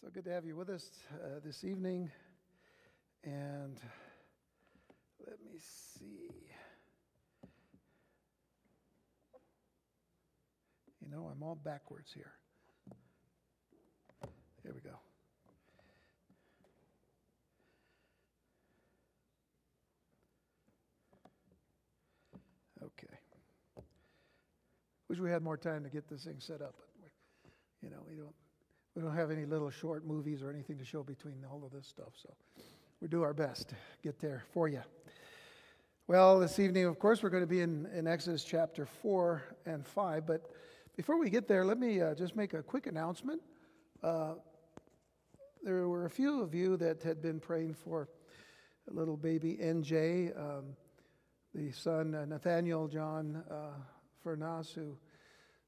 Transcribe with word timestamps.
So 0.00 0.10
good 0.14 0.26
to 0.26 0.30
have 0.30 0.44
you 0.44 0.54
with 0.54 0.70
us 0.70 0.88
uh, 1.12 1.40
this 1.44 1.64
evening. 1.64 2.08
And 3.24 3.80
let 5.26 5.38
me 5.44 5.58
see. 5.58 6.30
You 11.00 11.10
know, 11.10 11.28
I'm 11.32 11.42
all 11.42 11.56
backwards 11.56 12.12
here. 12.14 12.30
Here 14.62 14.72
we 14.72 14.80
go. 14.80 14.96
Okay. 22.84 23.84
Wish 25.08 25.18
we 25.18 25.28
had 25.28 25.42
more 25.42 25.56
time 25.56 25.82
to 25.82 25.90
get 25.90 26.08
this 26.08 26.22
thing 26.22 26.36
set 26.38 26.62
up, 26.62 26.76
but 27.00 27.10
you 27.82 27.90
know, 27.90 28.04
we 28.08 28.14
don't 28.14 28.34
we 28.98 29.04
don't 29.04 29.14
have 29.14 29.30
any 29.30 29.46
little 29.46 29.70
short 29.70 30.04
movies 30.04 30.42
or 30.42 30.50
anything 30.50 30.76
to 30.76 30.84
show 30.84 31.04
between 31.04 31.44
all 31.48 31.62
of 31.64 31.70
this 31.70 31.86
stuff, 31.86 32.14
so 32.20 32.34
we 33.00 33.06
do 33.06 33.22
our 33.22 33.32
best 33.32 33.68
to 33.68 33.76
get 34.02 34.18
there 34.18 34.42
for 34.52 34.66
you. 34.66 34.82
Well, 36.08 36.40
this 36.40 36.58
evening, 36.58 36.84
of 36.86 36.98
course, 36.98 37.22
we're 37.22 37.30
going 37.30 37.44
to 37.44 37.48
be 37.48 37.60
in, 37.60 37.86
in 37.94 38.08
Exodus 38.08 38.42
chapter 38.42 38.86
4 38.86 39.56
and 39.66 39.86
5, 39.86 40.26
but 40.26 40.50
before 40.96 41.16
we 41.16 41.30
get 41.30 41.46
there, 41.46 41.64
let 41.64 41.78
me 41.78 42.00
uh, 42.00 42.16
just 42.16 42.34
make 42.34 42.54
a 42.54 42.62
quick 42.64 42.88
announcement. 42.88 43.40
Uh, 44.02 44.32
there 45.62 45.86
were 45.86 46.06
a 46.06 46.10
few 46.10 46.42
of 46.42 46.52
you 46.52 46.76
that 46.78 47.00
had 47.04 47.22
been 47.22 47.38
praying 47.38 47.74
for 47.74 48.08
a 48.90 48.92
little 48.92 49.16
baby 49.16 49.60
NJ, 49.62 50.36
um, 50.36 50.64
the 51.54 51.70
son 51.70 52.16
uh, 52.16 52.24
Nathaniel 52.24 52.88
John 52.88 53.44
uh, 53.48 53.78
Furnas, 54.24 54.74
who 54.74 54.98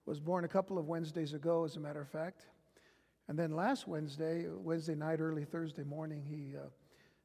was 0.05 0.19
born 0.19 0.45
a 0.45 0.49
couple 0.49 0.79
of 0.79 0.89
Wednesdays 0.89 1.33
ago, 1.33 1.63
as 1.63 1.77
a 1.77 1.81
matter 1.81 2.01
of 2.01 2.09
fact. 2.09 2.47
And 3.31 3.39
then 3.39 3.53
last 3.53 3.87
Wednesday, 3.87 4.47
Wednesday 4.49 4.97
night, 4.97 5.21
early 5.21 5.45
Thursday 5.45 5.85
morning, 5.85 6.25
he, 6.29 6.57
uh, 6.57 6.67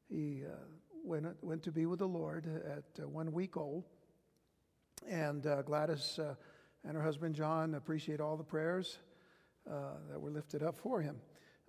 he 0.08 0.44
uh, 0.46 0.54
went, 1.02 1.26
went 1.42 1.64
to 1.64 1.72
be 1.72 1.84
with 1.86 1.98
the 1.98 2.06
Lord 2.06 2.46
at 2.64 3.02
uh, 3.02 3.08
one 3.08 3.32
week 3.32 3.56
old. 3.56 3.82
And 5.10 5.44
uh, 5.48 5.62
Gladys 5.62 6.20
uh, 6.20 6.36
and 6.84 6.96
her 6.96 7.02
husband 7.02 7.34
John 7.34 7.74
appreciate 7.74 8.20
all 8.20 8.36
the 8.36 8.44
prayers 8.44 8.98
uh, 9.68 9.94
that 10.08 10.20
were 10.20 10.30
lifted 10.30 10.62
up 10.62 10.78
for 10.78 11.00
him. 11.00 11.16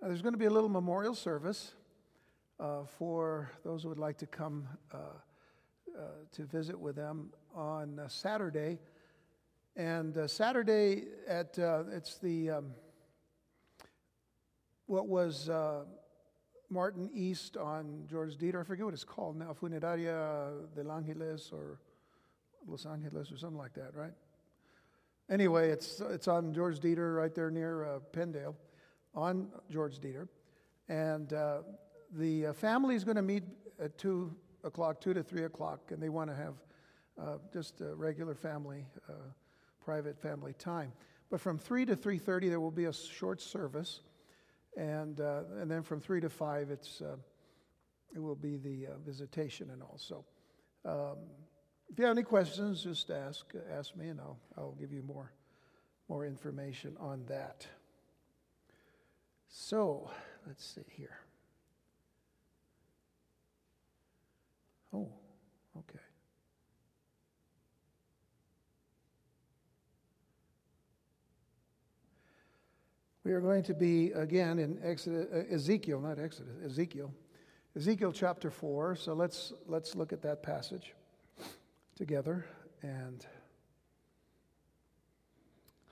Now, 0.00 0.06
there's 0.06 0.22
going 0.22 0.34
to 0.34 0.38
be 0.38 0.44
a 0.46 0.50
little 0.50 0.68
memorial 0.68 1.16
service 1.16 1.72
for 2.96 3.50
those 3.64 3.82
who 3.82 3.88
would 3.88 3.98
like 3.98 4.18
to 4.18 4.26
come 4.26 4.68
to 6.30 6.44
visit 6.44 6.78
with 6.78 6.94
them 6.94 7.30
on 7.56 8.00
Saturday. 8.06 8.78
And 9.74 10.30
Saturday 10.30 11.06
at 11.26 11.58
it's 11.58 12.18
the 12.18 12.50
um, 12.50 12.66
what 14.88 15.06
was 15.06 15.50
uh, 15.50 15.84
Martin 16.70 17.10
East 17.14 17.56
on 17.56 18.04
George 18.10 18.36
Dieter. 18.36 18.60
I 18.60 18.64
forget 18.64 18.86
what 18.86 18.94
it's 18.94 19.04
called 19.04 19.36
now, 19.36 19.54
Funeraria 19.54 20.50
de 20.74 20.90
Angeles 20.90 21.50
or 21.52 21.78
Los 22.66 22.86
Angeles 22.86 23.30
or 23.30 23.36
something 23.36 23.58
like 23.58 23.74
that, 23.74 23.94
right? 23.94 24.12
Anyway, 25.30 25.68
it's, 25.68 26.00
it's 26.00 26.26
on 26.26 26.54
George 26.54 26.80
Dieter 26.80 27.16
right 27.16 27.34
there 27.34 27.50
near 27.50 27.84
uh, 27.84 27.98
Penndale, 28.12 28.54
on 29.14 29.48
George 29.70 29.98
Dieter. 29.98 30.26
And 30.88 31.34
uh, 31.34 31.58
the 32.12 32.46
uh, 32.46 32.52
family 32.54 32.94
is 32.94 33.04
going 33.04 33.16
to 33.16 33.22
meet 33.22 33.44
at 33.78 33.98
2 33.98 34.34
o'clock, 34.64 35.02
2 35.02 35.12
to 35.14 35.22
3 35.22 35.44
o'clock, 35.44 35.90
and 35.90 36.02
they 36.02 36.08
want 36.08 36.30
to 36.30 36.36
have 36.36 36.54
uh, 37.20 37.36
just 37.52 37.82
a 37.82 37.94
regular 37.94 38.34
family, 38.34 38.86
uh, 39.08 39.12
private 39.84 40.18
family 40.18 40.54
time. 40.54 40.92
But 41.30 41.42
from 41.42 41.58
3 41.58 41.84
to 41.86 41.96
3.30, 41.96 42.48
there 42.48 42.60
will 42.60 42.70
be 42.70 42.86
a 42.86 42.92
short 42.92 43.42
service 43.42 44.00
and 44.78 45.20
uh, 45.20 45.42
and 45.60 45.70
then 45.70 45.82
from 45.82 46.00
three 46.00 46.20
to 46.20 46.30
five, 46.30 46.70
it's 46.70 47.00
uh, 47.00 47.16
it 48.14 48.20
will 48.20 48.36
be 48.36 48.56
the 48.56 48.86
uh, 48.86 48.90
visitation 49.04 49.70
and 49.70 49.82
all. 49.82 49.98
So, 49.98 50.24
um, 50.84 51.18
if 51.90 51.98
you 51.98 52.04
have 52.04 52.16
any 52.16 52.22
questions, 52.22 52.84
just 52.84 53.10
ask 53.10 53.52
ask 53.76 53.96
me, 53.96 54.08
and 54.08 54.20
I'll 54.20 54.38
I'll 54.56 54.76
give 54.78 54.92
you 54.92 55.02
more 55.02 55.32
more 56.08 56.24
information 56.24 56.96
on 57.00 57.24
that. 57.26 57.66
So, 59.48 60.10
let's 60.46 60.64
see 60.64 60.82
here. 60.96 61.18
Oh, 64.92 65.08
okay. 65.76 66.07
We 73.28 73.34
are 73.34 73.42
going 73.42 73.62
to 73.64 73.74
be 73.74 74.12
again 74.12 74.58
in 74.58 74.80
Exodus, 74.82 75.26
uh, 75.30 75.54
Ezekiel, 75.54 76.00
not 76.00 76.18
Exodus, 76.18 76.54
Ezekiel, 76.64 77.12
Ezekiel 77.76 78.10
chapter 78.10 78.50
4. 78.50 78.96
So 78.96 79.12
let's, 79.12 79.52
let's 79.66 79.94
look 79.94 80.14
at 80.14 80.22
that 80.22 80.42
passage 80.42 80.94
together. 81.94 82.46
And 82.80 83.26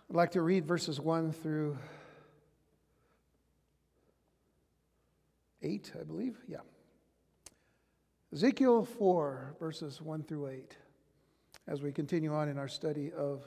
I'd 0.08 0.16
like 0.16 0.30
to 0.30 0.40
read 0.40 0.64
verses 0.64 0.98
1 0.98 1.30
through 1.32 1.76
8, 5.60 5.92
I 6.00 6.04
believe. 6.04 6.38
Yeah. 6.48 6.60
Ezekiel 8.32 8.82
4, 8.82 9.56
verses 9.60 10.00
1 10.00 10.22
through 10.22 10.48
8, 10.48 10.74
as 11.68 11.82
we 11.82 11.92
continue 11.92 12.32
on 12.32 12.48
in 12.48 12.56
our 12.56 12.66
study 12.66 13.12
of 13.12 13.44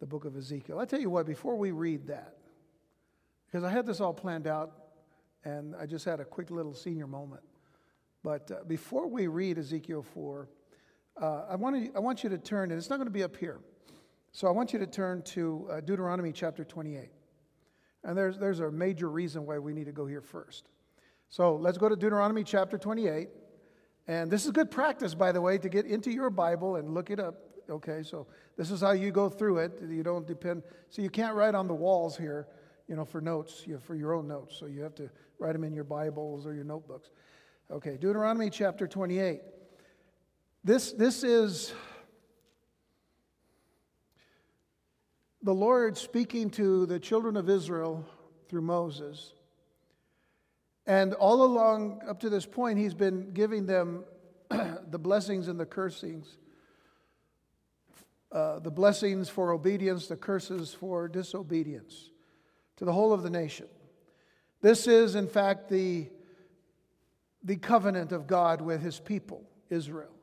the 0.00 0.06
book 0.06 0.24
of 0.24 0.38
Ezekiel. 0.38 0.78
I 0.78 0.86
tell 0.86 1.00
you 1.00 1.10
what, 1.10 1.26
before 1.26 1.56
we 1.56 1.70
read 1.70 2.06
that, 2.06 2.37
because 3.50 3.64
I 3.64 3.70
had 3.70 3.86
this 3.86 4.00
all 4.00 4.12
planned 4.12 4.46
out 4.46 4.72
and 5.44 5.74
I 5.76 5.86
just 5.86 6.04
had 6.04 6.20
a 6.20 6.24
quick 6.24 6.50
little 6.50 6.74
senior 6.74 7.06
moment. 7.06 7.42
But 8.22 8.50
uh, 8.50 8.64
before 8.66 9.06
we 9.06 9.26
read 9.26 9.58
Ezekiel 9.58 10.02
4, 10.02 10.48
uh, 11.20 11.42
I, 11.48 11.56
want 11.56 11.76
to, 11.76 11.96
I 11.96 12.00
want 12.00 12.22
you 12.22 12.30
to 12.30 12.38
turn, 12.38 12.70
and 12.70 12.78
it's 12.78 12.90
not 12.90 12.96
going 12.96 13.06
to 13.06 13.12
be 13.12 13.22
up 13.22 13.36
here. 13.36 13.60
So 14.32 14.46
I 14.48 14.50
want 14.50 14.72
you 14.72 14.78
to 14.80 14.86
turn 14.86 15.22
to 15.22 15.68
uh, 15.70 15.80
Deuteronomy 15.80 16.32
chapter 16.32 16.64
28. 16.64 17.08
And 18.04 18.16
there's, 18.16 18.38
there's 18.38 18.60
a 18.60 18.70
major 18.70 19.08
reason 19.08 19.46
why 19.46 19.58
we 19.58 19.72
need 19.72 19.86
to 19.86 19.92
go 19.92 20.06
here 20.06 20.20
first. 20.20 20.68
So 21.28 21.56
let's 21.56 21.78
go 21.78 21.88
to 21.88 21.96
Deuteronomy 21.96 22.44
chapter 22.44 22.76
28. 22.76 23.28
And 24.06 24.30
this 24.30 24.44
is 24.44 24.52
good 24.52 24.70
practice, 24.70 25.14
by 25.14 25.32
the 25.32 25.40
way, 25.40 25.58
to 25.58 25.68
get 25.68 25.86
into 25.86 26.10
your 26.10 26.30
Bible 26.30 26.76
and 26.76 26.94
look 26.94 27.10
it 27.10 27.20
up. 27.20 27.34
Okay, 27.70 28.02
so 28.02 28.26
this 28.56 28.70
is 28.70 28.80
how 28.80 28.92
you 28.92 29.10
go 29.10 29.28
through 29.28 29.58
it. 29.58 29.72
You 29.86 30.02
don't 30.02 30.26
depend, 30.26 30.62
so 30.88 31.02
you 31.02 31.10
can't 31.10 31.34
write 31.34 31.54
on 31.54 31.68
the 31.68 31.74
walls 31.74 32.16
here 32.16 32.46
you 32.88 32.96
know, 32.96 33.04
for 33.04 33.20
notes, 33.20 33.64
you 33.66 33.74
know, 33.74 33.80
for 33.80 33.94
your 33.94 34.14
own 34.14 34.26
notes. 34.26 34.56
So 34.58 34.66
you 34.66 34.82
have 34.82 34.94
to 34.96 35.10
write 35.38 35.52
them 35.52 35.62
in 35.62 35.74
your 35.74 35.84
Bibles 35.84 36.46
or 36.46 36.54
your 36.54 36.64
notebooks. 36.64 37.10
Okay, 37.70 37.98
Deuteronomy 38.00 38.48
chapter 38.48 38.86
28. 38.88 39.40
This, 40.64 40.92
this 40.92 41.22
is 41.22 41.74
the 45.42 45.54
Lord 45.54 45.98
speaking 45.98 46.48
to 46.50 46.86
the 46.86 46.98
children 46.98 47.36
of 47.36 47.50
Israel 47.50 48.06
through 48.48 48.62
Moses. 48.62 49.34
And 50.86 51.12
all 51.12 51.42
along, 51.42 52.00
up 52.08 52.20
to 52.20 52.30
this 52.30 52.46
point, 52.46 52.78
he's 52.78 52.94
been 52.94 53.32
giving 53.34 53.66
them 53.66 54.04
the 54.48 54.98
blessings 54.98 55.48
and 55.48 55.60
the 55.60 55.66
cursings. 55.66 56.38
Uh, 58.32 58.58
the 58.58 58.70
blessings 58.70 59.28
for 59.28 59.52
obedience, 59.52 60.06
the 60.06 60.16
curses 60.16 60.72
for 60.72 61.08
disobedience 61.08 62.10
to 62.78 62.84
the 62.84 62.92
whole 62.92 63.12
of 63.12 63.22
the 63.22 63.30
nation. 63.30 63.66
This 64.62 64.86
is, 64.86 65.14
in 65.14 65.28
fact, 65.28 65.68
the, 65.68 66.08
the 67.44 67.56
covenant 67.56 68.12
of 68.12 68.26
God 68.26 68.60
with 68.60 68.80
his 68.82 68.98
people, 68.98 69.42
Israel. 69.68 70.14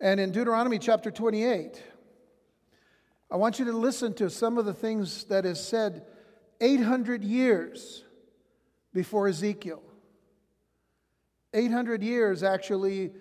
And 0.00 0.18
in 0.18 0.32
Deuteronomy 0.32 0.78
chapter 0.78 1.10
28, 1.10 1.82
I 3.30 3.36
want 3.36 3.58
you 3.58 3.66
to 3.66 3.72
listen 3.72 4.14
to 4.14 4.30
some 4.30 4.58
of 4.58 4.64
the 4.64 4.74
things 4.74 5.24
that 5.24 5.44
is 5.44 5.62
said 5.62 6.06
800 6.60 7.22
years 7.22 8.04
before 8.92 9.28
Ezekiel. 9.28 9.82
800 11.52 12.02
years 12.02 12.42
actually 12.42 13.12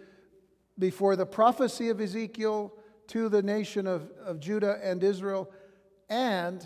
before 0.78 1.16
the 1.16 1.26
prophecy 1.26 1.90
of 1.90 2.00
Ezekiel 2.00 2.74
to 3.08 3.28
the 3.28 3.44
nation 3.44 3.86
of, 3.86 4.10
of 4.24 4.40
Judah 4.40 4.80
and 4.82 5.04
Israel, 5.04 5.52
and 6.10 6.66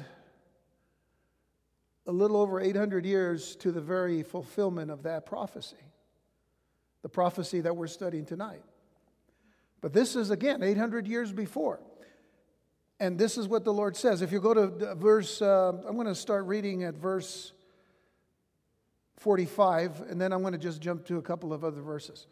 a 2.06 2.12
little 2.12 2.38
over 2.38 2.60
800 2.60 3.06
years 3.06 3.56
to 3.58 3.72
the 3.72 3.82
very 3.82 4.24
fulfillment 4.24 4.92
of 4.92 5.04
that 5.04 5.26
prophecy, 5.26 5.78
the 7.02 7.10
prophecy 7.10 7.62
that 7.62 7.76
we're 7.76 7.88
studying 7.88 8.26
tonight. 8.26 8.64
But 9.82 9.94
this 9.94 10.16
is, 10.16 10.30
again, 10.30 10.64
800 10.64 11.08
years 11.08 11.32
before. 11.32 11.80
And 13.00 13.18
this 13.18 13.38
is 13.38 13.48
what 13.48 13.64
the 13.64 13.74
Lord 13.74 13.98
says. 13.98 14.22
If 14.22 14.32
you 14.32 14.40
go 14.40 14.54
to 14.54 14.96
verse, 14.96 15.42
uh, 15.42 15.74
I'm 15.86 15.96
going 15.96 16.08
to 16.08 16.16
start 16.16 16.46
reading 16.46 16.84
at 16.84 16.96
verse 16.96 17.52
45, 19.18 20.02
and 20.10 20.20
then 20.20 20.32
I'm 20.32 20.42
going 20.42 20.54
to 20.54 20.60
just 20.60 20.82
jump 20.82 21.06
to 21.08 21.18
a 21.18 21.22
couple 21.22 21.54
of 21.54 21.64
other 21.64 21.82
verses. 21.82 22.28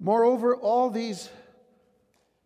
Moreover, 0.00 0.56
all 0.56 0.90
these 0.90 1.30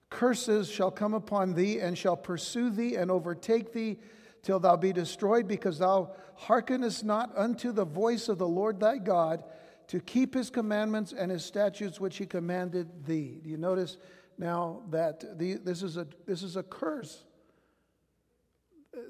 curses 0.08 0.70
shall 0.70 0.90
come 0.90 1.14
upon 1.14 1.54
thee 1.54 1.80
and 1.80 1.96
shall 1.96 2.16
pursue 2.16 2.70
thee 2.70 2.96
and 2.96 3.10
overtake 3.10 3.72
thee 3.72 3.98
till 4.42 4.58
thou 4.58 4.76
be 4.76 4.92
destroyed, 4.92 5.46
because 5.46 5.78
thou 5.78 6.10
hearkenest 6.34 7.04
not 7.04 7.32
unto 7.36 7.72
the 7.72 7.84
voice 7.84 8.28
of 8.28 8.38
the 8.38 8.48
Lord 8.48 8.80
thy 8.80 8.98
God 8.98 9.44
to 9.88 10.00
keep 10.00 10.34
his 10.34 10.50
commandments 10.50 11.12
and 11.12 11.30
his 11.30 11.44
statutes 11.44 12.00
which 12.00 12.16
he 12.16 12.26
commanded 12.26 13.06
thee. 13.06 13.40
Do 13.42 13.50
you 13.50 13.56
notice 13.56 13.98
now 14.38 14.82
that 14.90 15.38
the, 15.38 15.54
this, 15.54 15.82
is 15.82 15.96
a, 15.96 16.06
this 16.26 16.42
is 16.42 16.56
a 16.56 16.62
curse? 16.62 17.24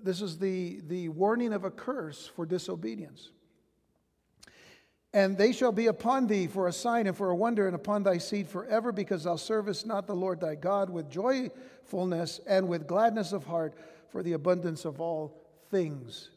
This 0.03 0.21
is 0.21 0.39
the, 0.39 0.81
the 0.87 1.09
warning 1.09 1.53
of 1.53 1.65
a 1.65 1.71
curse 1.71 2.31
for 2.37 2.47
disobedience. 2.47 3.31
And 5.15 5.37
they 5.37 5.53
shall 5.53 5.73
be 5.73 5.89
upon 5.89 6.27
thee 6.27 6.47
for 6.47 6.69
a 6.69 6.73
sign 6.73 7.07
and 7.07 7.17
for 7.17 7.31
a 7.31 7.37
wonder, 7.37 7.67
and 7.67 7.77
upon 7.77 8.03
thy 8.03 8.19
seed 8.19 8.49
forever, 8.49 8.93
because 8.93 9.25
thou 9.25 9.37
servest 9.37 9.87
not 9.87 10.07
the 10.07 10.17
Lord 10.17 10.41
thy 10.41 10.55
God 10.55 10.89
with 10.89 11.11
joyfulness 11.11 12.41
and 12.47 12.67
with 12.67 12.87
gladness 12.87 13.33
of 13.33 13.45
heart 13.45 13.75
for 14.13 14.23
the 14.23 14.35
abundance 14.35 14.85
of 14.85 15.01
all 15.01 15.43
things. 15.71 16.29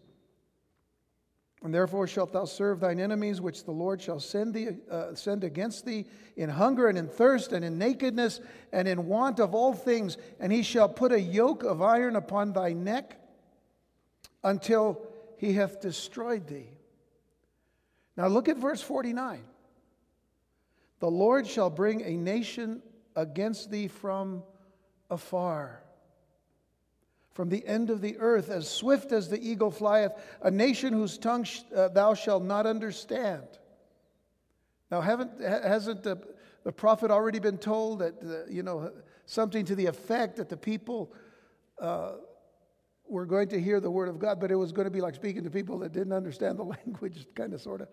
And 1.62 1.74
therefore 1.74 2.07
shalt 2.07 2.31
thou 2.31 2.45
serve 2.45 2.80
thine 2.80 3.00
enemies, 3.00 3.42
which 3.42 3.66
the 3.66 3.72
Lord 3.72 4.01
shall 4.01 4.19
send, 4.19 4.54
thee, 4.54 4.69
uh, 4.89 5.13
send 5.16 5.44
against 5.44 5.86
thee 5.86 6.06
in 6.38 6.50
hunger 6.50 6.88
and 6.88 6.98
in 6.98 7.07
thirst 7.07 7.51
and 7.51 7.66
in 7.66 7.77
nakedness 7.77 8.39
and 8.72 8.88
in 8.88 9.07
want 9.07 9.39
of 9.39 9.54
all 9.54 9.74
things. 9.74 10.18
And 10.39 10.54
he 10.54 10.63
shall 10.63 10.88
put 10.88 11.12
a 11.12 11.19
yoke 11.19 11.63
of 11.63 11.81
iron 11.81 12.16
upon 12.16 12.54
thy 12.54 12.74
neck 12.74 13.19
until 14.44 15.01
he 15.38 15.54
hath 15.54 15.81
destroyed 15.81 16.48
thee. 16.48 16.69
Now 18.16 18.27
look 18.27 18.48
at 18.48 18.57
verse 18.57 18.81
49. 18.81 19.44
The 21.00 21.12
Lord 21.12 21.45
shall 21.45 21.69
bring 21.69 22.01
a 22.04 22.16
nation 22.16 22.81
against 23.16 23.69
thee 23.69 23.88
from 23.88 24.44
afar. 25.10 25.81
From 27.36 27.50
the 27.50 27.68
end 27.68 27.90
of 27.90 28.00
the 28.00 28.18
earth, 28.18 28.50
as 28.50 28.68
swift 28.68 29.12
as 29.12 29.28
the 29.28 29.38
eagle 29.38 29.70
flieth, 29.70 30.14
a 30.42 30.50
nation 30.50 30.94
whose 30.94 31.18
tongue 31.18 31.44
sh- 31.44 31.60
uh, 31.76 31.90
thou 31.90 32.14
shalt 32.14 32.44
not 32.44 32.66
understand. 32.66 33.44
Now, 34.90 35.02
haven't, 35.02 35.42
hasn't 35.42 36.02
the, 36.02 36.18
the 36.64 36.72
prophet 36.72 37.12
already 37.12 37.40
been 37.40 37.58
told 37.58 38.00
that, 38.00 38.14
uh, 38.24 38.50
you 38.50 38.64
know, 38.64 38.90
something 39.26 39.66
to 39.66 39.76
the 39.76 39.86
effect 39.86 40.38
that 40.38 40.48
the 40.48 40.56
people 40.56 41.12
uh, 41.82 42.14
were 43.06 43.26
going 43.26 43.50
to 43.50 43.60
hear 43.60 43.82
the 43.82 43.92
word 43.92 44.08
of 44.08 44.18
God, 44.18 44.40
but 44.40 44.50
it 44.50 44.56
was 44.56 44.72
going 44.72 44.86
to 44.86 44.92
be 44.92 45.02
like 45.02 45.16
speaking 45.16 45.44
to 45.44 45.50
people 45.50 45.80
that 45.80 45.92
didn't 45.92 46.14
understand 46.14 46.58
the 46.58 46.64
language, 46.86 47.28
kind 47.36 47.54
of, 47.54 47.60
sort 47.60 47.82
of. 47.82 47.90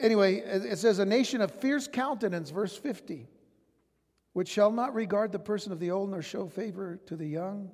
Anyway, 0.00 0.38
it 0.38 0.76
says, 0.78 0.98
A 0.98 1.04
nation 1.04 1.40
of 1.40 1.52
fierce 1.52 1.86
countenance, 1.86 2.50
verse 2.50 2.76
50, 2.76 3.28
which 4.32 4.48
shall 4.48 4.72
not 4.72 4.92
regard 4.92 5.30
the 5.30 5.38
person 5.38 5.70
of 5.70 5.78
the 5.78 5.92
old 5.92 6.10
nor 6.10 6.20
show 6.20 6.48
favor 6.48 6.98
to 7.06 7.14
the 7.14 7.26
young. 7.26 7.70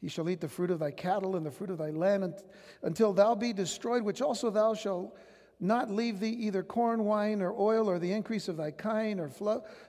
He 0.00 0.08
shall 0.08 0.28
eat 0.28 0.40
the 0.40 0.48
fruit 0.48 0.70
of 0.70 0.78
thy 0.78 0.90
cattle 0.90 1.36
and 1.36 1.44
the 1.44 1.50
fruit 1.50 1.70
of 1.70 1.78
thy 1.78 1.90
land 1.90 2.34
until 2.82 3.12
thou 3.12 3.34
be 3.34 3.52
destroyed, 3.52 4.02
which 4.02 4.22
also 4.22 4.50
thou 4.50 4.74
shalt 4.74 5.16
not 5.58 5.90
leave 5.90 6.20
thee 6.20 6.36
either 6.38 6.62
corn, 6.62 7.04
wine, 7.04 7.40
or 7.40 7.52
oil, 7.58 7.88
or 7.88 7.98
the 7.98 8.12
increase 8.12 8.48
of 8.48 8.58
thy 8.58 8.70
kine, 8.70 9.18
or 9.18 9.30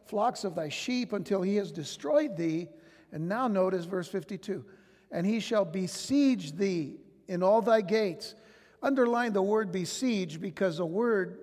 flocks 0.06 0.44
of 0.46 0.56
thy 0.56 0.70
sheep, 0.70 1.12
until 1.12 1.42
he 1.42 1.58
has 1.58 1.72
destroyed 1.72 2.38
thee 2.38 2.70
and 3.12 3.28
now 3.28 3.48
notice 3.48 3.86
verse 3.86 4.08
52 4.08 4.66
and 5.12 5.26
he 5.26 5.40
shall 5.40 5.66
besiege 5.66 6.54
thee 6.54 6.98
in 7.28 7.42
all 7.42 7.62
thy 7.62 7.82
gates. 7.82 8.36
Underline 8.82 9.34
the 9.34 9.42
word 9.42 9.72
besiege 9.72 10.40
because 10.40 10.80
a 10.80 10.86
word 10.86 11.40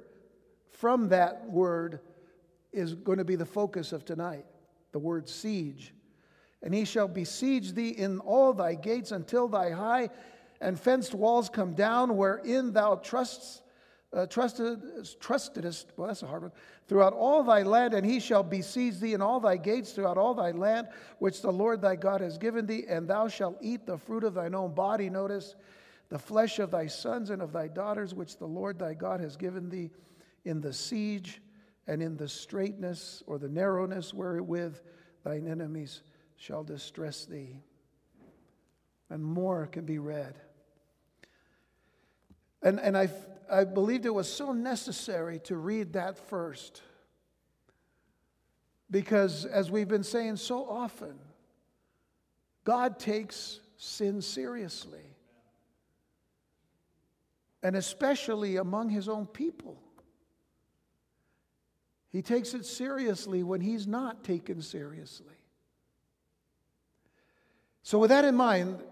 from 0.71 1.09
that 1.09 1.49
word 1.49 2.01
is 2.73 2.95
going 2.95 3.19
to 3.19 3.25
be 3.25 3.37
the 3.37 3.47
focus 3.47 3.93
of 3.93 4.05
tonight 4.05 4.45
the 4.93 4.99
word 4.99 5.29
siege. 5.29 5.93
And 6.65 6.75
he 6.75 6.87
shall 6.87 7.07
besiege 7.07 7.75
thee 7.75 7.91
in 7.91 8.19
all 8.21 8.55
thy 8.55 8.75
gates 8.75 9.13
until 9.13 9.47
thy 9.47 9.71
high 9.71 10.09
and 10.61 10.81
fenced 10.81 11.15
walls 11.15 11.51
come 11.51 11.75
down, 11.75 12.17
wherein 12.17 12.73
thou 12.73 12.97
trusts 12.97 13.61
uh, 14.15 14.27
trusted, 14.27 14.81
trustedest, 15.19 15.87
well, 15.97 16.07
that's 16.07 16.23
a 16.23 16.27
hard 16.27 16.43
one, 16.43 16.53
throughout 16.87 17.13
all 17.13 17.43
thy 17.43 17.63
land, 17.63 17.95
and 17.95 18.07
he 18.07 18.21
shall 18.21 18.45
besiege 18.45 19.01
thee 19.01 19.13
in 19.13 19.21
all 19.21 19.41
thy 19.41 19.57
gates 19.57 19.93
throughout 19.93 20.17
all 20.17 20.35
thy 20.35 20.53
land, 20.53 20.87
which 21.19 21.43
the 21.43 21.51
Lord 21.51 21.83
thy 21.83 21.97
God 21.97 22.21
has 22.21 22.39
given 22.39 22.65
thee, 22.65 22.85
and 22.89 23.09
thou 23.09 23.27
shalt 23.27 23.59
eat 23.61 23.87
the 23.87 23.99
fruit 23.99 24.23
of 24.23 24.35
thine 24.35 24.55
own 24.55 24.73
body. 24.73 25.11
Notice, 25.11 25.57
the 26.11 26.19
flesh 26.19 26.61
of 26.61 26.71
thy 26.71 26.87
sons 26.87 27.31
and 27.31 27.43
of 27.43 27.53
thy 27.53 27.67
daughters, 27.67 28.15
which 28.15 28.39
the 28.39 28.47
Lord 28.47 28.79
thy 28.79 28.95
God 28.95 29.21
has 29.21 29.37
given 29.37 29.69
thee 29.69 29.91
in 30.45 30.61
the 30.61 30.73
siege 30.73 31.43
and 31.89 32.01
in 32.01 32.17
the 32.17 32.29
straitness 32.29 33.23
or 33.27 33.39
the 33.39 33.49
narrowness 33.49 34.15
wherewith 34.15 34.79
thine 35.25 35.49
enemies 35.49 36.03
shall 36.45 36.63
distress 36.63 37.25
thee. 37.25 37.63
And 39.09 39.25
more 39.25 39.67
can 39.67 39.87
be 39.87 39.99
read. 39.99 40.35
And, 42.63 42.79
and 42.79 42.97
I, 42.99 43.09
I 43.51 43.65
believed 43.65 44.05
it 44.05 44.13
was 44.13 44.31
so 44.31 44.53
necessary 44.53 45.39
to 45.45 45.57
read 45.57 45.95
that 45.95 46.19
first. 46.29 46.83
Because, 48.91 49.47
as 49.47 49.71
we've 49.71 49.89
been 49.89 50.05
saying 50.05 50.37
so 50.37 50.69
often, 50.69 51.19
God 52.65 52.99
takes 52.99 53.61
sin 53.79 54.21
seriously. 54.21 55.17
And 57.63 57.75
especially 57.75 58.57
among 58.57 58.91
his 58.91 59.09
own 59.09 59.27
people. 59.27 59.81
He 62.11 62.21
takes 62.21 62.53
it 62.53 62.67
seriously 62.67 63.43
when 63.43 63.63
he's 63.63 63.87
not 63.87 64.25
taken 64.25 64.61
seriously. 64.61 65.34
So, 67.85 67.99
with 67.99 68.09
that 68.09 68.25
in 68.25 68.35
mind, 68.35 68.83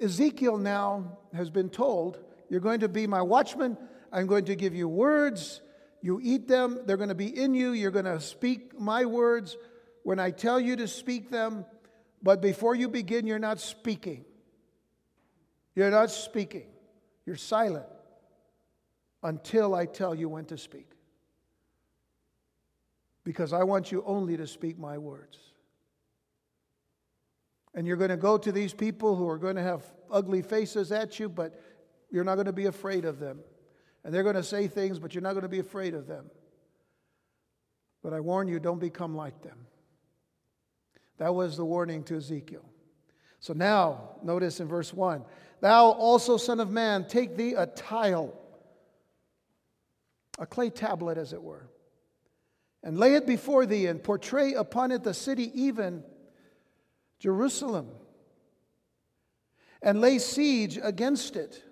Ezekiel 0.00 0.56
now 0.56 1.18
has 1.34 1.50
been 1.50 1.68
told 1.68 2.20
you're 2.48 2.60
going 2.60 2.80
to 2.80 2.88
be 2.88 3.08
my 3.08 3.20
watchman. 3.20 3.76
I'm 4.12 4.28
going 4.28 4.44
to 4.44 4.54
give 4.54 4.72
you 4.72 4.86
words. 4.86 5.60
You 6.00 6.20
eat 6.22 6.46
them, 6.46 6.82
they're 6.86 6.96
going 6.96 7.08
to 7.08 7.16
be 7.16 7.36
in 7.36 7.54
you. 7.54 7.72
You're 7.72 7.90
going 7.90 8.04
to 8.04 8.20
speak 8.20 8.78
my 8.78 9.04
words 9.04 9.56
when 10.04 10.20
I 10.20 10.30
tell 10.30 10.60
you 10.60 10.76
to 10.76 10.86
speak 10.86 11.28
them. 11.30 11.64
But 12.22 12.40
before 12.40 12.76
you 12.76 12.88
begin, 12.88 13.26
you're 13.26 13.40
not 13.40 13.58
speaking. 13.58 14.24
You're 15.74 15.90
not 15.90 16.12
speaking. 16.12 16.66
You're 17.26 17.34
silent 17.34 17.86
until 19.24 19.74
I 19.74 19.86
tell 19.86 20.14
you 20.14 20.28
when 20.28 20.44
to 20.46 20.56
speak. 20.56 20.88
Because 23.24 23.52
I 23.52 23.64
want 23.64 23.90
you 23.90 24.04
only 24.06 24.36
to 24.36 24.46
speak 24.46 24.78
my 24.78 24.98
words. 24.98 25.38
And 27.74 27.86
you're 27.86 27.96
going 27.96 28.10
to 28.10 28.16
go 28.16 28.38
to 28.38 28.52
these 28.52 28.72
people 28.72 29.16
who 29.16 29.28
are 29.28 29.38
going 29.38 29.56
to 29.56 29.62
have 29.62 29.82
ugly 30.10 30.42
faces 30.42 30.92
at 30.92 31.18
you, 31.18 31.28
but 31.28 31.60
you're 32.10 32.24
not 32.24 32.36
going 32.36 32.46
to 32.46 32.52
be 32.52 32.66
afraid 32.66 33.04
of 33.04 33.18
them. 33.18 33.40
And 34.04 34.14
they're 34.14 34.22
going 34.22 34.36
to 34.36 34.44
say 34.44 34.68
things, 34.68 34.98
but 34.98 35.14
you're 35.14 35.22
not 35.22 35.32
going 35.32 35.42
to 35.42 35.48
be 35.48 35.58
afraid 35.58 35.94
of 35.94 36.06
them. 36.06 36.26
But 38.02 38.12
I 38.12 38.20
warn 38.20 38.48
you, 38.48 38.60
don't 38.60 38.78
become 38.78 39.16
like 39.16 39.42
them. 39.42 39.66
That 41.18 41.34
was 41.34 41.56
the 41.56 41.64
warning 41.64 42.04
to 42.04 42.16
Ezekiel. 42.16 42.64
So 43.40 43.52
now, 43.52 44.10
notice 44.22 44.60
in 44.60 44.68
verse 44.68 44.92
1 44.92 45.24
Thou 45.60 45.90
also, 45.90 46.36
son 46.36 46.60
of 46.60 46.70
man, 46.70 47.06
take 47.06 47.36
thee 47.36 47.54
a 47.54 47.66
tile, 47.66 48.38
a 50.38 50.46
clay 50.46 50.70
tablet, 50.70 51.18
as 51.18 51.32
it 51.32 51.42
were, 51.42 51.68
and 52.82 52.98
lay 52.98 53.14
it 53.14 53.26
before 53.26 53.66
thee, 53.66 53.86
and 53.86 54.02
portray 54.02 54.54
upon 54.54 54.92
it 54.92 55.02
the 55.02 55.14
city, 55.14 55.50
even 55.54 56.04
Jerusalem, 57.24 57.88
and 59.80 59.98
lay 59.98 60.18
siege 60.18 60.78
against 60.82 61.36
it 61.36 61.64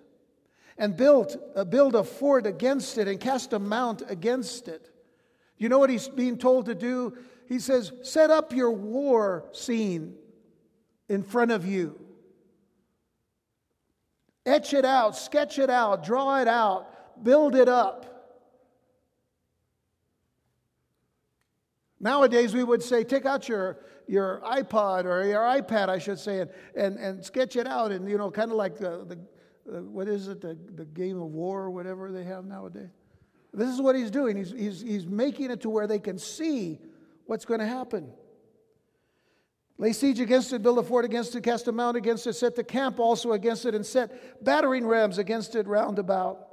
and 0.79 0.97
built, 0.97 1.37
uh, 1.55 1.63
build 1.63 1.93
a 1.93 2.03
fort 2.03 2.47
against 2.47 2.97
it 2.97 3.07
and 3.07 3.19
cast 3.19 3.53
a 3.53 3.59
mount 3.59 4.01
against 4.07 4.67
it. 4.67 4.89
You 5.59 5.69
know 5.69 5.77
what 5.77 5.91
he's 5.91 6.09
being 6.09 6.39
told 6.39 6.65
to 6.65 6.73
do? 6.73 7.15
He 7.47 7.59
says, 7.59 7.91
Set 8.01 8.31
up 8.31 8.51
your 8.51 8.71
war 8.71 9.45
scene 9.51 10.15
in 11.07 11.21
front 11.21 11.51
of 11.51 11.67
you. 11.67 11.99
Etch 14.47 14.73
it 14.73 14.85
out, 14.85 15.15
sketch 15.15 15.59
it 15.59 15.69
out, 15.69 16.03
draw 16.03 16.41
it 16.41 16.47
out, 16.47 17.23
build 17.23 17.53
it 17.53 17.69
up. 17.69 18.12
Nowadays, 22.03 22.53
we 22.53 22.65
would 22.65 22.83
say, 22.83 23.05
take 23.05 23.25
out 23.25 23.47
your, 23.47 23.77
your 24.07 24.41
iPod 24.45 25.05
or 25.05 25.25
your 25.25 25.39
iPad, 25.39 25.87
I 25.87 25.99
should 25.99 26.19
say, 26.19 26.41
and, 26.41 26.49
and, 26.75 26.97
and 26.97 27.23
sketch 27.23 27.55
it 27.55 27.65
out, 27.65 27.93
and, 27.93 28.09
you 28.09 28.17
know, 28.17 28.29
kind 28.29 28.51
of 28.51 28.57
like 28.57 28.77
the, 28.77 29.05
the 29.05 29.17
uh, 29.73 29.81
what 29.83 30.09
is 30.09 30.27
it, 30.27 30.41
the, 30.41 30.57
the 30.75 30.83
game 30.83 31.21
of 31.21 31.29
war 31.29 31.61
or 31.61 31.71
whatever 31.71 32.11
they 32.11 32.25
have 32.25 32.43
nowadays. 32.43 32.89
This 33.53 33.69
is 33.69 33.79
what 33.79 33.95
he's 33.95 34.11
doing. 34.11 34.35
He's, 34.35 34.51
he's, 34.51 34.81
he's 34.81 35.05
making 35.07 35.49
it 35.49 35.61
to 35.61 35.69
where 35.69 35.87
they 35.87 35.99
can 35.99 36.17
see 36.17 36.77
what's 37.25 37.45
going 37.45 37.61
to 37.61 37.65
happen. 37.65 38.11
Lay 39.77 39.93
siege 39.93 40.19
against 40.19 40.51
it, 40.51 40.61
build 40.61 40.79
a 40.79 40.83
fort 40.83 41.05
against 41.05 41.33
it, 41.37 41.41
cast 41.41 41.69
a 41.69 41.71
mount 41.71 41.95
against 41.95 42.27
it, 42.27 42.33
set 42.33 42.57
the 42.57 42.65
camp 42.65 42.99
also 42.99 43.31
against 43.31 43.65
it, 43.65 43.73
and 43.73 43.85
set 43.85 44.43
battering 44.43 44.85
rams 44.85 45.19
against 45.19 45.55
it 45.55 45.67
round 45.67 45.99
about. 45.99 46.47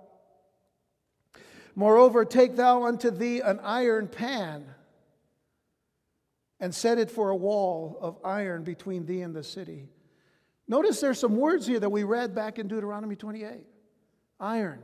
Moreover, 1.74 2.24
take 2.24 2.54
thou 2.54 2.84
unto 2.84 3.10
thee 3.10 3.40
an 3.40 3.58
iron 3.64 4.06
pan, 4.06 4.64
and 6.60 6.74
set 6.74 6.98
it 6.98 7.10
for 7.10 7.30
a 7.30 7.36
wall 7.36 7.98
of 8.00 8.18
iron 8.24 8.62
between 8.62 9.06
thee 9.06 9.22
and 9.22 9.34
the 9.34 9.42
city. 9.42 9.88
Notice 10.68 11.00
there's 11.00 11.18
some 11.18 11.36
words 11.36 11.66
here 11.66 11.80
that 11.80 11.90
we 11.90 12.04
read 12.04 12.34
back 12.34 12.58
in 12.58 12.68
Deuteronomy 12.68 13.16
28 13.16 13.64
iron. 14.38 14.80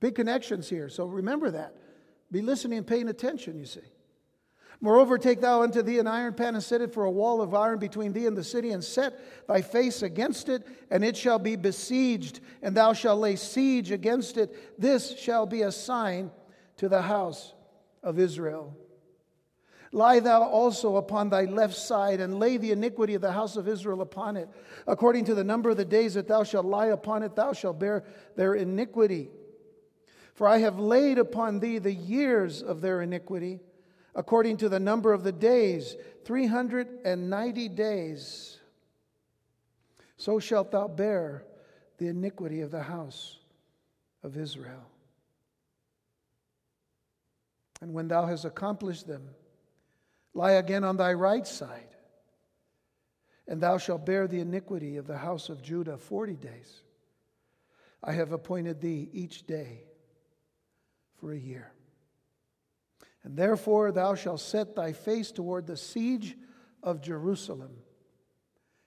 Big 0.00 0.14
connections 0.14 0.68
here, 0.68 0.88
so 0.88 1.04
remember 1.04 1.50
that. 1.50 1.76
Be 2.32 2.40
listening 2.40 2.78
and 2.78 2.86
paying 2.86 3.08
attention, 3.08 3.58
you 3.58 3.66
see. 3.66 3.80
Moreover, 4.80 5.18
take 5.18 5.42
thou 5.42 5.62
unto 5.62 5.82
thee 5.82 5.98
an 5.98 6.06
iron 6.06 6.32
pan 6.32 6.54
and 6.54 6.64
set 6.64 6.80
it 6.80 6.94
for 6.94 7.04
a 7.04 7.10
wall 7.10 7.42
of 7.42 7.54
iron 7.54 7.78
between 7.78 8.14
thee 8.14 8.24
and 8.24 8.36
the 8.36 8.44
city, 8.44 8.70
and 8.70 8.82
set 8.82 9.46
thy 9.46 9.60
face 9.60 10.00
against 10.00 10.48
it, 10.48 10.66
and 10.90 11.04
it 11.04 11.16
shall 11.16 11.38
be 11.38 11.56
besieged, 11.56 12.40
and 12.62 12.74
thou 12.74 12.94
shalt 12.94 13.20
lay 13.20 13.36
siege 13.36 13.90
against 13.90 14.38
it. 14.38 14.80
This 14.80 15.18
shall 15.18 15.44
be 15.44 15.62
a 15.62 15.72
sign 15.72 16.30
to 16.78 16.88
the 16.88 17.02
house 17.02 17.52
of 18.02 18.18
Israel. 18.18 18.74
Lie 19.92 20.20
thou 20.20 20.42
also 20.42 20.96
upon 20.96 21.30
thy 21.30 21.44
left 21.44 21.74
side, 21.74 22.20
and 22.20 22.38
lay 22.38 22.56
the 22.56 22.70
iniquity 22.70 23.14
of 23.14 23.22
the 23.22 23.32
house 23.32 23.56
of 23.56 23.66
Israel 23.66 24.02
upon 24.02 24.36
it. 24.36 24.48
According 24.86 25.24
to 25.26 25.34
the 25.34 25.44
number 25.44 25.70
of 25.70 25.76
the 25.76 25.84
days 25.84 26.14
that 26.14 26.28
thou 26.28 26.44
shalt 26.44 26.66
lie 26.66 26.86
upon 26.86 27.22
it, 27.22 27.34
thou 27.34 27.52
shalt 27.52 27.80
bear 27.80 28.04
their 28.36 28.54
iniquity. 28.54 29.30
For 30.34 30.46
I 30.46 30.58
have 30.58 30.78
laid 30.78 31.18
upon 31.18 31.58
thee 31.58 31.78
the 31.78 31.92
years 31.92 32.62
of 32.62 32.80
their 32.80 33.02
iniquity 33.02 33.60
according 34.14 34.56
to 34.58 34.68
the 34.68 34.80
number 34.80 35.12
of 35.12 35.22
the 35.22 35.32
days, 35.32 35.96
390 36.24 37.68
days. 37.68 38.58
So 40.16 40.38
shalt 40.38 40.72
thou 40.72 40.88
bear 40.88 41.44
the 41.98 42.08
iniquity 42.08 42.60
of 42.60 42.70
the 42.70 42.82
house 42.82 43.38
of 44.22 44.36
Israel. 44.36 44.86
And 47.80 47.94
when 47.94 48.08
thou 48.08 48.26
hast 48.26 48.44
accomplished 48.44 49.06
them, 49.06 49.30
lie 50.34 50.52
again 50.52 50.84
on 50.84 50.96
thy 50.96 51.12
right 51.12 51.46
side, 51.46 51.96
and 53.48 53.60
thou 53.60 53.78
shalt 53.78 54.06
bear 54.06 54.26
the 54.26 54.40
iniquity 54.40 54.96
of 54.96 55.06
the 55.06 55.18
house 55.18 55.48
of 55.48 55.62
Judah 55.62 55.98
forty 55.98 56.36
days. 56.36 56.82
I 58.02 58.12
have 58.12 58.32
appointed 58.32 58.80
thee 58.80 59.10
each 59.12 59.46
day 59.46 59.84
for 61.20 61.32
a 61.32 61.38
year. 61.38 61.72
And 63.22 63.36
therefore 63.36 63.92
thou 63.92 64.14
shalt 64.14 64.40
set 64.40 64.74
thy 64.74 64.92
face 64.92 65.30
toward 65.30 65.66
the 65.66 65.76
siege 65.76 66.36
of 66.82 67.02
Jerusalem, 67.02 67.76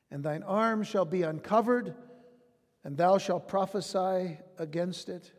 and 0.10 0.24
thine 0.24 0.42
arm 0.42 0.82
shall 0.82 1.06
be 1.06 1.22
uncovered, 1.22 1.94
and 2.84 2.98
thou 2.98 3.20
shalt 3.20 3.48
prophesy 3.48 4.40
against 4.58 5.10
it. 5.10 5.32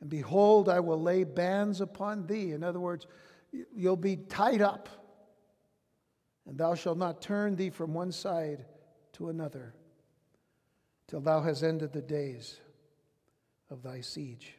And 0.00 0.08
behold, 0.08 0.68
I 0.68 0.78
will 0.78 1.02
lay 1.02 1.24
bands 1.24 1.80
upon 1.80 2.26
thee. 2.28 2.52
In 2.52 2.62
other 2.62 2.78
words, 2.78 3.08
you'll 3.74 3.96
be 3.96 4.16
tied 4.16 4.62
up, 4.62 4.88
and 6.46 6.58
thou 6.58 6.74
shalt 6.74 6.98
not 6.98 7.20
turn 7.20 7.56
thee 7.56 7.70
from 7.70 7.94
one 7.94 8.12
side 8.12 8.64
to 9.14 9.28
another 9.28 9.74
till 11.06 11.20
thou 11.20 11.40
hast 11.40 11.62
ended 11.62 11.92
the 11.92 12.02
days 12.02 12.60
of 13.70 13.82
thy 13.82 14.00
siege. 14.00 14.54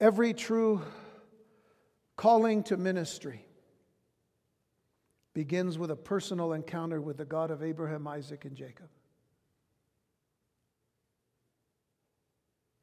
Every 0.00 0.32
true 0.32 0.82
calling 2.16 2.62
to 2.64 2.76
ministry 2.76 3.44
begins 5.34 5.78
with 5.78 5.90
a 5.90 5.96
personal 5.96 6.52
encounter 6.52 7.00
with 7.00 7.18
the 7.18 7.24
God 7.24 7.50
of 7.50 7.62
Abraham, 7.62 8.06
Isaac, 8.06 8.44
and 8.44 8.56
Jacob. 8.56 8.88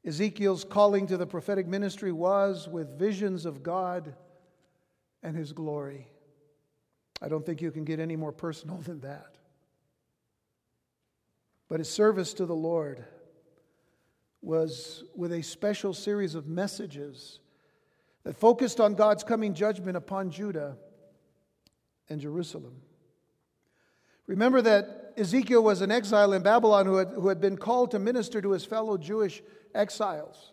Ezekiel's 0.08 0.64
calling 0.64 1.06
to 1.08 1.18
the 1.18 1.26
prophetic 1.26 1.66
ministry 1.66 2.12
was 2.12 2.66
with 2.66 2.98
visions 2.98 3.44
of 3.44 3.62
God 3.62 4.14
and 5.22 5.36
his 5.36 5.52
glory. 5.52 6.08
I 7.20 7.28
don't 7.28 7.44
think 7.44 7.60
you 7.60 7.70
can 7.70 7.84
get 7.84 8.00
any 8.00 8.16
more 8.16 8.32
personal 8.32 8.76
than 8.86 9.00
that. 9.00 9.36
But 11.68 11.80
his 11.80 11.90
service 11.90 12.32
to 12.34 12.46
the 12.46 12.54
Lord 12.54 13.04
was 14.40 15.04
with 15.14 15.30
a 15.30 15.42
special 15.42 15.92
series 15.92 16.34
of 16.34 16.46
messages 16.46 17.40
that 18.24 18.34
focused 18.34 18.80
on 18.80 18.94
God's 18.94 19.24
coming 19.24 19.52
judgment 19.52 19.98
upon 19.98 20.30
Judah 20.30 20.78
and 22.08 22.18
Jerusalem. 22.18 22.80
Remember 24.26 24.62
that 24.62 25.12
Ezekiel 25.18 25.62
was 25.62 25.82
an 25.82 25.90
exile 25.90 26.32
in 26.32 26.40
Babylon 26.40 26.86
who 26.86 26.96
had, 26.96 27.08
who 27.08 27.28
had 27.28 27.42
been 27.42 27.58
called 27.58 27.90
to 27.90 27.98
minister 27.98 28.40
to 28.40 28.52
his 28.52 28.64
fellow 28.64 28.96
Jewish 28.96 29.42
exiles. 29.74 30.52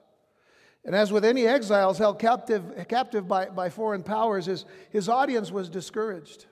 And 0.86 0.96
as 0.96 1.12
with 1.12 1.26
any 1.26 1.48
exiles 1.48 1.98
held 1.98 2.20
captive, 2.20 2.86
captive 2.88 3.28
by, 3.28 3.48
by 3.48 3.70
foreign 3.70 4.04
powers, 4.04 4.46
his, 4.46 4.66
his 4.92 5.10
audience 5.10 5.52
was 5.52 5.70
discouraged. 5.70 6.46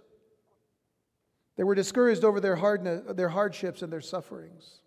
They 1.55 1.63
were 1.63 1.75
discouraged 1.75 2.23
over 2.23 2.39
their, 2.39 2.55
hardness, 2.55 3.03
their 3.15 3.29
hardships 3.29 3.83
and 3.83 3.93
their 3.93 4.01
sufferings. 4.01 4.81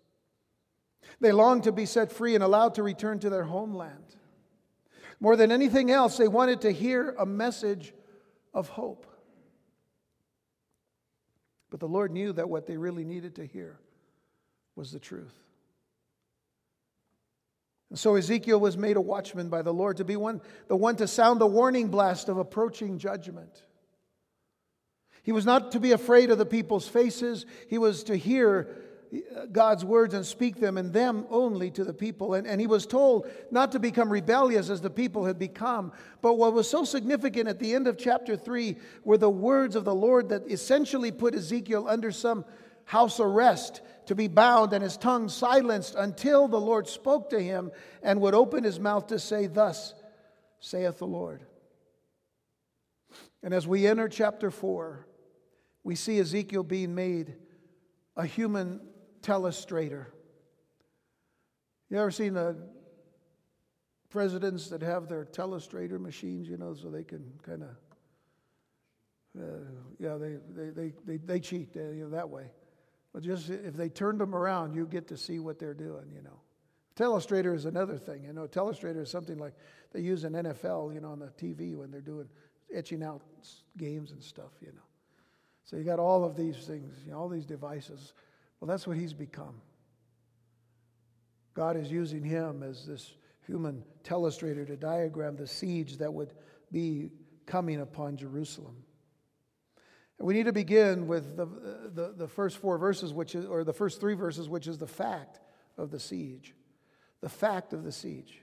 They 1.21 1.31
longed 1.31 1.63
to 1.63 1.71
be 1.71 1.85
set 1.85 2.11
free 2.11 2.35
and 2.35 2.43
allowed 2.43 2.75
to 2.75 2.83
return 2.83 3.19
to 3.19 3.29
their 3.29 3.45
homeland. 3.45 4.15
More 5.19 5.35
than 5.35 5.51
anything 5.51 5.89
else, 5.89 6.17
they 6.17 6.27
wanted 6.27 6.61
to 6.61 6.71
hear 6.71 7.15
a 7.17 7.25
message 7.25 7.93
of 8.53 8.67
hope. 8.69 9.05
But 11.69 11.79
the 11.79 11.87
Lord 11.87 12.11
knew 12.11 12.33
that 12.33 12.49
what 12.49 12.67
they 12.67 12.77
really 12.77 13.05
needed 13.05 13.35
to 13.35 13.45
hear 13.45 13.79
was 14.75 14.91
the 14.91 14.99
truth. 14.99 15.33
And 17.89 17.97
so 17.97 18.15
Ezekiel 18.15 18.59
was 18.59 18.77
made 18.77 18.97
a 18.97 19.01
watchman 19.01 19.49
by 19.49 19.61
the 19.61 19.73
Lord 19.73 19.97
to 19.97 20.03
be 20.03 20.15
one, 20.15 20.41
the 20.67 20.75
one 20.75 20.97
to 20.97 21.07
sound 21.07 21.39
the 21.39 21.47
warning 21.47 21.87
blast 21.87 22.27
of 22.27 22.37
approaching 22.37 22.97
judgment. 22.97 23.63
He 25.23 25.31
was 25.31 25.45
not 25.45 25.71
to 25.73 25.79
be 25.79 25.91
afraid 25.91 26.29
of 26.29 26.37
the 26.37 26.45
people's 26.45 26.87
faces, 26.87 27.45
he 27.69 27.77
was 27.77 28.03
to 28.05 28.15
hear 28.15 28.69
uh, 29.13 29.45
God's 29.51 29.85
words 29.85 30.13
and 30.13 30.25
speak 30.25 30.59
them 30.59 30.77
and 30.77 30.91
them 30.91 31.25
only 31.29 31.71
to 31.71 31.85
the 31.85 31.93
people. 31.93 32.33
And, 32.33 32.45
and 32.45 32.59
he 32.59 32.67
was 32.67 32.85
told 32.85 33.29
not 33.51 33.71
to 33.71 33.79
become 33.79 34.09
rebellious 34.09 34.69
as 34.69 34.81
the 34.81 34.89
people 34.89 35.25
had 35.25 35.39
become. 35.39 35.93
But 36.21 36.33
what 36.33 36.53
was 36.53 36.69
so 36.69 36.83
significant 36.83 37.47
at 37.47 37.59
the 37.59 37.73
end 37.73 37.87
of 37.87 37.97
chapter 37.97 38.35
3 38.35 38.77
were 39.05 39.17
the 39.17 39.29
words 39.29 39.77
of 39.77 39.85
the 39.85 39.95
Lord 39.95 40.29
that 40.29 40.49
essentially 40.51 41.11
put 41.11 41.35
Ezekiel 41.35 41.87
under 41.87 42.11
some 42.11 42.43
house 42.87 43.19
arrest 43.19 43.81
to 44.05 44.15
be 44.15 44.29
bound 44.29 44.71
and 44.71 44.81
his 44.81 44.97
tongue 44.97 45.27
silenced 45.27 45.93
until 45.95 46.47
the 46.47 46.59
Lord 46.59 46.87
spoke 46.87 47.29
to 47.31 47.39
him 47.39 47.71
and 48.01 48.21
would 48.21 48.33
open 48.33 48.63
his 48.63 48.79
mouth 48.79 49.07
to 49.07 49.19
say, 49.19 49.47
Thus 49.47 49.93
saith 50.61 50.97
the 50.97 51.05
Lord. 51.05 51.43
And 53.43 53.53
as 53.53 53.67
we 53.67 53.85
enter 53.85 54.07
chapter 54.07 54.49
4, 54.49 55.05
we 55.83 55.95
see 55.95 56.19
Ezekiel 56.19 56.63
being 56.63 56.95
made 56.95 57.35
a 58.15 58.25
human 58.25 58.79
telestrator. 59.21 60.05
You 61.89 61.99
ever 61.99 62.11
seen 62.11 62.33
the 62.33 62.57
presidents 64.09 64.69
that 64.69 64.81
have 64.81 65.09
their 65.09 65.25
telestrator 65.25 65.99
machines, 65.99 66.47
you 66.47 66.57
know, 66.57 66.73
so 66.73 66.89
they 66.89 67.03
can 67.03 67.33
kind 67.43 67.63
of, 67.63 67.69
uh, 69.41 69.69
yeah, 69.99 70.15
they, 70.15 70.37
they, 70.55 70.69
they, 70.69 70.93
they, 71.05 71.17
they 71.17 71.39
cheat 71.41 71.75
uh, 71.75 71.81
you 71.91 72.05
know, 72.05 72.09
that 72.11 72.29
way. 72.29 72.49
But 73.13 73.23
just 73.23 73.49
if 73.49 73.75
they 73.75 73.89
turned 73.89 74.19
them 74.19 74.35
around, 74.35 74.75
you 74.75 74.85
get 74.85 75.07
to 75.07 75.17
see 75.17 75.39
what 75.39 75.59
they're 75.59 75.73
doing, 75.73 76.11
you 76.13 76.21
know. 76.21 76.39
Telestrator 76.95 77.55
is 77.55 77.65
another 77.65 77.97
thing. 77.97 78.23
You 78.23 78.33
know, 78.33 78.47
telestrator 78.47 79.03
is 79.03 79.11
something 79.11 79.37
like 79.37 79.53
they 79.93 80.01
use 80.01 80.23
in 80.23 80.33
NFL, 80.33 80.93
you 80.93 80.99
know, 80.99 81.11
on 81.11 81.19
the 81.19 81.27
TV 81.27 81.75
when 81.75 81.91
they're 81.91 82.01
doing 82.01 82.27
etching 82.73 83.03
out 83.03 83.21
games 83.77 84.11
and 84.11 84.21
stuff, 84.21 84.51
you 84.61 84.67
know. 84.67 84.81
So 85.63 85.75
you 85.77 85.83
got 85.83 85.99
all 85.99 86.23
of 86.23 86.35
these 86.35 86.57
things, 86.57 86.95
you 87.05 87.11
know, 87.11 87.19
all 87.19 87.29
these 87.29 87.45
devices. 87.45 88.13
Well, 88.59 88.67
that's 88.67 88.87
what 88.87 88.97
he's 88.97 89.13
become. 89.13 89.61
God 91.53 91.75
is 91.75 91.91
using 91.91 92.23
him 92.23 92.63
as 92.63 92.85
this 92.85 93.13
human 93.45 93.83
telestrator 94.03 94.65
to 94.65 94.75
diagram 94.75 95.35
the 95.35 95.47
siege 95.47 95.97
that 95.97 96.13
would 96.13 96.33
be 96.71 97.11
coming 97.45 97.81
upon 97.81 98.17
Jerusalem. 98.17 98.75
We 100.19 100.33
need 100.33 100.45
to 100.45 100.53
begin 100.53 101.07
with 101.07 101.37
the, 101.37 101.45
the, 101.93 102.13
the, 102.17 102.27
first 102.27 102.57
four 102.57 102.77
verses, 102.79 103.13
which 103.13 103.35
is, 103.35 103.45
or 103.45 103.63
the 103.63 103.73
first 103.73 103.99
three 103.99 104.15
verses, 104.15 104.49
which 104.49 104.67
is 104.67 104.79
the 104.79 104.87
fact 104.87 105.39
of 105.77 105.91
the 105.91 105.99
siege. 105.99 106.55
The 107.21 107.29
fact 107.29 107.71
of 107.71 107.83
the 107.83 107.91
siege. 107.91 108.41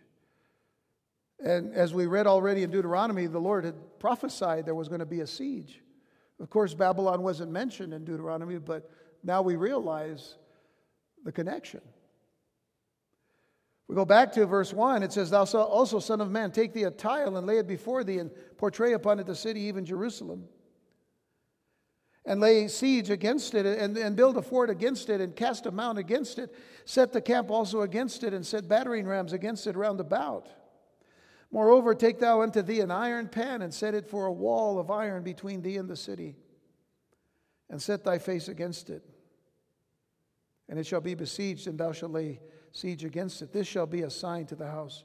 And 1.45 1.75
as 1.75 1.93
we 1.93 2.07
read 2.07 2.26
already 2.28 2.62
in 2.62 2.71
Deuteronomy, 2.71 3.26
the 3.26 3.40
Lord 3.40 3.64
had 3.64 3.75
prophesied 3.99 4.66
there 4.66 4.75
was 4.75 4.88
going 4.88 5.00
to 5.00 5.07
be 5.07 5.21
a 5.21 5.26
siege. 5.26 5.81
Of 6.40 6.49
course, 6.49 6.75
Babylon 6.75 7.23
wasn't 7.23 7.50
mentioned 7.50 7.93
in 7.93 8.04
Deuteronomy, 8.04 8.59
but 8.59 8.90
now 9.23 9.43
we 9.43 9.57
realize 9.57 10.37
the 11.25 11.33
connection. 11.33 11.81
We 13.88 13.95
go 13.95 14.04
back 14.04 14.33
to 14.33 14.47
verse 14.47 14.73
1. 14.73 15.02
It 15.02 15.12
says, 15.12 15.31
Thou 15.31 15.45
also, 15.45 15.99
Son 15.99 16.21
of 16.21 16.31
Man, 16.31 16.52
take 16.52 16.73
thee 16.73 16.85
a 16.85 16.90
tile 16.90 17.37
and 17.37 17.47
lay 17.47 17.59
it 17.59 17.66
before 17.66 18.04
thee, 18.04 18.19
and 18.19 18.31
portray 18.57 18.93
upon 18.93 19.19
it 19.19 19.26
the 19.26 19.35
city, 19.35 19.62
even 19.62 19.85
Jerusalem. 19.85 20.45
And 22.26 22.40
lay 22.40 22.69
siege 22.69 23.11
against 23.11 23.54
it, 23.54 23.66
and, 23.66 23.97
and 23.99 24.16
build 24.16 24.38
a 24.38 24.43
fort 24.43 24.71
against 24.71 25.11
it, 25.11 25.21
and 25.21 25.37
cast 25.37 25.66
a 25.66 25.71
mount 25.71 25.99
against 25.99 26.38
it. 26.38 26.54
Set 26.87 27.12
the 27.12 27.21
camp 27.21 27.50
also 27.50 27.83
against 27.83 28.25
it, 28.25 28.33
and 28.33 28.47
set 28.47 28.66
battering 28.66 29.07
rams 29.07 29.33
against 29.33 29.66
it 29.66 29.76
round 29.76 30.00
about. 30.00 30.49
Moreover, 31.50 31.95
take 31.95 32.19
thou 32.19 32.40
unto 32.40 32.62
thee 32.62 32.81
an 32.81 32.90
iron 32.90 33.28
pan, 33.28 33.61
and 33.61 33.73
set 33.73 33.95
it 33.95 34.09
for 34.09 34.26
a 34.26 34.33
wall 34.33 34.78
of 34.78 34.90
iron 34.90 35.23
between 35.23 35.61
thee 35.61 35.76
and 35.76 35.88
the 35.88 35.97
city 35.97 36.37
and 37.71 37.81
set 37.81 38.04
thy 38.04 38.19
face 38.19 38.49
against 38.49 38.90
it. 38.90 39.02
And 40.69 40.78
it 40.78 40.87
shall 40.87 41.00
be 41.00 41.14
besieged, 41.14 41.66
and 41.66 41.78
thou 41.78 41.93
shalt 41.93 42.12
lay 42.12 42.40
siege 42.73 43.04
against 43.04 43.43
it. 43.43 43.52
This 43.52 43.66
shall 43.66 43.87
be 43.87 44.02
a 44.02 44.11
sign 44.11 44.47
to 44.47 44.54
the 44.54 44.71
house 44.71 45.04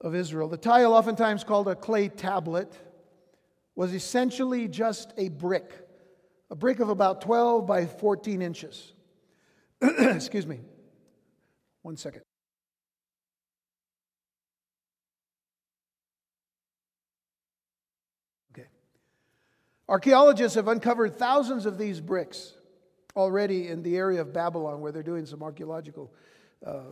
of 0.00 0.14
Israel. 0.14 0.48
The 0.48 0.56
tile, 0.56 0.92
oftentimes 0.92 1.44
called 1.44 1.68
a 1.68 1.74
clay 1.74 2.08
tablet, 2.08 2.76
was 3.76 3.92
essentially 3.92 4.68
just 4.68 5.12
a 5.16 5.28
brick, 5.28 5.72
a 6.50 6.54
brick 6.54 6.80
of 6.80 6.88
about 6.88 7.20
12 7.20 7.66
by 7.66 7.86
14 7.86 8.40
inches. 8.42 8.92
Excuse 9.82 10.46
me. 10.46 10.60
One 11.82 11.96
second. 11.96 12.22
Okay. 18.52 18.68
Archaeologists 19.88 20.54
have 20.54 20.68
uncovered 20.68 21.16
thousands 21.16 21.66
of 21.66 21.76
these 21.76 22.00
bricks 22.00 22.54
already 23.16 23.68
in 23.68 23.82
the 23.82 23.96
area 23.96 24.20
of 24.20 24.32
Babylon 24.32 24.80
where 24.80 24.92
they're 24.92 25.02
doing 25.02 25.26
some 25.26 25.42
archaeological 25.42 26.12
uh, 26.64 26.82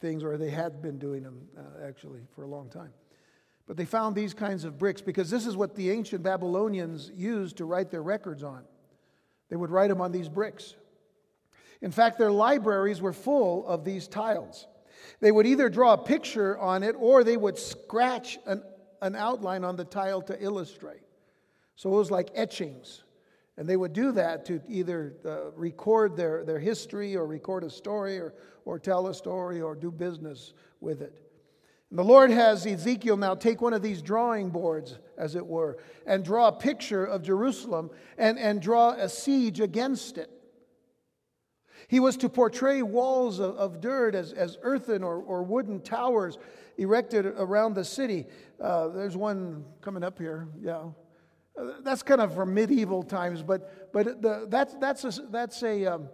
things, 0.00 0.24
or 0.24 0.36
they 0.36 0.50
had 0.50 0.82
been 0.82 0.98
doing 0.98 1.22
them 1.22 1.48
uh, 1.56 1.86
actually 1.86 2.20
for 2.34 2.42
a 2.42 2.48
long 2.48 2.68
time. 2.68 2.92
But 3.70 3.76
they 3.76 3.84
found 3.84 4.16
these 4.16 4.34
kinds 4.34 4.64
of 4.64 4.80
bricks 4.80 5.00
because 5.00 5.30
this 5.30 5.46
is 5.46 5.56
what 5.56 5.76
the 5.76 5.92
ancient 5.92 6.24
Babylonians 6.24 7.12
used 7.14 7.58
to 7.58 7.64
write 7.64 7.88
their 7.88 8.02
records 8.02 8.42
on. 8.42 8.64
They 9.48 9.54
would 9.54 9.70
write 9.70 9.90
them 9.90 10.00
on 10.00 10.10
these 10.10 10.28
bricks. 10.28 10.74
In 11.80 11.92
fact, 11.92 12.18
their 12.18 12.32
libraries 12.32 13.00
were 13.00 13.12
full 13.12 13.64
of 13.68 13.84
these 13.84 14.08
tiles. 14.08 14.66
They 15.20 15.30
would 15.30 15.46
either 15.46 15.68
draw 15.68 15.92
a 15.92 15.98
picture 15.98 16.58
on 16.58 16.82
it 16.82 16.96
or 16.98 17.22
they 17.22 17.36
would 17.36 17.56
scratch 17.56 18.40
an, 18.44 18.64
an 19.02 19.14
outline 19.14 19.62
on 19.62 19.76
the 19.76 19.84
tile 19.84 20.22
to 20.22 20.42
illustrate. 20.42 21.02
So 21.76 21.94
it 21.94 21.96
was 21.96 22.10
like 22.10 22.30
etchings. 22.34 23.04
And 23.56 23.68
they 23.68 23.76
would 23.76 23.92
do 23.92 24.10
that 24.10 24.44
to 24.46 24.60
either 24.66 25.14
uh, 25.24 25.52
record 25.52 26.16
their, 26.16 26.44
their 26.44 26.58
history 26.58 27.14
or 27.14 27.24
record 27.24 27.62
a 27.62 27.70
story 27.70 28.18
or, 28.18 28.34
or 28.64 28.80
tell 28.80 29.06
a 29.06 29.14
story 29.14 29.60
or 29.60 29.76
do 29.76 29.92
business 29.92 30.54
with 30.80 31.02
it. 31.02 31.29
The 31.92 32.04
Lord 32.04 32.30
has 32.30 32.66
Ezekiel 32.66 33.16
now 33.16 33.34
take 33.34 33.60
one 33.60 33.72
of 33.72 33.82
these 33.82 34.00
drawing 34.00 34.50
boards, 34.50 34.98
as 35.18 35.34
it 35.34 35.44
were, 35.44 35.78
and 36.06 36.24
draw 36.24 36.48
a 36.48 36.52
picture 36.52 37.04
of 37.04 37.22
Jerusalem 37.22 37.90
and, 38.16 38.38
and 38.38 38.62
draw 38.62 38.90
a 38.90 39.08
siege 39.08 39.58
against 39.58 40.16
it. 40.16 40.30
He 41.88 41.98
was 41.98 42.16
to 42.18 42.28
portray 42.28 42.82
walls 42.82 43.40
of, 43.40 43.56
of 43.56 43.80
dirt 43.80 44.14
as, 44.14 44.32
as 44.32 44.56
earthen 44.62 45.02
or, 45.02 45.16
or 45.16 45.42
wooden 45.42 45.80
towers 45.80 46.38
erected 46.78 47.26
around 47.26 47.74
the 47.74 47.84
city. 47.84 48.26
Uh, 48.60 48.88
there's 48.88 49.16
one 49.16 49.64
coming 49.80 50.04
up 50.04 50.16
here, 50.16 50.46
yeah. 50.62 50.84
Uh, 51.58 51.72
that's 51.82 52.04
kind 52.04 52.20
of 52.20 52.32
from 52.32 52.54
medieval 52.54 53.02
times, 53.02 53.42
but, 53.42 53.92
but 53.92 54.22
the, 54.22 54.46
that's, 54.48 54.74
that's 54.74 55.04
a, 55.04 55.22
that's 55.30 55.62
a 55.64 55.86
um, 55.86 56.08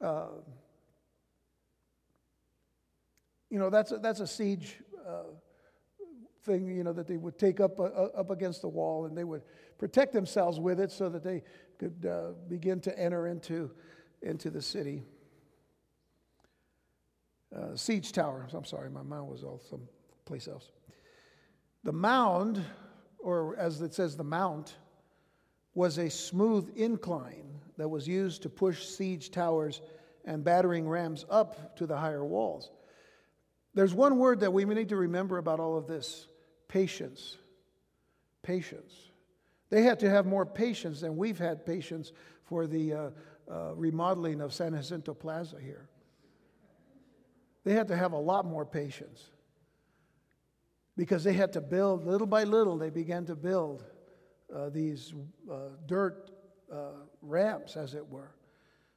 uh, 0.00 0.26
you 3.50 3.58
know, 3.58 3.70
that's 3.70 3.92
a, 3.92 3.98
that's 3.98 4.20
a 4.20 4.26
siege 4.26 4.78
uh, 5.06 5.24
thing, 6.44 6.68
you 6.68 6.84
know, 6.84 6.92
that 6.92 7.06
they 7.06 7.16
would 7.16 7.38
take 7.38 7.60
up, 7.60 7.78
uh, 7.80 7.84
up 7.84 8.30
against 8.30 8.62
the 8.62 8.68
wall 8.68 9.06
and 9.06 9.16
they 9.16 9.24
would 9.24 9.42
protect 9.78 10.12
themselves 10.12 10.60
with 10.60 10.80
it 10.80 10.90
so 10.90 11.08
that 11.08 11.22
they 11.22 11.42
could 11.78 12.06
uh, 12.06 12.32
begin 12.48 12.80
to 12.80 12.98
enter 12.98 13.26
into 13.26 13.70
into 14.22 14.50
the 14.50 14.62
city. 14.62 15.04
Uh, 17.54 17.74
siege 17.76 18.12
tower. 18.12 18.46
I'm 18.52 18.64
sorry, 18.64 18.90
my 18.90 19.02
mind 19.02 19.28
was 19.28 19.42
all 19.42 19.60
someplace 19.70 20.48
else. 20.48 20.70
The 21.84 21.92
mound, 21.92 22.62
or 23.18 23.56
as 23.56 23.80
it 23.80 23.94
says, 23.94 24.16
the 24.16 24.24
mount, 24.24 24.76
was 25.74 25.98
a 25.98 26.10
smooth 26.10 26.70
incline 26.76 27.60
that 27.78 27.88
was 27.88 28.06
used 28.06 28.42
to 28.42 28.48
push 28.48 28.84
siege 28.84 29.30
towers 29.30 29.80
and 30.24 30.44
battering 30.44 30.88
rams 30.88 31.24
up 31.30 31.76
to 31.76 31.86
the 31.86 31.96
higher 31.96 32.24
walls. 32.24 32.70
There's 33.78 33.94
one 33.94 34.18
word 34.18 34.40
that 34.40 34.52
we 34.52 34.64
need 34.64 34.88
to 34.88 34.96
remember 34.96 35.38
about 35.38 35.60
all 35.60 35.76
of 35.76 35.86
this 35.86 36.26
patience. 36.66 37.38
Patience. 38.42 38.92
They 39.70 39.82
had 39.82 40.00
to 40.00 40.10
have 40.10 40.26
more 40.26 40.44
patience 40.44 41.02
than 41.02 41.16
we've 41.16 41.38
had 41.38 41.64
patience 41.64 42.10
for 42.42 42.66
the 42.66 42.92
uh, 42.92 43.10
uh, 43.48 43.74
remodeling 43.76 44.40
of 44.40 44.52
San 44.52 44.74
Jacinto 44.74 45.14
Plaza 45.14 45.58
here. 45.62 45.88
They 47.62 47.72
had 47.72 47.86
to 47.86 47.96
have 47.96 48.14
a 48.14 48.18
lot 48.18 48.44
more 48.44 48.66
patience 48.66 49.22
because 50.96 51.22
they 51.22 51.34
had 51.34 51.52
to 51.52 51.60
build, 51.60 52.04
little 52.04 52.26
by 52.26 52.42
little, 52.42 52.78
they 52.78 52.90
began 52.90 53.26
to 53.26 53.36
build 53.36 53.84
uh, 54.52 54.70
these 54.70 55.14
uh, 55.48 55.68
dirt 55.86 56.32
uh, 56.72 56.94
ramps, 57.22 57.76
as 57.76 57.94
it 57.94 58.08
were. 58.08 58.32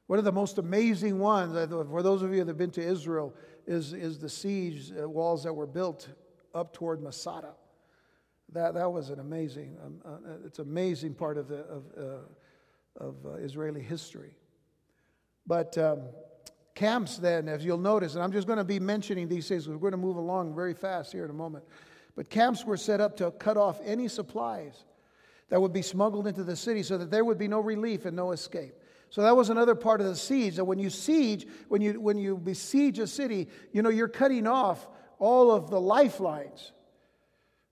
One 0.08 0.18
of 0.18 0.24
the 0.24 0.32
most 0.32 0.58
amazing 0.58 1.20
ones, 1.20 1.52
for 1.70 2.02
those 2.02 2.22
of 2.22 2.32
you 2.32 2.40
that 2.40 2.48
have 2.48 2.58
been 2.58 2.72
to 2.72 2.82
Israel, 2.82 3.32
is, 3.66 3.92
is 3.92 4.18
the 4.18 4.28
siege 4.28 4.92
uh, 4.92 5.08
walls 5.08 5.44
that 5.44 5.52
were 5.52 5.66
built 5.66 6.08
up 6.54 6.72
toward 6.72 7.02
Masada. 7.02 7.54
That, 8.52 8.74
that 8.74 8.92
was 8.92 9.10
an 9.10 9.18
amazing, 9.18 9.76
um, 9.84 10.00
uh, 10.04 10.46
it's 10.46 10.58
an 10.58 10.66
amazing 10.66 11.14
part 11.14 11.38
of, 11.38 11.48
the, 11.48 11.60
of, 11.60 11.84
uh, 11.96 13.04
of 13.04 13.14
uh, 13.24 13.34
Israeli 13.34 13.80
history. 13.80 14.36
But 15.46 15.76
um, 15.78 16.02
camps, 16.74 17.16
then, 17.16 17.48
as 17.48 17.64
you'll 17.64 17.78
notice, 17.78 18.14
and 18.14 18.22
I'm 18.22 18.32
just 18.32 18.46
going 18.46 18.58
to 18.58 18.64
be 18.64 18.78
mentioning 18.78 19.28
these 19.28 19.48
things, 19.48 19.68
we're 19.68 19.76
going 19.76 19.92
to 19.92 19.96
move 19.96 20.16
along 20.16 20.54
very 20.54 20.74
fast 20.74 21.12
here 21.12 21.24
in 21.24 21.30
a 21.30 21.34
moment. 21.34 21.64
But 22.14 22.28
camps 22.28 22.64
were 22.64 22.76
set 22.76 23.00
up 23.00 23.16
to 23.18 23.30
cut 23.30 23.56
off 23.56 23.80
any 23.84 24.06
supplies 24.08 24.84
that 25.48 25.60
would 25.60 25.72
be 25.72 25.82
smuggled 25.82 26.26
into 26.26 26.44
the 26.44 26.56
city 26.56 26.82
so 26.82 26.98
that 26.98 27.10
there 27.10 27.24
would 27.24 27.38
be 27.38 27.48
no 27.48 27.60
relief 27.60 28.04
and 28.04 28.14
no 28.14 28.32
escape. 28.32 28.74
So 29.12 29.22
that 29.22 29.36
was 29.36 29.50
another 29.50 29.76
part 29.76 30.00
of 30.00 30.06
the 30.06 30.16
siege. 30.16 30.56
That 30.56 30.64
when 30.64 30.78
you 30.80 30.90
siege, 30.90 31.46
when 31.68 31.80
you 31.80 32.00
when 32.00 32.18
you 32.18 32.36
besiege 32.36 32.98
a 32.98 33.06
city, 33.06 33.48
you 33.72 33.82
know 33.82 33.90
you're 33.90 34.08
cutting 34.08 34.46
off 34.46 34.88
all 35.18 35.50
of 35.50 35.70
the 35.70 35.80
lifelines. 35.80 36.72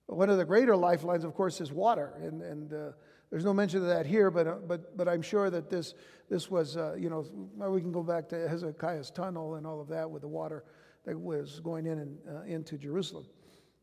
One 0.05 0.29
of 0.29 0.37
the 0.37 0.45
greater 0.45 0.75
lifelines, 0.75 1.23
of 1.23 1.33
course, 1.33 1.59
is 1.59 1.71
water, 1.71 2.13
and 2.21 2.41
and 2.41 2.73
uh, 2.73 2.91
there's 3.31 3.45
no 3.45 3.53
mention 3.53 3.81
of 3.81 3.87
that 3.87 4.05
here, 4.05 4.29
but, 4.29 4.45
uh, 4.45 4.55
but, 4.67 4.97
but 4.97 5.07
I'm 5.07 5.21
sure 5.21 5.49
that 5.49 5.69
this, 5.69 5.93
this 6.29 6.51
was, 6.51 6.75
uh, 6.75 6.95
you 6.99 7.09
know, 7.09 7.25
we 7.55 7.79
can 7.79 7.93
go 7.93 8.03
back 8.03 8.27
to 8.29 8.47
Hezekiah's 8.47 9.09
tunnel 9.09 9.55
and 9.55 9.65
all 9.65 9.79
of 9.79 9.87
that 9.87 10.11
with 10.11 10.21
the 10.21 10.27
water 10.27 10.65
that 11.05 11.17
was 11.17 11.61
going 11.61 11.85
in 11.85 11.99
and 11.99 12.17
uh, 12.29 12.41
into 12.41 12.77
Jerusalem. 12.77 13.25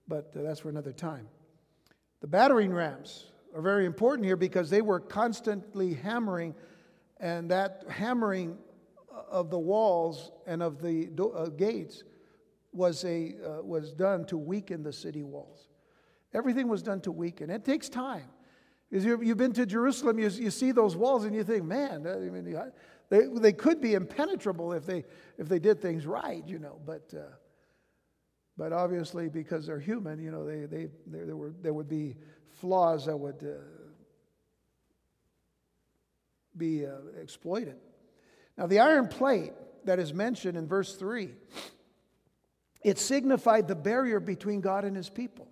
But 0.06 0.34
uh, 0.38 0.42
that's 0.42 0.60
for 0.60 0.68
another 0.68 0.92
time. 0.92 1.28
The 2.20 2.26
battering 2.26 2.74
rams 2.74 3.32
are 3.54 3.62
very 3.62 3.86
important 3.86 4.26
here 4.26 4.36
because 4.36 4.68
they 4.68 4.82
were 4.82 5.00
constantly 5.00 5.94
hammering, 5.94 6.54
and 7.20 7.50
that 7.50 7.84
hammering 7.88 8.56
of 9.30 9.50
the 9.50 9.58
walls 9.58 10.32
and 10.46 10.62
of 10.62 10.80
the 10.80 11.06
do- 11.06 11.32
uh, 11.32 11.48
gates 11.48 12.04
was, 12.72 13.04
a, 13.04 13.34
uh, 13.44 13.62
was 13.62 13.92
done 13.92 14.24
to 14.26 14.36
weaken 14.36 14.82
the 14.82 14.92
city 14.92 15.22
walls. 15.22 15.68
Everything 16.34 16.68
was 16.68 16.82
done 16.82 17.00
to 17.02 17.12
weaken. 17.12 17.50
It 17.50 17.64
takes 17.64 17.88
time. 17.88 18.28
You've 18.90 19.36
been 19.36 19.52
to 19.52 19.66
Jerusalem, 19.66 20.18
you, 20.18 20.28
you 20.30 20.50
see 20.50 20.72
those 20.72 20.96
walls 20.96 21.24
and 21.24 21.34
you 21.34 21.44
think, 21.44 21.64
man, 21.64 22.06
I 22.06 22.16
mean, 22.30 22.56
they, 23.10 23.26
they 23.26 23.52
could 23.52 23.82
be 23.82 23.92
impenetrable 23.92 24.72
if 24.72 24.86
they, 24.86 25.04
if 25.36 25.46
they 25.46 25.58
did 25.58 25.80
things 25.82 26.06
right, 26.06 26.42
you 26.46 26.58
know. 26.58 26.80
But, 26.86 27.12
uh, 27.14 27.34
but 28.56 28.72
obviously, 28.72 29.28
because 29.28 29.66
they're 29.66 29.78
human, 29.78 30.18
you 30.18 30.30
know, 30.30 30.46
they, 30.46 30.64
they, 30.64 30.88
there, 31.06 31.26
there, 31.26 31.36
were, 31.36 31.54
there 31.60 31.74
would 31.74 31.88
be 31.88 32.16
flaws 32.60 33.04
that 33.06 33.16
would 33.16 33.42
uh, 33.42 33.62
be 36.58 36.86
uh, 36.86 36.90
exploited. 37.20 37.76
Now, 38.56 38.66
the 38.66 38.80
iron 38.80 39.08
plate 39.08 39.52
that 39.84 39.98
is 39.98 40.12
mentioned 40.12 40.58
in 40.58 40.66
verse 40.66 40.96
3, 40.96 41.30
it 42.82 42.98
signified 42.98 43.68
the 43.68 43.76
barrier 43.76 44.20
between 44.20 44.60
God 44.60 44.84
and 44.84 44.96
his 44.96 45.08
people 45.08 45.48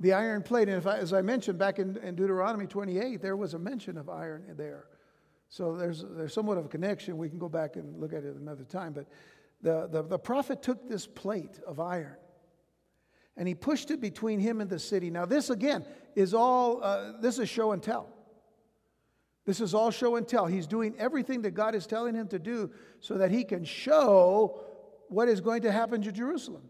the 0.00 0.12
iron 0.12 0.42
plate. 0.42 0.68
And 0.68 0.86
I, 0.86 0.98
as 0.98 1.12
I 1.12 1.22
mentioned 1.22 1.58
back 1.58 1.78
in, 1.78 1.96
in, 1.98 2.14
Deuteronomy 2.14 2.66
28, 2.66 3.20
there 3.20 3.36
was 3.36 3.54
a 3.54 3.58
mention 3.58 3.96
of 3.96 4.08
iron 4.08 4.44
there. 4.56 4.86
So 5.48 5.76
there's, 5.76 6.04
there's 6.10 6.32
somewhat 6.32 6.58
of 6.58 6.66
a 6.66 6.68
connection. 6.68 7.16
We 7.16 7.28
can 7.28 7.38
go 7.38 7.48
back 7.48 7.76
and 7.76 7.98
look 8.00 8.12
at 8.12 8.24
it 8.24 8.36
another 8.36 8.64
time. 8.64 8.92
But 8.92 9.06
the, 9.62 9.88
the, 9.90 10.02
the 10.02 10.18
prophet 10.18 10.62
took 10.62 10.88
this 10.88 11.06
plate 11.06 11.58
of 11.66 11.80
iron 11.80 12.16
and 13.36 13.48
he 13.48 13.54
pushed 13.54 13.90
it 13.90 14.00
between 14.00 14.40
him 14.40 14.60
and 14.60 14.68
the 14.68 14.78
city. 14.78 15.10
Now, 15.10 15.24
this 15.24 15.48
again 15.48 15.84
is 16.14 16.34
all, 16.34 16.82
uh, 16.82 17.12
this 17.20 17.38
is 17.38 17.48
show 17.48 17.72
and 17.72 17.82
tell. 17.82 18.08
This 19.48 19.62
is 19.62 19.72
all 19.72 19.90
show 19.90 20.16
and 20.16 20.28
tell. 20.28 20.44
He's 20.44 20.66
doing 20.66 20.94
everything 20.98 21.40
that 21.40 21.52
God 21.52 21.74
is 21.74 21.86
telling 21.86 22.14
him 22.14 22.28
to 22.28 22.38
do 22.38 22.70
so 23.00 23.14
that 23.14 23.30
he 23.30 23.44
can 23.44 23.64
show 23.64 24.60
what 25.08 25.26
is 25.26 25.40
going 25.40 25.62
to 25.62 25.72
happen 25.72 26.02
to 26.02 26.12
Jerusalem. 26.12 26.64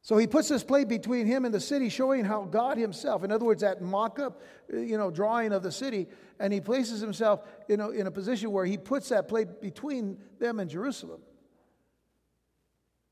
So 0.00 0.16
he 0.16 0.26
puts 0.26 0.48
this 0.48 0.64
plate 0.64 0.88
between 0.88 1.26
him 1.26 1.44
and 1.44 1.52
the 1.52 1.60
city, 1.60 1.90
showing 1.90 2.24
how 2.24 2.44
God 2.44 2.78
himself, 2.78 3.22
in 3.22 3.30
other 3.30 3.44
words, 3.44 3.60
that 3.60 3.82
mock 3.82 4.18
up, 4.18 4.40
you 4.72 4.96
know, 4.96 5.10
drawing 5.10 5.52
of 5.52 5.62
the 5.62 5.70
city, 5.70 6.08
and 6.38 6.54
he 6.54 6.60
places 6.62 7.02
himself 7.02 7.42
you 7.68 7.76
know, 7.76 7.90
in 7.90 8.06
a 8.06 8.10
position 8.10 8.50
where 8.50 8.64
he 8.64 8.78
puts 8.78 9.10
that 9.10 9.28
plate 9.28 9.60
between 9.60 10.16
them 10.38 10.58
and 10.58 10.70
Jerusalem. 10.70 11.20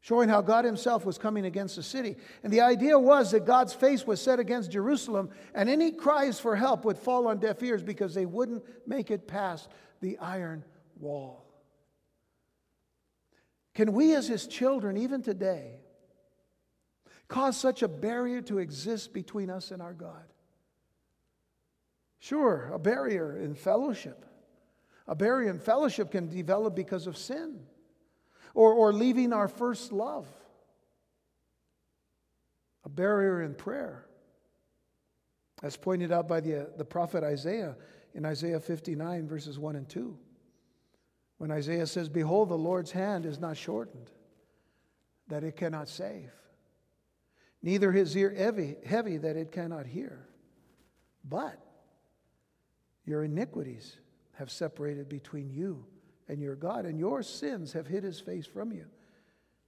Showing 0.01 0.29
how 0.29 0.41
God 0.41 0.65
Himself 0.65 1.05
was 1.05 1.19
coming 1.19 1.45
against 1.45 1.77
the 1.77 1.83
city. 1.83 2.17
And 2.43 2.53
the 2.53 2.61
idea 2.61 2.99
was 2.99 3.33
that 3.33 3.45
God's 3.45 3.73
face 3.73 4.07
was 4.07 4.21
set 4.21 4.39
against 4.39 4.71
Jerusalem, 4.71 5.31
and 5.55 5.69
any 5.69 5.91
cries 5.91 6.39
for 6.39 6.57
help 6.57 6.85
would 6.85 6.99
fall 6.99 7.27
on 7.27 7.39
deaf 7.39 7.63
ears 7.63 7.83
because 7.83 8.15
they 8.15 8.27
wouldn't 8.27 8.65
make 8.87 9.11
it 9.11 9.27
past 9.27 9.69
the 10.01 10.19
iron 10.19 10.65
wall. 10.99 11.45
Can 13.75 13.93
we, 13.93 14.15
as 14.15 14.29
His 14.29 14.47
children, 14.47 14.97
even 14.97 15.23
today, 15.23 15.81
cause 17.29 17.57
such 17.57 17.83
a 17.83 17.89
barrier 17.89 18.41
to 18.43 18.59
exist 18.59 19.13
between 19.13 19.51
us 19.51 19.71
and 19.71 19.83
our 19.83 19.95
God? 19.95 20.25
Sure, 22.21 22.71
a 22.73 22.79
barrier 22.79 23.37
in 23.37 23.55
fellowship. 23.55 24.25
A 25.07 25.15
barrier 25.15 25.49
in 25.49 25.59
fellowship 25.59 26.11
can 26.11 26.29
develop 26.29 26.75
because 26.75 27.07
of 27.07 27.17
sin 27.17 27.61
or, 28.59 28.73
or 28.73 28.93
leaving 28.93 29.33
our 29.33 29.47
first 29.47 29.93
love. 29.93 30.27
A 32.85 32.89
barrier 32.89 33.41
in 33.41 33.55
prayer. 33.55 34.05
As 35.63 35.77
pointed 35.77 36.11
out 36.11 36.27
by 36.27 36.41
the, 36.41 36.69
the 36.77 36.85
prophet 36.85 37.23
Isaiah 37.23 37.77
in 38.15 38.27
Isaiah 38.27 38.59
59, 38.59 39.29
verses 39.29 39.61
1 39.61 39.77
and 39.77 39.89
2. 39.89 40.19
When 41.37 41.53
Isaiah 41.53 41.87
says, 41.87 42.09
Behold, 42.09 42.49
the 42.49 42.59
Lord's 42.59 42.91
hand 42.91 43.27
is 43.27 43.39
not 43.39 43.57
shortened, 43.57 44.11
that 45.29 45.45
it 45.45 45.57
cannot 45.57 45.89
save, 45.89 46.33
neither 47.63 47.93
his 47.93 48.17
ear 48.17 48.35
heavy, 48.37 48.75
heavy 48.85 49.19
that 49.19 49.37
it 49.37 49.53
cannot 49.53 49.87
hear. 49.87 50.27
But 51.25 51.65
your 53.05 53.23
iniquities 53.23 53.99
have 54.33 54.51
separated 54.51 55.09
between 55.09 55.49
you 55.49 55.87
and 56.29 56.41
your 56.41 56.55
God, 56.55 56.85
and 56.85 56.99
your 56.99 57.23
sins 57.23 57.73
have 57.73 57.87
hid 57.87 58.05
his 58.05 58.21
face 58.21 58.47
from 58.47 58.73
you, 58.73 58.85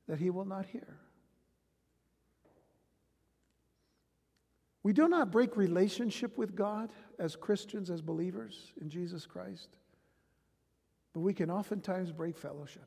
that 0.09 0.18
he 0.18 0.31
will 0.31 0.44
not 0.44 0.66
hear. 0.66 0.99
We 4.83 4.92
do 4.92 5.09
not 5.09 5.31
break 5.31 5.57
relationship 5.57 6.38
with 6.38 6.55
God 6.55 6.90
as 7.18 7.37
Christians, 7.37 7.90
as 7.90 8.01
believers 8.01 8.73
in 8.81 8.88
Jesus 8.88 9.27
Christ, 9.27 9.68
but 11.12 11.20
we 11.20 11.35
can 11.35 11.51
oftentimes 11.51 12.12
break 12.12 12.38
fellowship. 12.38 12.87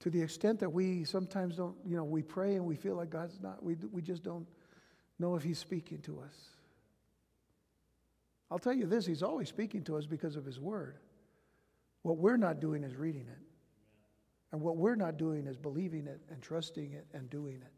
To 0.00 0.10
the 0.10 0.20
extent 0.20 0.58
that 0.60 0.70
we 0.70 1.04
sometimes 1.04 1.56
don't, 1.56 1.76
you 1.86 1.96
know, 1.96 2.04
we 2.04 2.22
pray 2.22 2.56
and 2.56 2.66
we 2.66 2.76
feel 2.76 2.96
like 2.96 3.10
God's 3.10 3.40
not, 3.40 3.62
we, 3.62 3.76
we 3.92 4.02
just 4.02 4.22
don't 4.22 4.46
know 5.18 5.36
if 5.36 5.42
He's 5.42 5.58
speaking 5.58 5.98
to 6.02 6.20
us. 6.20 6.34
I'll 8.50 8.58
tell 8.58 8.74
you 8.74 8.86
this, 8.86 9.06
He's 9.06 9.22
always 9.22 9.48
speaking 9.48 9.82
to 9.84 9.96
us 9.96 10.06
because 10.06 10.36
of 10.36 10.44
His 10.44 10.60
Word. 10.60 10.98
What 12.04 12.18
we're 12.18 12.36
not 12.36 12.60
doing 12.60 12.84
is 12.84 12.94
reading 12.94 13.22
it. 13.22 13.38
And 14.52 14.60
what 14.60 14.76
we're 14.76 14.94
not 14.94 15.16
doing 15.16 15.46
is 15.46 15.56
believing 15.56 16.06
it 16.06 16.20
and 16.30 16.40
trusting 16.40 16.92
it 16.92 17.06
and 17.14 17.28
doing 17.30 17.56
it. 17.56 17.72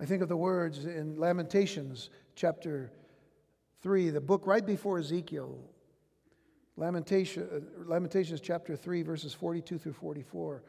I 0.00 0.04
think 0.04 0.20
of 0.20 0.28
the 0.28 0.36
words 0.36 0.84
in 0.84 1.16
Lamentations 1.16 2.10
chapter 2.34 2.90
3, 3.82 4.10
the 4.10 4.20
book 4.20 4.48
right 4.48 4.66
before 4.66 4.98
Ezekiel. 4.98 5.56
Lamentation, 6.76 7.48
uh, 7.54 7.60
Lamentations 7.88 8.40
chapter 8.40 8.74
3, 8.74 9.02
verses 9.02 9.32
42 9.32 9.78
through 9.78 9.92
44, 9.92 10.64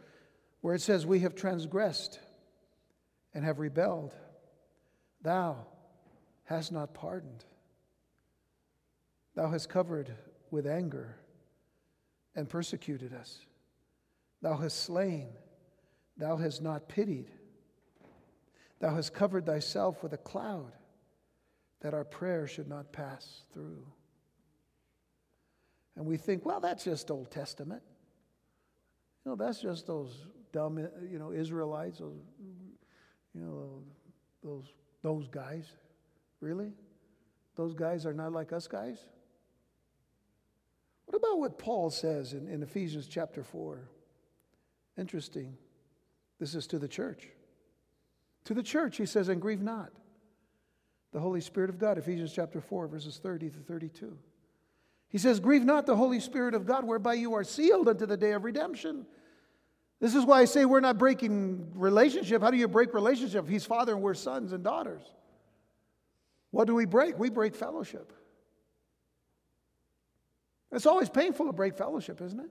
where 0.61 0.75
it 0.75 0.81
says, 0.81 1.03
We 1.03 1.21
have 1.21 1.33
transgressed 1.33 2.19
and 3.33 3.43
have 3.43 3.57
rebelled. 3.57 4.13
Thou 5.23 5.65
hast 6.43 6.71
not 6.71 6.93
pardoned. 6.93 7.43
Thou 9.35 9.49
hast 9.49 9.69
covered 9.69 10.13
with 10.49 10.65
anger 10.65 11.17
and 12.35 12.49
persecuted 12.49 13.13
us. 13.13 13.39
Thou 14.41 14.57
hast 14.57 14.83
slain, 14.83 15.29
thou 16.17 16.37
hast 16.37 16.61
not 16.61 16.87
pitied. 16.87 17.31
Thou 18.79 18.93
hast 18.93 19.13
covered 19.13 19.45
thyself 19.45 20.03
with 20.03 20.13
a 20.13 20.17
cloud 20.17 20.71
that 21.81 21.93
our 21.93 22.03
prayer 22.03 22.47
should 22.47 22.67
not 22.67 22.91
pass 22.91 23.43
through. 23.53 23.85
And 25.95 26.05
we 26.05 26.17
think, 26.17 26.45
well, 26.45 26.59
that's 26.59 26.83
just 26.83 27.09
Old 27.09 27.31
Testament. 27.31 27.81
You 29.23 29.31
know, 29.31 29.35
that's 29.35 29.61
just 29.61 29.87
those 29.87 30.27
dumb, 30.51 30.77
you 30.77 31.17
know, 31.17 31.31
Israelites, 31.31 31.99
those, 31.99 32.19
you 33.33 33.41
know, 33.41 33.83
those, 34.43 34.73
those 35.01 35.27
guys. 35.29 35.65
Really? 36.41 36.73
Those 37.55 37.73
guys 37.73 38.05
are 38.05 38.13
not 38.13 38.33
like 38.33 38.51
us 38.51 38.67
guys? 38.67 38.99
What 41.15 41.29
about 41.29 41.39
what 41.39 41.57
Paul 41.57 41.91
says 41.91 42.33
in, 42.33 42.49
in 42.49 42.61
Ephesians 42.61 43.07
chapter 43.07 43.41
4? 43.41 43.79
Interesting. 44.97 45.55
This 46.41 46.53
is 46.53 46.67
to 46.67 46.77
the 46.77 46.89
church. 46.89 47.29
To 48.43 48.53
the 48.53 48.61
church, 48.61 48.97
he 48.97 49.05
says, 49.05 49.29
and 49.29 49.41
grieve 49.41 49.61
not 49.61 49.93
the 51.13 51.21
Holy 51.21 51.39
Spirit 51.39 51.69
of 51.69 51.79
God, 51.79 51.97
Ephesians 51.97 52.33
chapter 52.33 52.59
4, 52.59 52.87
verses 52.87 53.17
30 53.23 53.51
to 53.51 53.59
32. 53.59 54.17
He 55.07 55.17
says, 55.17 55.39
Grieve 55.39 55.63
not 55.63 55.85
the 55.85 55.95
Holy 55.95 56.19
Spirit 56.19 56.53
of 56.53 56.65
God, 56.65 56.83
whereby 56.83 57.13
you 57.13 57.33
are 57.35 57.45
sealed 57.45 57.87
unto 57.87 58.05
the 58.05 58.17
day 58.17 58.33
of 58.33 58.43
redemption. 58.43 59.05
This 60.01 60.15
is 60.15 60.25
why 60.25 60.41
I 60.41 60.45
say 60.45 60.65
we're 60.65 60.81
not 60.81 60.97
breaking 60.97 61.71
relationship. 61.75 62.41
How 62.41 62.51
do 62.51 62.57
you 62.57 62.67
break 62.67 62.93
relationship? 62.93 63.47
He's 63.47 63.65
father 63.65 63.93
and 63.93 64.01
we're 64.01 64.15
sons 64.15 64.51
and 64.51 64.65
daughters. 64.65 65.03
What 66.51 66.67
do 66.67 66.75
we 66.75 66.83
break? 66.83 67.17
We 67.17 67.29
break 67.29 67.55
fellowship. 67.55 68.11
It's 70.75 70.85
always 70.85 71.09
painful 71.09 71.45
to 71.45 71.53
break 71.53 71.77
fellowship, 71.77 72.21
isn't 72.21 72.39
it? 72.39 72.49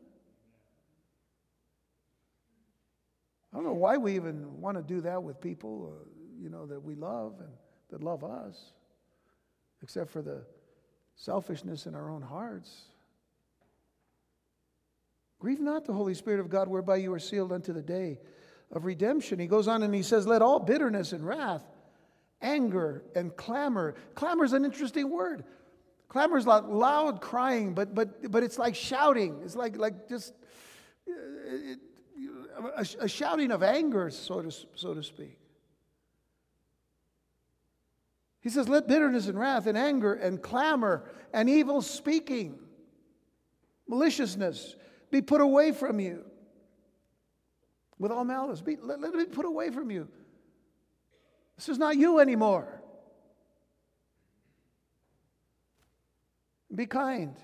I 3.52 3.56
don't 3.56 3.64
know 3.64 3.74
why 3.74 3.98
we 3.98 4.16
even 4.16 4.60
want 4.60 4.78
to 4.78 4.82
do 4.82 5.02
that 5.02 5.22
with 5.22 5.40
people, 5.40 5.92
uh, 5.94 6.08
you 6.40 6.48
know, 6.48 6.64
that 6.66 6.82
we 6.82 6.94
love 6.94 7.34
and 7.40 7.50
that 7.90 8.02
love 8.02 8.24
us, 8.24 8.72
except 9.82 10.10
for 10.10 10.22
the 10.22 10.42
selfishness 11.16 11.84
in 11.84 11.94
our 11.94 12.10
own 12.10 12.22
hearts. 12.22 12.86
Grieve 15.38 15.60
not 15.60 15.84
the 15.84 15.92
Holy 15.92 16.14
Spirit 16.14 16.40
of 16.40 16.48
God, 16.48 16.66
whereby 16.66 16.96
you 16.96 17.12
are 17.12 17.18
sealed 17.18 17.52
unto 17.52 17.74
the 17.74 17.82
day 17.82 18.18
of 18.72 18.86
redemption. 18.86 19.38
He 19.38 19.46
goes 19.46 19.68
on 19.68 19.82
and 19.82 19.94
he 19.94 20.02
says, 20.02 20.26
Let 20.26 20.40
all 20.40 20.58
bitterness 20.58 21.12
and 21.12 21.26
wrath, 21.26 21.62
anger 22.40 23.04
and 23.14 23.36
clamor. 23.36 23.94
Clamor 24.14 24.44
is 24.44 24.54
an 24.54 24.64
interesting 24.64 25.10
word. 25.10 25.44
Clamor 26.14 26.38
is 26.38 26.46
like 26.46 26.62
loud 26.68 27.20
crying, 27.20 27.74
but, 27.74 27.92
but, 27.92 28.30
but 28.30 28.44
it's 28.44 28.56
like 28.56 28.76
shouting. 28.76 29.40
It's 29.44 29.56
like, 29.56 29.76
like 29.76 30.08
just 30.08 30.32
uh, 31.08 31.12
it, 31.44 31.80
a, 32.76 32.86
a, 33.00 33.08
shouting 33.08 33.50
of 33.50 33.64
anger, 33.64 34.08
so 34.10 34.40
to, 34.40 34.52
so 34.76 34.94
to 34.94 35.02
speak. 35.02 35.36
He 38.42 38.48
says, 38.48 38.68
Let 38.68 38.86
bitterness 38.86 39.26
and 39.26 39.36
wrath 39.36 39.66
and 39.66 39.76
anger 39.76 40.14
and 40.14 40.40
clamor 40.40 41.10
and 41.32 41.50
evil 41.50 41.82
speaking, 41.82 42.60
maliciousness 43.88 44.76
be 45.10 45.20
put 45.20 45.40
away 45.40 45.72
from 45.72 45.98
you. 45.98 46.24
With 47.98 48.12
all 48.12 48.24
malice, 48.24 48.60
be, 48.60 48.76
let, 48.80 49.00
let 49.00 49.12
it 49.14 49.18
be 49.18 49.34
put 49.34 49.46
away 49.46 49.70
from 49.70 49.90
you. 49.90 50.06
This 51.56 51.68
is 51.68 51.78
not 51.78 51.96
you 51.96 52.20
anymore. 52.20 52.73
Be 56.74 56.86
kind 56.86 57.36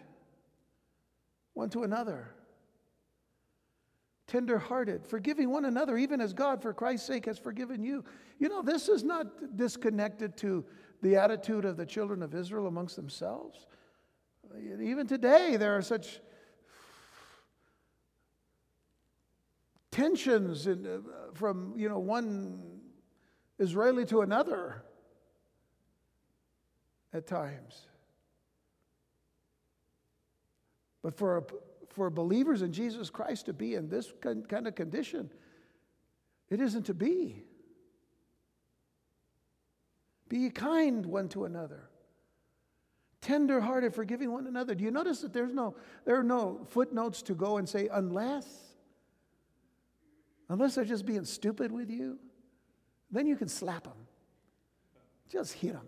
one 1.55 1.71
to 1.71 1.83
another, 1.83 2.31
tender 4.27 4.59
hearted, 4.59 5.07
forgiving 5.07 5.51
one 5.51 5.65
another, 5.65 5.97
even 5.99 6.21
as 6.21 6.33
God, 6.33 6.63
for 6.63 6.73
Christ's 6.73 7.07
sake, 7.07 7.27
has 7.27 7.39
forgiven 7.39 7.83
you. 7.83 8.05
You 8.39 8.49
know, 8.49 8.63
this 8.63 8.89
is 8.89 9.05
not 9.05 9.57
disconnected 9.57 10.37
to 10.39 10.65
the 11.03 11.17
attitude 11.17 11.65
of 11.65 11.77
the 11.77 11.87
children 11.87 12.23
of 12.23 12.35
Israel 12.35 12.67
amongst 12.67 12.97
themselves. 12.97 13.67
Even 14.81 15.07
today, 15.07 15.57
there 15.57 15.77
are 15.77 15.83
such 15.83 16.21
tensions 19.91 20.67
in, 20.67 20.87
uh, 20.87 20.99
from 21.35 21.75
you 21.77 21.89
know 21.89 21.99
one 21.99 22.81
Israeli 23.59 24.05
to 24.07 24.23
another 24.23 24.83
at 27.13 27.27
times. 27.27 27.87
But 31.03 31.17
for, 31.17 31.47
for 31.91 32.11
believers 32.11 32.63
in 32.63 32.73
Jesus 32.73 33.11
Christ 33.11 33.47
to 33.47 33.53
be 33.53 33.75
in 33.75 33.89
this 33.89 34.13
kind 34.23 34.67
of 34.67 34.75
condition, 34.75 35.31
it 36.49 36.61
isn't 36.61 36.85
to 36.87 36.95
be. 36.95 37.45
Be 40.29 40.51
kind 40.51 41.07
one 41.07 41.29
to 41.31 41.45
another. 41.45 41.89
Tender 43.21 43.61
hearted, 43.61 43.95
forgiving 43.95 44.33
one 44.33 44.47
another. 44.47 44.75
Do 44.75 44.85
you 44.85 44.91
notice 44.91 45.21
that 45.21 45.33
there's 45.33 45.53
no, 45.53 45.75
there 46.05 46.19
are 46.19 46.25
no 46.25 46.67
footnotes 46.71 47.23
to 47.23 47.35
go 47.35 47.59
and 47.59 47.69
say, 47.69 47.89
unless, 47.93 48.47
unless 50.49 50.75
they're 50.75 50.85
just 50.85 51.05
being 51.05 51.25
stupid 51.25 51.71
with 51.71 51.91
you, 51.91 52.19
then 53.11 53.27
you 53.27 53.37
can 53.37 53.49
slap 53.49 53.85
them. 53.85 54.07
Just 55.31 55.53
hit 55.53 55.73
them. 55.75 55.87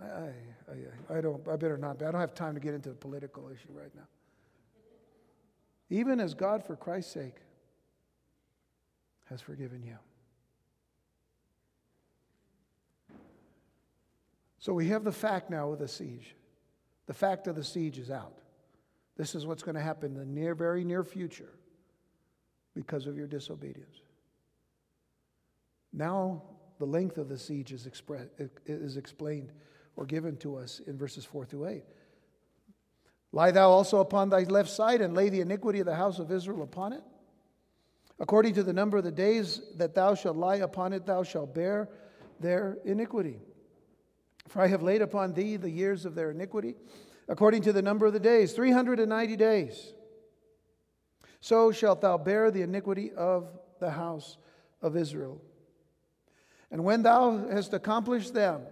I, 0.00 0.04
I, 0.04 1.18
I, 1.18 1.20
don't, 1.20 1.46
I 1.48 1.56
better 1.56 1.76
not. 1.76 2.02
I 2.02 2.10
don't 2.10 2.20
have 2.20 2.34
time 2.34 2.54
to 2.54 2.60
get 2.60 2.74
into 2.74 2.88
the 2.88 2.94
political 2.94 3.48
issue 3.48 3.72
right 3.72 3.94
now. 3.94 4.06
Even 5.90 6.20
as 6.20 6.34
God, 6.34 6.64
for 6.64 6.76
Christ's 6.76 7.12
sake, 7.12 7.36
has 9.28 9.40
forgiven 9.40 9.82
you. 9.82 9.96
So 14.58 14.72
we 14.72 14.88
have 14.88 15.04
the 15.04 15.12
fact 15.12 15.50
now 15.50 15.72
of 15.72 15.78
the 15.78 15.88
siege. 15.88 16.34
The 17.06 17.14
fact 17.14 17.46
of 17.46 17.56
the 17.56 17.64
siege 17.64 17.98
is 17.98 18.10
out. 18.10 18.38
This 19.16 19.34
is 19.34 19.46
what's 19.46 19.62
going 19.62 19.74
to 19.76 19.80
happen 19.80 20.12
in 20.12 20.18
the 20.18 20.26
near, 20.26 20.54
very 20.54 20.84
near 20.84 21.02
future 21.02 21.52
because 22.74 23.06
of 23.06 23.16
your 23.16 23.26
disobedience. 23.26 24.02
Now, 25.92 26.42
the 26.78 26.84
length 26.84 27.18
of 27.18 27.28
the 27.28 27.38
siege 27.38 27.72
is, 27.72 27.86
express, 27.86 28.26
is 28.66 28.96
explained 28.96 29.52
or 29.98 30.06
given 30.06 30.36
to 30.36 30.54
us 30.54 30.80
in 30.86 30.96
verses 30.96 31.24
4 31.24 31.44
through 31.44 31.66
8. 31.66 31.82
Lie 33.32 33.50
thou 33.50 33.68
also 33.68 33.98
upon 33.98 34.28
thy 34.28 34.44
left 34.44 34.70
side 34.70 35.00
and 35.00 35.12
lay 35.12 35.28
the 35.28 35.40
iniquity 35.40 35.80
of 35.80 35.86
the 35.86 35.96
house 35.96 36.20
of 36.20 36.30
Israel 36.30 36.62
upon 36.62 36.92
it. 36.92 37.02
According 38.20 38.54
to 38.54 38.62
the 38.62 38.72
number 38.72 38.96
of 38.96 39.02
the 39.02 39.10
days 39.10 39.60
that 39.76 39.96
thou 39.96 40.14
shalt 40.14 40.36
lie 40.36 40.56
upon 40.56 40.92
it, 40.92 41.04
thou 41.04 41.24
shalt 41.24 41.52
bear 41.52 41.88
their 42.38 42.78
iniquity. 42.84 43.40
For 44.46 44.62
I 44.62 44.68
have 44.68 44.84
laid 44.84 45.02
upon 45.02 45.32
thee 45.32 45.56
the 45.56 45.68
years 45.68 46.04
of 46.04 46.14
their 46.14 46.30
iniquity, 46.30 46.76
according 47.26 47.62
to 47.62 47.72
the 47.72 47.82
number 47.82 48.06
of 48.06 48.12
the 48.12 48.20
days, 48.20 48.52
390 48.52 49.34
days. 49.34 49.94
So 51.40 51.72
shalt 51.72 52.02
thou 52.02 52.18
bear 52.18 52.52
the 52.52 52.62
iniquity 52.62 53.10
of 53.10 53.48
the 53.80 53.90
house 53.90 54.38
of 54.80 54.96
Israel. 54.96 55.42
And 56.70 56.84
when 56.84 57.02
thou 57.02 57.48
hast 57.50 57.74
accomplished 57.74 58.32
them, 58.32 58.62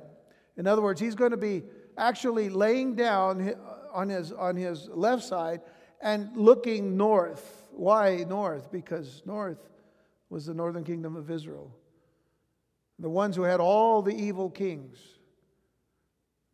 in 0.57 0.67
other 0.67 0.83
words, 0.83 1.01
he's 1.01 1.15
going 1.15 1.33
to 1.33 1.37
be 1.37 1.63
actually 1.99 2.49
laying 2.49 2.95
down 2.95 3.55
on 3.93 4.09
his, 4.09 4.33
on 4.33 4.57
his 4.57 4.89
left 4.89 5.25
side 5.25 5.61
and 6.01 6.37
looking 6.37 6.97
north. 6.97 7.67
Why 7.73 8.25
north? 8.29 8.71
Because 8.71 9.23
north 9.27 9.59
was 10.31 10.47
the 10.47 10.55
northern 10.55 10.85
kingdom 10.85 11.17
of 11.17 11.31
Israel. 11.31 11.75
The 12.99 13.11
ones 13.11 13.37
who 13.37 13.43
had 13.43 13.61
all 13.61 14.03
the 14.03 14.15
evil 14.15 14.51
kings. 14.51 14.99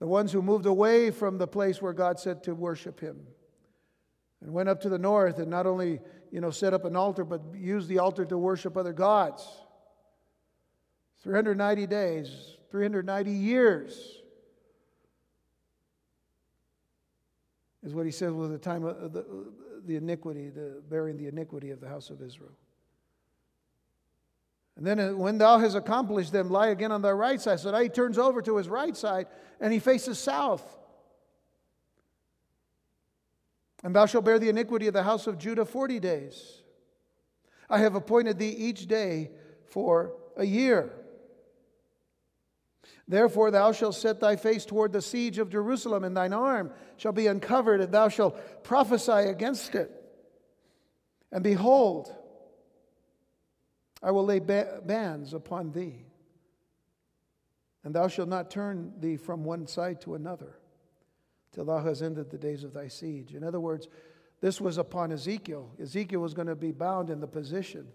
The 0.00 0.06
ones 0.06 0.32
who 0.32 0.42
moved 0.42 0.66
away 0.66 1.12
from 1.12 1.38
the 1.38 1.46
place 1.46 1.80
where 1.80 1.92
God 1.92 2.18
said 2.18 2.42
to 2.44 2.54
worship 2.54 2.98
him. 2.98 3.20
And 4.40 4.52
went 4.52 4.68
up 4.68 4.80
to 4.80 4.88
the 4.88 4.98
north 4.98 5.38
and 5.38 5.48
not 5.48 5.66
only, 5.66 6.00
you 6.32 6.40
know, 6.40 6.50
set 6.50 6.74
up 6.74 6.84
an 6.84 6.96
altar, 6.96 7.24
but 7.24 7.40
used 7.54 7.88
the 7.88 8.00
altar 8.00 8.24
to 8.24 8.36
worship 8.36 8.76
other 8.76 8.92
gods. 8.92 9.46
390 11.22 11.86
days, 11.86 12.56
390 12.72 13.30
years 13.30 14.22
is 17.82 17.94
what 17.94 18.06
he 18.06 18.12
says 18.12 18.32
was 18.32 18.48
the 18.48 18.58
time 18.58 18.82
of 18.85 19.12
the, 19.12 19.26
the 19.85 19.96
iniquity, 19.96 20.48
the 20.48 20.82
bearing 20.88 21.18
the 21.18 21.28
iniquity 21.28 21.70
of 21.70 21.80
the 21.80 21.88
house 21.88 22.08
of 22.08 22.22
Israel. 22.22 22.56
And 24.76 24.87
then 24.87 24.98
uh, 24.98 25.11
when 25.11 25.37
thou 25.37 25.58
hast 25.58 25.76
accomplished 25.76 26.32
them, 26.32 26.48
lie 26.48 26.68
again 26.68 26.90
on 26.92 27.02
thy 27.02 27.11
right 27.11 27.38
side. 27.38 27.61
So 27.61 27.70
now 27.70 27.80
he 27.80 27.90
turns 27.90 28.16
over 28.16 28.40
to 28.40 28.56
his 28.56 28.70
right 28.70 28.96
side 28.96 29.26
and 29.61 29.70
he 29.70 29.78
faces 29.78 30.18
south. 30.18 30.64
And 33.85 33.94
thou 33.94 34.06
shalt 34.06 34.24
bear 34.24 34.38
the 34.38 34.48
iniquity 34.48 34.87
of 34.87 34.94
the 34.94 35.02
house 35.02 35.26
of 35.26 35.37
Judah 35.37 35.66
forty 35.66 36.00
days. 36.00 36.62
I 37.68 37.78
have 37.78 37.96
appointed 37.96 38.38
thee 38.38 38.48
each 38.56 38.87
day 38.87 39.30
for 39.66 40.14
a 40.38 40.44
year. 40.44 40.92
Therefore, 43.06 43.50
thou 43.50 43.72
shalt 43.72 43.94
set 43.94 44.20
thy 44.20 44.36
face 44.36 44.64
toward 44.64 44.92
the 44.92 45.02
siege 45.02 45.38
of 45.38 45.50
Jerusalem, 45.50 46.04
and 46.04 46.16
thine 46.16 46.32
arm 46.32 46.72
shall 46.96 47.12
be 47.12 47.26
uncovered, 47.26 47.80
and 47.80 47.92
thou 47.92 48.08
shalt 48.08 48.64
prophesy 48.64 49.12
against 49.12 49.74
it. 49.74 49.90
And 51.30 51.42
behold, 51.42 52.14
I 54.02 54.10
will 54.10 54.24
lay 54.24 54.40
bands 54.40 55.34
upon 55.34 55.72
thee, 55.72 56.04
and 57.84 57.94
thou 57.94 58.08
shalt 58.08 58.28
not 58.28 58.50
turn 58.50 58.94
thee 58.98 59.16
from 59.16 59.44
one 59.44 59.66
side 59.66 60.00
to 60.02 60.14
another 60.14 60.58
till 61.52 61.64
thou 61.64 61.78
hast 61.78 62.02
ended 62.02 62.30
the 62.30 62.38
days 62.38 62.64
of 62.64 62.72
thy 62.72 62.88
siege. 62.88 63.34
In 63.34 63.44
other 63.44 63.60
words, 63.60 63.88
this 64.40 64.60
was 64.60 64.78
upon 64.78 65.12
Ezekiel. 65.12 65.70
Ezekiel 65.80 66.20
was 66.20 66.34
going 66.34 66.48
to 66.48 66.56
be 66.56 66.72
bound 66.72 67.10
in 67.10 67.20
the 67.20 67.26
position 67.26 67.86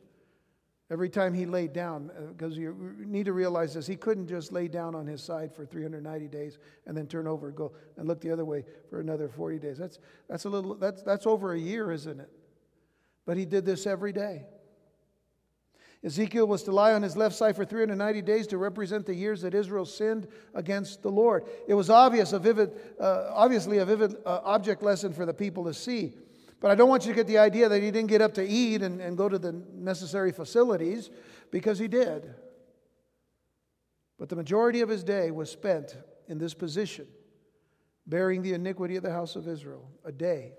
Every 0.90 1.10
time 1.10 1.34
he 1.34 1.46
laid 1.46 1.74
down, 1.74 2.12
because 2.30 2.54
uh, 2.54 2.62
you 2.62 2.96
need 3.00 3.26
to 3.26 3.34
realize 3.34 3.74
this, 3.74 3.86
he 3.86 3.98
couldn't 3.98 4.28
just 4.28 4.54
lay 4.54 4.70
down 4.70 4.96
on 4.96 5.06
his 5.06 5.22
side 5.22 5.54
for 5.54 5.66
390 5.66 6.28
days 6.30 6.60
and 6.86 6.96
then 6.96 7.08
turn 7.08 7.28
over 7.28 7.48
and 7.48 7.58
go 7.58 7.74
and 7.98 8.08
look 8.08 8.22
the 8.22 8.32
other 8.32 8.46
way 8.46 8.64
for 8.90 9.02
another 9.02 9.28
40 9.28 9.60
days. 9.60 9.78
That's, 9.78 10.00
that's, 10.30 10.46
a 10.46 10.50
little, 10.50 10.76
that's, 10.76 11.02
that's 11.04 11.28
over 11.28 11.54
a 11.54 11.60
year, 11.60 11.92
isn't 11.92 12.22
it? 12.22 12.30
But 13.26 13.36
he 13.36 13.46
did 13.46 13.66
this 13.66 13.86
every 13.86 14.14
day. 14.14 14.46
Ezekiel 16.04 16.48
was 16.48 16.64
to 16.64 16.72
lie 16.72 16.94
on 16.94 17.02
his 17.02 17.18
left 17.18 17.36
side 17.36 17.56
for 17.56 17.66
390 17.66 18.22
days 18.22 18.48
to 18.48 18.58
represent 18.58 19.06
the 19.06 19.14
years 19.14 19.42
that 19.42 19.54
Israel 19.54 19.84
sinned 19.84 20.28
against 20.54 21.02
the 21.02 21.10
Lord. 21.10 21.46
It 21.68 21.74
was 21.74 21.90
obvious, 21.90 22.32
a 22.32 22.40
vivid, 22.40 22.72
uh, 22.98 23.32
obviously 23.34 23.80
a 23.80 23.86
vivid 23.86 24.16
uh, 24.26 24.40
object 24.44 24.84
lesson 24.84 25.12
for 25.12 25.26
the 25.26 25.34
people 25.34 25.66
to 25.66 25.74
see. 25.74 26.16
But 26.60 26.72
I 26.72 26.76
don't 26.76 26.90
want 26.90 27.06
you 27.06 27.12
to 27.12 27.16
get 27.16 27.28
the 27.28 27.38
idea 27.38 27.70
that 27.70 27.82
he 27.82 27.92
didn't 27.92 28.10
get 28.10 28.22
up 28.22 28.34
to 28.36 28.48
eat 28.48 28.82
and, 28.82 29.00
and 29.00 29.16
go 29.16 29.30
to 29.30 29.38
the 29.38 29.52
necessary 29.74 30.32
facilities, 30.32 31.10
because 31.52 31.78
he 31.78 31.88
did. 31.88 32.34
But 34.18 34.30
the 34.30 34.36
majority 34.36 34.82
of 34.82 34.90
his 34.90 35.04
day 35.04 35.30
was 35.30 35.52
spent 35.52 35.96
in 36.28 36.40
this 36.40 36.54
position, 36.54 37.08
bearing 38.08 38.42
the 38.42 38.54
iniquity 38.54 38.96
of 38.96 39.04
the 39.04 39.12
house 39.12 39.36
of 39.36 39.48
Israel, 39.48 39.88
a 40.04 40.12
day 40.12 40.54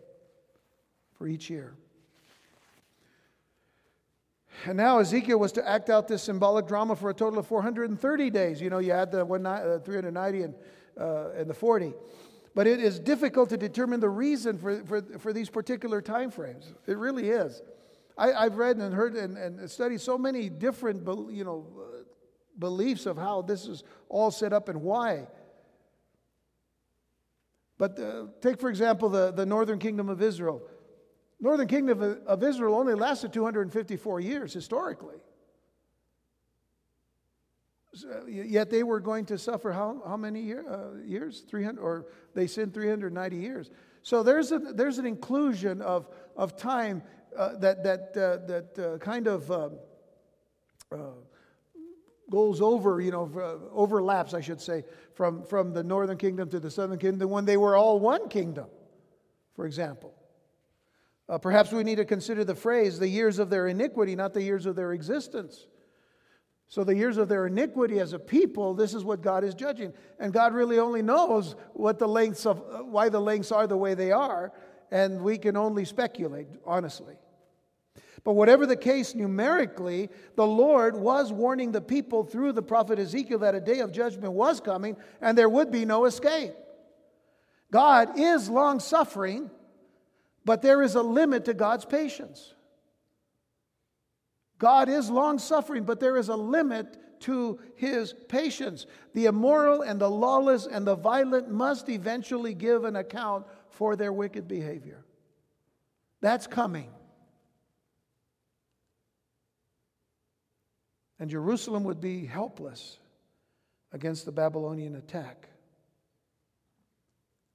for 1.15 1.27
each 1.27 1.51
year. 1.51 1.75
And 4.65 4.77
now 4.77 4.99
Ezekiel 4.99 5.39
was 5.39 5.53
to 5.53 5.69
act 5.69 5.91
out 5.91 6.09
this 6.09 6.23
symbolic 6.23 6.67
drama 6.67 6.97
for 6.97 7.11
a 7.11 7.15
total 7.15 7.39
of 7.39 7.47
430 7.47 8.31
days. 8.31 8.61
You 8.61 8.71
know, 8.71 8.79
you 8.79 8.93
add 8.93 9.13
the 9.13 9.25
one, 9.25 9.47
uh, 9.47 9.79
390 9.85 10.43
and, 10.43 10.55
uh, 10.99 11.31
and 11.37 11.49
the 11.49 11.55
40. 11.55 11.95
But 12.59 12.67
it 12.67 12.81
is 12.81 12.99
difficult 12.99 13.51
to 13.51 13.57
determine 13.57 14.01
the 14.01 14.09
reason 14.09 14.59
for, 14.59 14.85
for, 14.85 15.01
for 15.21 15.33
these 15.33 15.49
particular 15.49 16.03
time 16.03 16.29
frames. 16.29 16.75
It 16.89 16.99
really 16.99 17.29
is. 17.29 17.63
I, 18.17 18.43
have 18.43 18.57
read 18.57 18.79
and 18.79 18.93
heard 18.93 19.15
and, 19.15 19.39
and, 19.39 19.71
studied 19.71 20.01
so 20.01 20.19
many 20.19 20.49
different 20.49 21.07
you 21.31 21.45
know, 21.45 21.69
beliefs 22.59 23.07
of 23.07 23.17
how 23.17 23.43
this 23.43 23.69
is 23.69 23.85
all 24.09 24.33
set 24.33 24.53
up 24.53 24.69
and 24.69 24.83
why. 24.83 25.29
But 27.79 27.97
uh, 28.01 28.25
take, 28.41 28.61
for 28.61 28.71
example, 28.71 29.09
the, 29.09 29.31
the 29.31 29.47
northern 29.47 29.79
kingdom 29.79 30.09
of 30.09 30.21
Israel. 30.21 30.61
Northern 31.39 31.69
kingdom 31.69 32.21
of 32.27 32.43
Israel 32.43 32.75
only 32.75 32.95
lasted 32.95 33.33
254 33.33 34.19
years 34.19 34.53
historically. 34.53 35.19
Yet 38.29 38.71
they 38.71 38.83
were 38.83 39.01
going 39.01 39.25
to 39.27 39.39
suffer 39.39 39.73
how, 39.73 40.03
how 40.07 40.17
many 40.17 40.43
year, 40.43 40.65
uh, 40.69 40.99
years? 41.05 41.41
300, 41.49 41.81
or 41.81 42.07
they 42.35 42.47
sinned 42.47 42.75
390 42.75 43.37
years. 43.37 43.71
So 44.03 44.23
there's, 44.23 44.53
a, 44.53 44.59
there's 44.59 44.99
an 44.99 45.07
inclusion 45.07 45.81
of, 45.81 46.09
of 46.37 46.57
time 46.57 47.03
uh, 47.37 47.57
that, 47.59 47.83
that, 47.85 48.17
uh, 48.17 48.47
that 48.47 48.79
uh, 48.79 48.99
kind 48.99 49.27
of 49.27 49.51
um, 49.51 49.79
uh, 50.93 50.97
goes 52.31 52.61
over, 52.61 53.01
you 53.01 53.11
know, 53.11 53.31
uh, 53.37 53.75
overlaps, 53.75 54.35
I 54.35 54.41
should 54.41 54.61
say, 54.61 54.85
from, 55.15 55.43
from 55.45 55.73
the 55.73 55.83
northern 55.83 56.19
kingdom 56.19 56.51
to 56.51 56.61
the 56.61 56.71
southern 56.71 56.99
kingdom 56.99 57.31
when 57.31 57.47
they 57.47 57.57
were 57.57 57.75
all 57.75 57.99
one 57.99 58.29
kingdom, 58.29 58.67
for 59.57 59.67
example. 59.67 60.15
perhaps 61.41 61.73
we 61.73 61.85
need 61.85 61.97
to 61.97 62.05
consider 62.05 62.45
the 62.45 62.55
phrase, 62.55 62.99
the 62.99 63.09
years 63.09 63.39
of 63.39 63.49
their 63.49 63.67
iniquity, 63.67 64.15
not 64.15 64.35
the 64.35 64.43
years 64.43 64.67
of 64.67 64.77
their 64.77 64.93
existence. 64.93 65.67
So, 66.71 66.85
the 66.85 66.95
years 66.95 67.17
of 67.17 67.29
their 67.29 67.47
iniquity 67.47 67.99
as 67.99 68.13
a 68.13 68.19
people, 68.19 68.75
this 68.75 68.93
is 68.93 69.03
what 69.03 69.23
God 69.23 69.43
is 69.43 69.55
judging. 69.55 69.95
And 70.21 70.35
God 70.35 70.53
really 70.53 70.79
only 70.79 71.01
knows 71.01 71.57
what 71.73 71.99
the 71.99 72.07
lengths 72.09 72.45
of, 72.45 72.59
uh, 72.59 72.83
why 72.83 73.09
the 73.09 73.21
lengths 73.21 73.51
are 73.51 73.67
the 73.67 73.77
way 73.77 73.95
they 73.95 74.13
are, 74.13 74.53
and 74.91 75.23
we 75.23 75.39
can 75.39 75.57
only 75.57 75.87
speculate, 75.87 76.47
honestly. 76.67 77.15
But 78.25 78.35
whatever 78.35 78.67
the 78.67 78.77
case 78.77 79.15
numerically, 79.15 80.11
the 80.37 80.47
Lord 80.47 80.97
was 80.97 81.33
warning 81.33 81.73
the 81.73 81.81
people 81.81 82.25
through 82.25 82.53
the 82.53 82.63
prophet 82.63 82.99
Ezekiel 82.99 83.39
that 83.39 83.55
a 83.55 83.61
day 83.61 83.81
of 83.81 83.93
judgment 83.93 84.33
was 84.33 84.61
coming 84.61 84.97
and 85.21 85.39
there 85.39 85.49
would 85.49 85.71
be 85.71 85.85
no 85.85 86.05
escape. 86.05 86.55
God 87.71 88.19
is 88.19 88.51
long 88.51 88.81
suffering, 88.81 89.51
but 90.45 90.63
there 90.63 90.83
is 90.83 90.95
a 90.95 91.03
limit 91.03 91.45
to 91.47 91.55
God's 91.55 91.85
patience. 91.85 92.55
God 94.59 94.89
is 94.89 95.11
long 95.11 95.39
suffering, 95.39 95.85
but 95.85 96.01
there 96.01 96.17
is 96.17 96.29
a 96.29 96.37
limit 96.37 97.21
to 97.21 97.59
his 97.77 98.15
patience. 98.29 98.87
The 99.15 99.27
immoral 99.27 99.83
and 99.83 100.01
the 100.01 100.11
lawless 100.11 100.67
and 100.67 100.87
the 100.87 100.97
violent 100.97 101.51
must 101.51 101.89
eventually 101.89 102.55
give 102.55 102.85
an 102.85 102.97
account 102.97 103.47
for 103.71 103.97
their 103.97 104.13
wicked 104.13 104.49
behavior. 104.49 105.05
That's 106.21 106.47
coming. 106.47 106.91
And 111.21 111.31
Jerusalem 111.31 111.85
would 111.85 112.01
be 112.01 112.27
helpless 112.27 112.99
against 113.93 114.25
the 114.25 114.33
Babylonian 114.33 114.97
attack. 114.97 115.49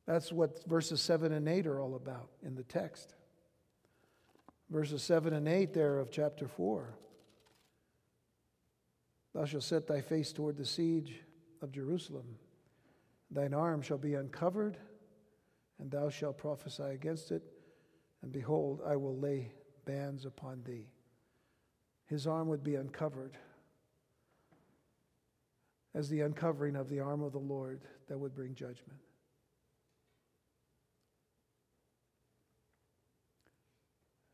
That's 0.05 0.31
what 0.33 0.65
verses 0.67 1.01
7 1.01 1.31
and 1.31 1.47
8 1.47 1.65
are 1.67 1.79
all 1.79 1.95
about 1.95 2.29
in 2.45 2.55
the 2.55 2.63
text. 2.63 3.13
Verses 4.73 5.03
7 5.03 5.33
and 5.33 5.47
8 5.47 5.71
there 5.71 5.99
of 5.99 6.09
chapter 6.09 6.47
4. 6.47 6.95
Thou 9.35 9.45
shalt 9.45 9.61
set 9.61 9.85
thy 9.85 10.01
face 10.01 10.33
toward 10.33 10.57
the 10.57 10.65
siege 10.65 11.21
of 11.61 11.71
Jerusalem. 11.71 12.25
Thine 13.29 13.53
arm 13.53 13.83
shall 13.83 13.99
be 13.99 14.15
uncovered, 14.15 14.77
and 15.77 15.91
thou 15.91 16.09
shalt 16.09 16.39
prophesy 16.39 16.85
against 16.85 17.31
it. 17.31 17.43
And 18.23 18.31
behold, 18.31 18.81
I 18.83 18.95
will 18.95 19.15
lay 19.15 19.51
bands 19.85 20.25
upon 20.25 20.63
thee. 20.63 20.87
His 22.07 22.25
arm 22.25 22.47
would 22.47 22.63
be 22.63 22.73
uncovered 22.73 23.37
as 25.93 26.09
the 26.09 26.21
uncovering 26.21 26.75
of 26.75 26.89
the 26.89 26.99
arm 26.99 27.21
of 27.21 27.31
the 27.31 27.37
Lord 27.37 27.81
that 28.07 28.17
would 28.17 28.33
bring 28.33 28.55
judgment. 28.55 28.99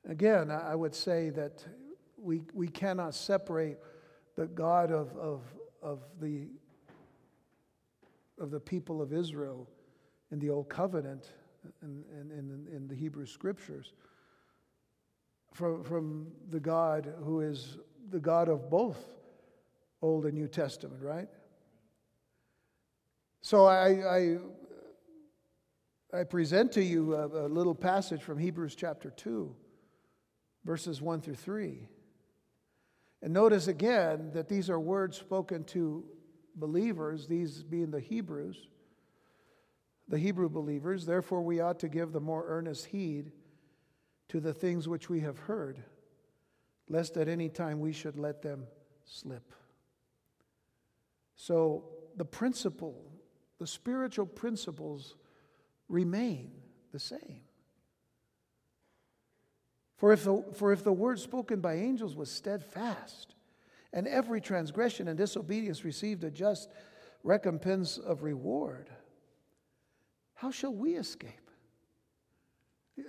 Again, 0.10 0.50
I 0.50 0.74
would 0.74 0.95
say 0.95 1.30
that 1.30 1.63
we, 2.17 2.41
we 2.56 2.67
cannot 2.67 3.13
separate 3.13 3.78
the 4.36 4.48
God 4.48 4.91
of, 4.91 5.15
of, 5.15 5.43
of, 5.84 6.00
the, 6.19 6.48
of 8.39 8.50
the 8.50 8.60
people 8.60 9.04
of 9.04 9.13
Israel 9.13 9.69
in 10.32 10.39
the 10.39 10.50
Old 10.50 10.67
Covenant 10.67 11.30
and 11.84 12.04
in, 12.12 12.32
in, 12.32 12.67
in, 12.76 12.88
the 12.88 12.95
Hebrew 12.95 13.28
Scriptures 13.28 13.93
from, 15.54 15.84
from 15.84 16.32
the 16.50 16.60
God 16.60 17.13
who 17.24 17.41
is 17.41 17.78
the 18.10 18.19
God 18.19 18.50
of 18.50 18.67
both 18.67 18.98
Old 20.02 20.26
and 20.26 20.34
New 20.34 20.48
Testament, 20.48 21.04
right? 21.04 21.30
So 23.41 23.65
I, 23.67 24.38
I, 26.13 26.19
I 26.19 26.24
present 26.24 26.72
to 26.72 26.84
you 26.84 27.13
a, 27.13 27.28
a 27.45 27.48
little 27.48 27.76
passage 27.76 28.24
from 28.24 28.39
Hebrews 28.39 28.74
chapter 28.74 29.12
2, 29.12 29.56
verses 30.63 31.02
1 31.02 31.22
through 31.22 31.36
3. 31.36 31.88
And 33.22 33.34
notice 33.34 33.67
again 33.67 34.32
that 34.34 34.48
these 34.48 34.69
are 34.69 34.80
words 34.80 35.17
spoken 35.17 35.63
to 35.65 36.06
believers, 36.56 37.28
these 37.28 37.63
being 37.63 37.91
the 37.91 38.00
Hebrews, 38.00 38.67
the 40.08 40.17
Hebrew 40.17 40.50
believers. 40.50 41.06
Therefore, 41.06 41.41
we 41.41 41.60
ought 41.60 41.80
to 41.80 41.89
give 41.89 42.12
the 42.12 42.19
more 42.19 42.45
earnest 42.48 42.86
heed 42.86 43.32
to 44.30 44.39
the 44.39 44.54
things 44.54 44.88
which 44.88 45.10
we 45.10 45.22
have 45.22 45.38
heard, 45.39 45.84
lest 46.88 47.17
at 47.17 47.28
any 47.28 47.50
time 47.50 47.80
we 47.80 47.91
should 47.91 48.17
let 48.17 48.41
them 48.41 48.65
slip. 49.06 49.54
So, 51.36 51.86
the 52.15 52.26
principle 52.26 53.10
the 53.60 53.67
spiritual 53.67 54.26
principles 54.26 55.15
remain 55.89 56.52
the 56.91 57.00
same. 57.00 57.41
For 60.00 60.14
if, 60.14 60.24
the, 60.24 60.44
for 60.54 60.72
if 60.72 60.84
the 60.84 60.94
word 60.94 61.20
spoken 61.20 61.60
by 61.60 61.76
angels 61.76 62.16
was 62.16 62.32
steadfast, 62.32 63.36
and 63.92 64.08
every 64.08 64.40
transgression 64.40 65.10
and 65.10 65.18
disobedience 65.18 65.84
received 65.84 66.24
a 66.24 66.32
just 66.32 66.70
recompense 67.22 67.98
of 67.98 68.24
reward, 68.24 68.90
how 70.36 70.52
shall 70.52 70.74
we 70.74 70.96
escape? 70.96 71.52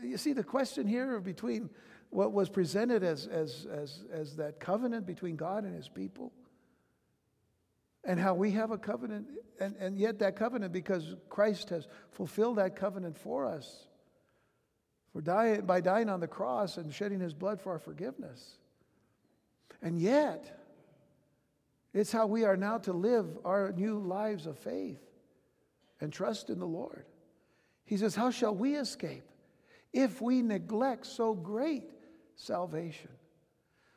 You 0.02 0.16
see 0.16 0.32
the 0.32 0.42
question 0.42 0.88
here 0.88 1.20
between 1.20 1.70
what 2.10 2.32
was 2.32 2.48
presented 2.48 3.04
as, 3.04 3.28
as, 3.28 3.68
as, 3.72 4.02
as 4.12 4.36
that 4.36 4.58
covenant 4.58 5.06
between 5.06 5.36
God 5.36 5.62
and 5.62 5.76
his 5.76 5.88
people 5.88 6.32
and 8.02 8.18
how 8.18 8.34
we 8.34 8.50
have 8.52 8.72
a 8.72 8.78
covenant, 8.78 9.28
and, 9.60 9.76
and 9.76 9.96
yet 9.96 10.18
that 10.18 10.34
covenant, 10.34 10.72
because 10.72 11.14
Christ 11.28 11.68
has 11.68 11.86
fulfilled 12.10 12.58
that 12.58 12.74
covenant 12.74 13.16
for 13.16 13.46
us 13.46 13.86
for 15.12 15.20
dying, 15.20 15.62
by 15.62 15.80
dying 15.80 16.08
on 16.08 16.20
the 16.20 16.28
cross 16.28 16.76
and 16.76 16.92
shedding 16.92 17.20
his 17.20 17.34
blood 17.34 17.60
for 17.60 17.72
our 17.72 17.78
forgiveness. 17.78 18.58
And 19.82 19.98
yet, 19.98 20.58
it's 21.92 22.12
how 22.12 22.26
we 22.26 22.44
are 22.44 22.56
now 22.56 22.78
to 22.78 22.92
live 22.92 23.26
our 23.44 23.72
new 23.72 23.98
lives 23.98 24.46
of 24.46 24.58
faith 24.58 25.00
and 26.00 26.12
trust 26.12 26.50
in 26.50 26.58
the 26.58 26.66
Lord. 26.66 27.04
He 27.84 27.96
says, 27.96 28.14
How 28.14 28.30
shall 28.30 28.54
we 28.54 28.76
escape 28.76 29.24
if 29.92 30.20
we 30.20 30.42
neglect 30.42 31.06
so 31.06 31.34
great 31.34 31.90
salvation? 32.36 33.10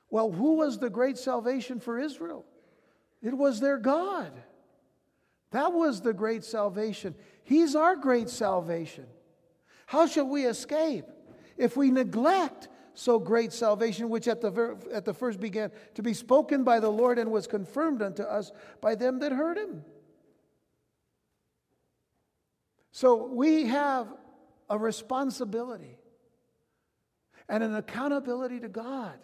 Well, 0.10 0.32
who 0.32 0.56
was 0.56 0.80
the 0.80 0.90
great 0.90 1.18
salvation 1.18 1.80
for 1.80 2.00
Israel? 2.00 2.46
It 3.22 3.36
was 3.36 3.60
their 3.60 3.78
God. 3.78 4.32
That 5.52 5.72
was 5.72 6.02
the 6.02 6.14
great 6.14 6.44
salvation. 6.44 7.16
He's 7.44 7.76
our 7.76 7.96
great 7.96 8.30
salvation. 8.30 9.06
How 9.94 10.08
shall 10.08 10.26
we 10.26 10.48
escape 10.48 11.06
if 11.56 11.78
we 11.78 11.92
neglect 11.92 12.68
so 12.96 13.20
great 13.20 13.54
salvation, 13.54 14.10
which 14.10 14.28
at 14.28 14.42
the, 14.42 14.50
ver- 14.50 14.76
at 14.92 15.06
the 15.06 15.14
first 15.14 15.40
began 15.40 15.70
to 15.94 16.02
be 16.02 16.16
spoken 16.16 16.64
by 16.64 16.80
the 16.80 16.90
Lord 16.90 17.20
and 17.20 17.32
was 17.32 17.46
confirmed 17.46 18.02
unto 18.02 18.24
us 18.24 18.52
by 18.82 18.96
them 18.96 19.20
that 19.20 19.32
heard 19.32 19.56
him? 19.56 19.86
So 22.92 23.28
we 23.28 23.68
have 23.68 24.08
a 24.68 24.80
responsibility 24.80 26.00
and 27.48 27.62
an 27.62 27.76
accountability 27.76 28.62
to 28.62 28.70
God 28.70 29.20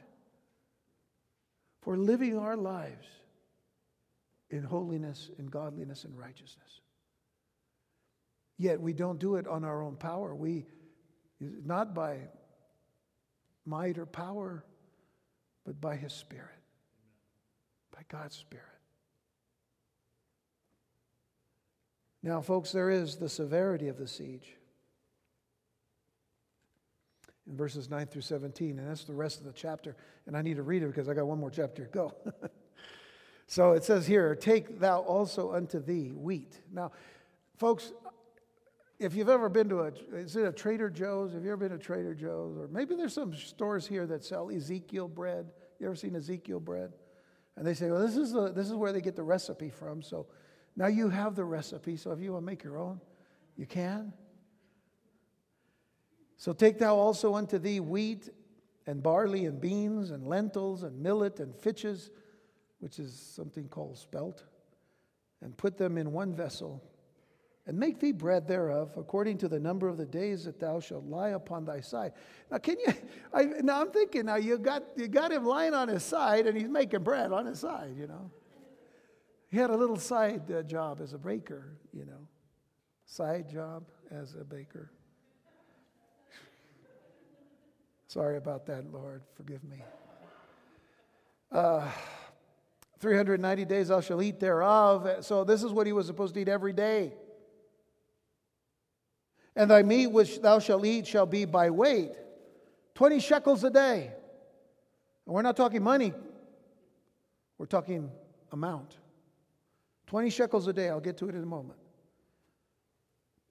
for 1.82 1.98
living 1.98 2.38
our 2.38 2.56
lives 2.56 3.08
in 4.52 4.62
holiness, 4.62 5.32
in 5.40 5.48
godliness, 5.48 6.04
and 6.04 6.16
righteousness. 6.16 6.82
Yet 8.60 8.80
we 8.80 8.94
don't 8.94 9.20
do 9.20 9.38
it 9.38 9.48
on 9.48 9.64
our 9.64 9.82
own 9.82 9.96
power. 9.96 10.36
We, 10.36 10.66
not 11.40 11.96
by 11.96 12.18
might 13.66 13.98
or 13.98 14.06
power, 14.06 14.64
but 15.66 15.82
by 15.82 15.96
His 15.96 16.14
Spirit, 16.14 16.60
by 17.92 18.02
God's 18.08 18.36
Spirit. 18.36 18.66
Now, 22.22 22.42
folks, 22.42 22.72
there 22.72 22.92
is 22.92 23.16
the 23.16 23.30
severity 23.30 23.88
of 23.88 23.98
the 23.98 24.08
siege 24.08 24.58
in 27.50 27.56
verses 27.56 27.90
9 27.90 28.08
through 28.08 28.24
17, 28.24 28.78
and 28.78 28.88
that's 28.90 29.06
the 29.06 29.14
rest 29.14 29.40
of 29.40 29.46
the 29.46 29.54
chapter. 29.54 29.96
And 30.28 30.36
I 30.36 30.42
need 30.42 30.58
to 30.58 30.64
read 30.64 30.84
it 30.84 30.88
because 30.88 31.08
I 31.08 31.14
got 31.14 31.26
one 31.26 31.40
more 31.40 31.50
chapter 31.50 31.86
to 31.86 31.90
go. 31.90 32.14
So 33.50 33.72
it 33.72 33.84
says 33.84 34.06
here, 34.06 34.36
Take 34.36 34.80
thou 34.80 35.00
also 35.00 35.54
unto 35.54 35.80
thee 35.80 36.12
wheat. 36.14 36.62
Now, 36.72 36.92
folks, 37.58 37.92
if 39.00 39.16
you've 39.16 39.30
ever 39.30 39.50
been 39.50 39.70
to 39.70 39.82
a, 39.82 39.92
is 40.14 40.36
it 40.36 40.46
a 40.46 40.52
Trader 40.52 40.90
Joe's? 40.90 41.34
Have 41.34 41.44
you 41.44 41.52
ever 41.52 41.68
been 41.68 41.78
to 41.78 41.84
Trader 41.84 42.14
Joe's? 42.14 42.58
Or 42.58 42.68
maybe 42.68 42.96
there's 42.96 43.14
some 43.14 43.34
stores 43.34 43.88
here 43.88 44.06
that 44.08 44.24
sell 44.24 44.50
Ezekiel 44.50 45.08
bread. 45.08 45.52
You 45.80 45.88
ever 45.88 45.96
seen 45.96 46.16
Ezekiel 46.16 46.60
bread? 46.60 46.92
And 47.56 47.66
they 47.66 47.74
say, 47.74 47.90
well, 47.90 48.06
this 48.06 48.18
is, 48.18 48.34
the, 48.34 48.52
this 48.52 48.68
is 48.68 48.74
where 48.74 48.92
they 48.92 49.02
get 49.02 49.16
the 49.16 49.24
recipe 49.24 49.70
from. 49.70 50.02
So 50.02 50.28
now 50.76 50.88
you 50.88 51.10
have 51.10 51.36
the 51.36 51.46
recipe. 51.46 51.98
So 51.98 52.12
if 52.12 52.20
you 52.20 52.34
want 52.34 52.44
to 52.44 52.46
make 52.46 52.64
your 52.64 52.78
own, 52.78 53.00
you 53.58 53.66
can. 53.66 54.14
So 56.38 56.54
take 56.54 56.78
thou 56.78 56.96
also 56.96 57.36
unto 57.36 57.58
thee 57.58 57.80
wheat 57.80 58.30
and 58.86 59.04
barley 59.04 59.46
and 59.46 59.60
beans 59.60 60.12
and 60.12 60.26
lentils 60.28 60.84
and 60.84 61.00
millet 61.02 61.40
and 61.40 61.56
fitches 61.56 62.12
which 62.80 63.00
is 63.00 63.14
something 63.14 63.68
called 63.68 63.98
spelt, 63.98 64.44
and 65.42 65.56
put 65.56 65.78
them 65.78 65.98
in 65.98 66.12
one 66.12 66.34
vessel, 66.34 66.82
and 67.70 67.78
make 67.78 68.00
thee 68.00 68.12
bread 68.12 68.48
thereof 68.48 68.92
according 68.98 69.38
to 69.38 69.48
the 69.48 69.60
number 69.60 69.88
of 69.88 69.96
the 69.96 70.06
days 70.06 70.44
that 70.46 70.60
thou 70.60 70.80
shalt 70.80 71.06
lie 71.06 71.30
upon 71.30 71.66
thy 71.66 71.80
side. 71.80 72.14
Now, 72.50 72.58
can 72.58 72.78
you? 72.80 72.92
I, 73.34 73.44
now 73.62 73.82
I'm 73.82 73.92
thinking. 73.92 74.26
Now 74.26 74.38
you 74.38 74.58
got 74.58 74.86
you 74.98 75.08
got 75.08 75.32
him 75.32 75.46
lying 75.46 75.76
on 75.76 75.88
his 75.88 76.02
side, 76.02 76.48
and 76.48 76.58
he's 76.58 76.68
making 76.68 77.04
bread 77.04 77.32
on 77.32 77.46
his 77.46 77.60
side. 77.60 77.94
You 77.96 78.08
know, 78.08 78.32
he 79.50 79.58
had 79.58 79.70
a 79.70 79.78
little 79.78 79.98
side 79.98 80.52
uh, 80.52 80.64
job 80.64 81.00
as 81.00 81.14
a 81.14 81.20
baker. 81.20 81.78
You 81.94 82.06
know, 82.06 82.28
side 83.06 83.48
job 83.48 83.84
as 84.10 84.34
a 84.34 84.44
baker. 84.44 84.90
Sorry 88.08 88.38
about 88.38 88.66
that, 88.66 88.92
Lord. 88.92 89.22
Forgive 89.36 89.64
me. 89.64 89.84
Uh, 91.52 91.88
390 92.98 93.66
days 93.66 93.90
thou 93.90 94.02
shalt 94.02 94.24
eat 94.24 94.40
thereof. 94.40 95.24
So 95.24 95.44
this 95.44 95.62
is 95.62 95.72
what 95.72 95.86
he 95.86 95.94
was 95.94 96.08
supposed 96.08 96.34
to 96.34 96.42
eat 96.42 96.50
every 96.50 96.74
day. 96.74 97.14
And 99.60 99.70
thy 99.70 99.84
meat 99.84 100.08
which 100.08 100.42
thou 100.42 100.60
shalt 100.60 100.86
eat 100.86 101.06
shall 101.06 101.26
be 101.26 101.44
by 101.44 101.70
weight, 101.70 102.12
20 102.96 103.20
shekels 103.20 103.62
a 103.66 103.70
day. 103.70 104.10
And 105.26 105.36
we're 105.36 105.42
not 105.42 105.58
talking 105.58 105.84
money, 105.84 106.14
we're 107.58 107.66
talking 107.66 108.10
amount. 108.54 108.96
20 110.08 110.30
shekels 110.30 110.68
a 110.68 110.74
day. 110.74 110.88
I'll 110.88 111.02
get 111.02 111.18
to 111.18 111.28
it 111.28 111.36
in 111.36 111.44
a 111.44 111.46
moment. 111.46 111.78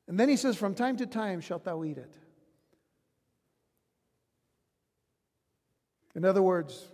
And 0.09 0.18
then 0.18 0.30
he 0.30 0.36
says, 0.38 0.56
From 0.56 0.74
time 0.74 0.96
to 0.96 1.06
time 1.06 1.42
shalt 1.42 1.64
thou 1.64 1.84
eat 1.84 1.98
it. 1.98 2.16
In 6.14 6.24
other 6.24 6.42
words, 6.42 6.88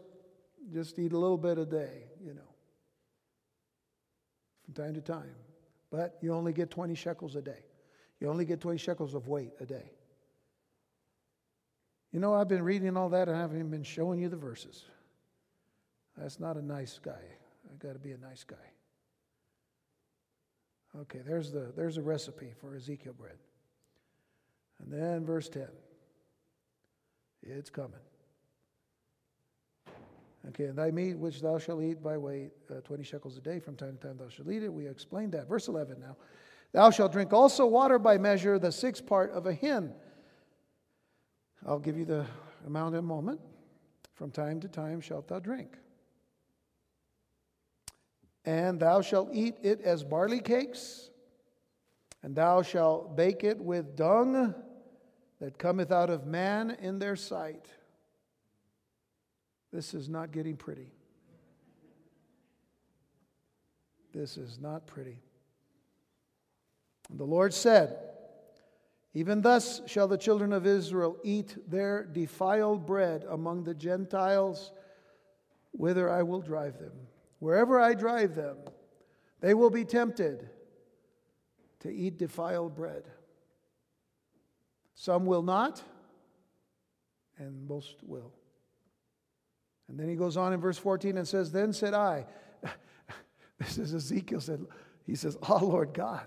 just 0.72 0.98
eat 0.98 1.12
a 1.12 1.18
little 1.18 1.38
bit 1.38 1.56
a 1.56 1.64
day, 1.64 2.08
you 2.20 2.34
know, 2.34 2.52
from 4.64 4.74
time 4.74 4.94
to 4.94 5.00
time. 5.00 5.36
But 5.92 6.18
you 6.20 6.34
only 6.34 6.52
get 6.52 6.72
20 6.72 6.96
shekels 6.96 7.36
a 7.36 7.40
day. 7.40 7.62
You 8.24 8.30
only 8.30 8.46
get 8.46 8.58
20 8.58 8.78
shekels 8.78 9.12
of 9.12 9.28
weight 9.28 9.50
a 9.60 9.66
day. 9.66 9.90
You 12.10 12.20
know, 12.20 12.32
I've 12.32 12.48
been 12.48 12.62
reading 12.62 12.96
all 12.96 13.10
that 13.10 13.28
and 13.28 13.36
I 13.36 13.40
haven't 13.40 13.58
even 13.58 13.70
been 13.70 13.82
showing 13.82 14.18
you 14.18 14.30
the 14.30 14.36
verses. 14.36 14.86
That's 16.16 16.40
not 16.40 16.56
a 16.56 16.64
nice 16.64 16.98
guy. 17.04 17.20
I've 17.70 17.78
got 17.78 17.92
to 17.92 17.98
be 17.98 18.12
a 18.12 18.16
nice 18.16 18.42
guy. 18.42 18.56
Okay, 21.02 21.18
there's 21.18 21.52
the 21.52 21.70
there's 21.76 21.98
a 21.98 22.02
recipe 22.02 22.54
for 22.58 22.74
Ezekiel 22.74 23.12
bread. 23.12 23.36
And 24.80 24.90
then 24.90 25.26
verse 25.26 25.50
10. 25.50 25.66
It's 27.42 27.68
coming. 27.68 28.00
Okay, 30.48 30.64
and 30.64 30.78
thy 30.78 30.90
meat 30.90 31.18
which 31.18 31.42
thou 31.42 31.58
shalt 31.58 31.82
eat 31.82 32.02
by 32.02 32.16
weight, 32.16 32.52
uh, 32.70 32.80
20 32.84 33.02
shekels 33.02 33.36
a 33.36 33.42
day, 33.42 33.60
from 33.60 33.76
time 33.76 33.98
to 34.00 34.08
time 34.08 34.16
thou 34.16 34.30
shalt 34.30 34.48
eat 34.48 34.62
it. 34.62 34.72
We 34.72 34.88
explained 34.88 35.32
that. 35.32 35.46
Verse 35.46 35.68
11 35.68 36.00
now. 36.00 36.16
Thou 36.74 36.90
shalt 36.90 37.12
drink 37.12 37.32
also 37.32 37.66
water 37.66 38.00
by 38.00 38.18
measure, 38.18 38.58
the 38.58 38.72
sixth 38.72 39.06
part 39.06 39.30
of 39.30 39.46
a 39.46 39.52
hin. 39.52 39.92
I'll 41.64 41.78
give 41.78 41.96
you 41.96 42.04
the 42.04 42.26
amount 42.66 42.96
in 42.96 42.98
a 42.98 43.02
moment. 43.02 43.40
From 44.14 44.32
time 44.32 44.58
to 44.60 44.68
time 44.68 45.00
shalt 45.00 45.28
thou 45.28 45.38
drink. 45.38 45.78
And 48.44 48.80
thou 48.80 49.02
shalt 49.02 49.30
eat 49.32 49.54
it 49.62 49.82
as 49.82 50.02
barley 50.02 50.40
cakes, 50.40 51.10
and 52.24 52.34
thou 52.34 52.62
shalt 52.62 53.16
bake 53.16 53.44
it 53.44 53.58
with 53.58 53.94
dung 53.94 54.52
that 55.40 55.58
cometh 55.58 55.92
out 55.92 56.10
of 56.10 56.26
man 56.26 56.76
in 56.80 56.98
their 56.98 57.14
sight. 57.14 57.66
This 59.72 59.94
is 59.94 60.08
not 60.08 60.32
getting 60.32 60.56
pretty. 60.56 60.90
This 64.12 64.36
is 64.36 64.58
not 64.60 64.86
pretty. 64.88 65.20
And 67.10 67.18
the 67.18 67.24
Lord 67.24 67.52
said, 67.52 67.98
Even 69.12 69.42
thus 69.42 69.82
shall 69.86 70.08
the 70.08 70.18
children 70.18 70.52
of 70.52 70.66
Israel 70.66 71.16
eat 71.22 71.56
their 71.70 72.04
defiled 72.04 72.86
bread 72.86 73.24
among 73.28 73.64
the 73.64 73.74
Gentiles, 73.74 74.72
whither 75.72 76.10
I 76.10 76.22
will 76.22 76.40
drive 76.40 76.78
them. 76.78 76.92
Wherever 77.38 77.78
I 77.80 77.94
drive 77.94 78.34
them, 78.34 78.56
they 79.40 79.54
will 79.54 79.70
be 79.70 79.84
tempted 79.84 80.48
to 81.80 81.92
eat 81.92 82.18
defiled 82.18 82.74
bread. 82.74 83.04
Some 84.94 85.26
will 85.26 85.42
not, 85.42 85.82
and 87.36 87.68
most 87.68 87.96
will. 88.02 88.32
And 89.88 89.98
then 89.98 90.08
he 90.08 90.14
goes 90.14 90.36
on 90.36 90.52
in 90.52 90.60
verse 90.60 90.78
14 90.78 91.18
and 91.18 91.28
says, 91.28 91.52
Then 91.52 91.72
said 91.72 91.92
I, 91.92 92.24
this 93.58 93.76
is 93.76 93.92
Ezekiel 93.92 94.40
said, 94.40 94.64
he 95.04 95.14
says, 95.14 95.36
Ah, 95.42 95.58
oh, 95.60 95.66
Lord 95.66 95.92
God, 95.92 96.26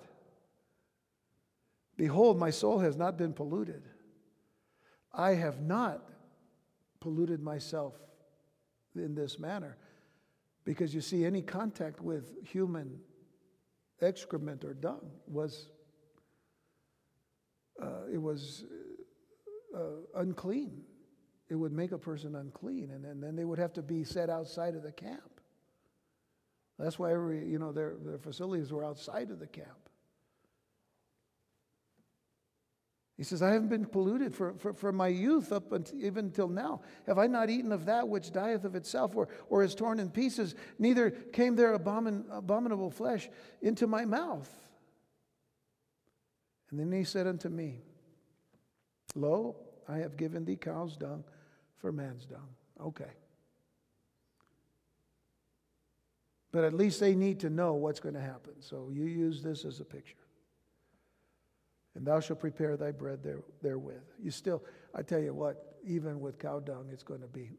behold, 1.98 2.38
my 2.38 2.50
soul 2.50 2.80
has 2.80 2.96
not 2.96 3.18
been 3.18 3.34
polluted. 3.34 3.84
I 5.14 5.32
have 5.32 5.62
not 5.62 6.02
polluted 7.00 7.42
myself 7.42 7.94
in 8.96 9.16
this 9.16 9.40
manner. 9.40 9.78
Because 10.64 10.94
you 10.94 11.02
see, 11.02 11.26
any 11.26 11.42
contact 11.42 12.02
with 12.02 12.46
human 12.46 13.00
excrement 14.02 14.64
or 14.64 14.74
dung 14.74 15.12
was 15.28 15.70
uh, 17.82 18.08
it 18.12 18.18
was 18.18 18.66
uh, 19.76 19.80
unclean. 20.16 20.82
It 21.50 21.56
would 21.56 21.72
make 21.72 21.92
a 21.92 21.98
person 21.98 22.36
unclean, 22.36 22.92
and, 22.92 23.06
and 23.06 23.24
then 23.24 23.36
they 23.36 23.46
would 23.46 23.60
have 23.60 23.72
to 23.74 23.82
be 23.82 24.04
set 24.04 24.30
outside 24.30 24.76
of 24.76 24.84
the 24.84 24.92
camp. 24.92 25.40
That's 26.78 27.00
why 27.00 27.14
every 27.14 27.48
you 27.48 27.60
know 27.60 27.72
their 27.72 27.96
their 28.04 28.18
facilities 28.18 28.72
were 28.72 28.84
outside 28.84 29.32
of 29.32 29.40
the 29.40 29.48
camp. 29.48 29.87
He 33.18 33.24
says, 33.24 33.42
I 33.42 33.52
haven't 33.52 33.70
been 33.70 33.86
polluted 33.86 34.36
for, 34.36 34.54
for, 34.60 34.74
from 34.74 34.96
my 34.96 35.08
youth 35.08 35.52
up 35.52 35.72
until, 35.72 36.00
even 36.00 36.26
until 36.26 36.48
now. 36.48 36.82
Have 37.08 37.18
I 37.18 37.26
not 37.26 37.50
eaten 37.50 37.72
of 37.72 37.86
that 37.86 38.08
which 38.08 38.32
dieth 38.32 38.64
of 38.64 38.76
itself 38.76 39.16
or, 39.16 39.28
or 39.50 39.64
is 39.64 39.74
torn 39.74 40.00
in 40.00 40.12
pieces? 40.12 40.54
Neither 40.78 41.10
came 41.10 41.56
there 41.56 41.78
abomin, 41.78 42.26
abominable 42.32 42.92
flesh 42.92 43.28
into 43.64 43.88
my 43.88 44.06
mouth. 44.06 44.50
And 46.70 46.80
then 46.80 46.92
he 46.92 47.04
said 47.04 47.26
unto 47.26 47.50
me, 47.50 47.82
Lo, 49.16 49.56
I 49.90 49.98
have 49.98 50.16
given 50.16 50.46
thee 50.46 50.58
cow's 50.58 50.96
dung 50.96 51.24
for 51.78 51.92
man's 51.92 52.26
dung. 52.26 52.50
Okay. 52.80 53.12
But 56.52 56.66
at 56.66 56.74
least 56.74 57.00
they 57.00 57.16
need 57.16 57.40
to 57.40 57.50
know 57.50 57.74
what's 57.74 58.00
going 58.00 58.16
to 58.16 58.22
happen. 58.22 58.54
So 58.60 58.90
you 58.94 59.06
use 59.06 59.42
this 59.42 59.66
as 59.66 59.80
a 59.80 59.86
picture 59.86 60.27
and 61.98 62.06
thou 62.06 62.20
shalt 62.20 62.40
prepare 62.40 62.78
thy 62.78 62.92
bread 62.92 63.24
there, 63.24 63.42
therewith. 63.64 64.04
You 64.22 64.30
still, 64.30 64.64
I 64.94 65.02
tell 65.02 65.20
you 65.20 65.34
what, 65.34 65.78
even 65.84 66.20
with 66.20 66.38
cow 66.38 66.60
dung, 66.60 66.90
it's 66.94 67.02
going 67.02 67.22
to 67.22 67.28
be 67.28 67.50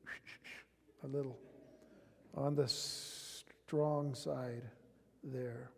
a 1.02 1.08
little 1.08 1.36
on 2.36 2.54
the 2.54 2.68
strong 2.68 4.14
side 4.14 4.62
there. 5.24 5.72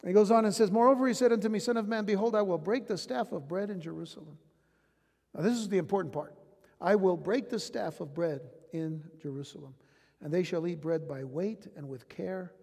And 0.00 0.08
he 0.08 0.14
goes 0.14 0.30
on 0.30 0.46
and 0.46 0.54
says, 0.54 0.70
Moreover, 0.70 1.06
he 1.06 1.12
said 1.12 1.32
unto 1.32 1.50
me, 1.50 1.58
Son 1.58 1.76
of 1.76 1.86
man, 1.86 2.06
behold, 2.06 2.34
I 2.34 2.40
will 2.40 2.56
break 2.56 2.86
the 2.86 2.96
staff 2.96 3.30
of 3.32 3.46
bread 3.46 3.68
in 3.68 3.78
Jerusalem. 3.78 4.38
Now, 5.34 5.42
this 5.42 5.58
is 5.58 5.68
the 5.68 5.78
important 5.78 6.14
part. 6.14 6.34
I 6.80 6.94
will 6.94 7.18
break 7.18 7.50
the 7.50 7.60
staff 7.60 8.00
of 8.00 8.14
bread 8.14 8.40
in 8.72 9.04
Jerusalem, 9.20 9.74
and 10.22 10.32
they 10.32 10.42
shall 10.42 10.66
eat 10.66 10.80
bread 10.80 11.06
by 11.06 11.24
weight 11.24 11.66
and 11.76 11.90
with 11.90 12.08
care, 12.08 12.54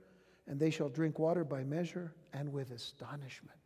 and 0.47 0.59
they 0.59 0.71
shall 0.71 0.89
drink 0.89 1.19
water 1.19 1.43
by 1.43 1.63
measure 1.63 2.15
and 2.33 2.51
with 2.51 2.71
astonishment 2.71 3.59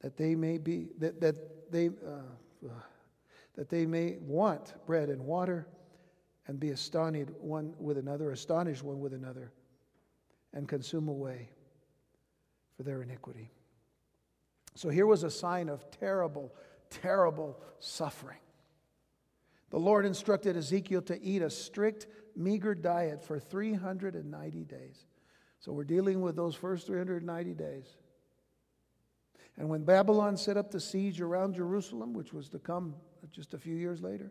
that 0.00 0.16
they 0.16 0.34
may 0.34 0.58
be 0.58 0.88
that, 0.98 1.20
that 1.20 1.72
they 1.72 1.88
uh, 1.88 2.68
that 3.56 3.68
they 3.68 3.86
may 3.86 4.16
want 4.20 4.74
bread 4.86 5.08
and 5.08 5.22
water 5.22 5.66
and 6.46 6.60
be 6.60 6.70
astonished 6.70 7.30
one 7.40 7.74
with 7.78 7.98
another 7.98 8.30
astonished 8.30 8.82
one 8.82 9.00
with 9.00 9.12
another 9.14 9.52
and 10.52 10.68
consume 10.68 11.08
away 11.08 11.50
for 12.76 12.82
their 12.82 13.02
iniquity. 13.02 13.50
So 14.74 14.90
here 14.90 15.06
was 15.06 15.22
a 15.22 15.30
sign 15.30 15.68
of 15.68 15.90
terrible 15.90 16.54
terrible 16.90 17.58
suffering. 17.78 18.38
The 19.70 19.78
lord 19.78 20.06
instructed 20.06 20.56
ezekiel 20.56 21.02
to 21.02 21.20
eat 21.20 21.42
a 21.42 21.50
strict 21.50 22.06
meager 22.36 22.74
diet 22.74 23.24
for 23.24 23.40
390 23.40 24.64
days. 24.64 25.06
So 25.58 25.72
we're 25.72 25.84
dealing 25.84 26.20
with 26.20 26.36
those 26.36 26.54
first 26.54 26.86
390 26.86 27.54
days 27.54 27.96
and 29.58 29.68
when 29.68 29.84
Babylon 29.84 30.36
set 30.36 30.56
up 30.56 30.70
the 30.70 30.80
siege 30.80 31.20
around 31.20 31.54
Jerusalem, 31.54 32.12
which 32.12 32.32
was 32.32 32.48
to 32.50 32.58
come 32.58 32.94
just 33.32 33.54
a 33.54 33.58
few 33.58 33.74
years 33.74 34.02
later, 34.02 34.30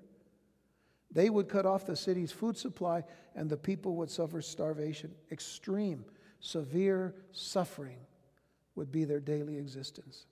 they 1.12 1.30
would 1.30 1.48
cut 1.48 1.66
off 1.66 1.86
the 1.86 1.96
city's 1.96 2.32
food 2.32 2.58
supply 2.58 3.04
and 3.36 3.50
the 3.50 3.58
people 3.58 3.96
would 3.96 4.12
suffer 4.12 4.42
starvation. 4.42 5.12
Extreme, 5.32 6.06
severe 6.40 7.16
suffering 7.32 7.98
would 8.76 8.92
be 8.92 9.06
their 9.06 9.20
daily 9.20 9.58
existence. 9.58 10.26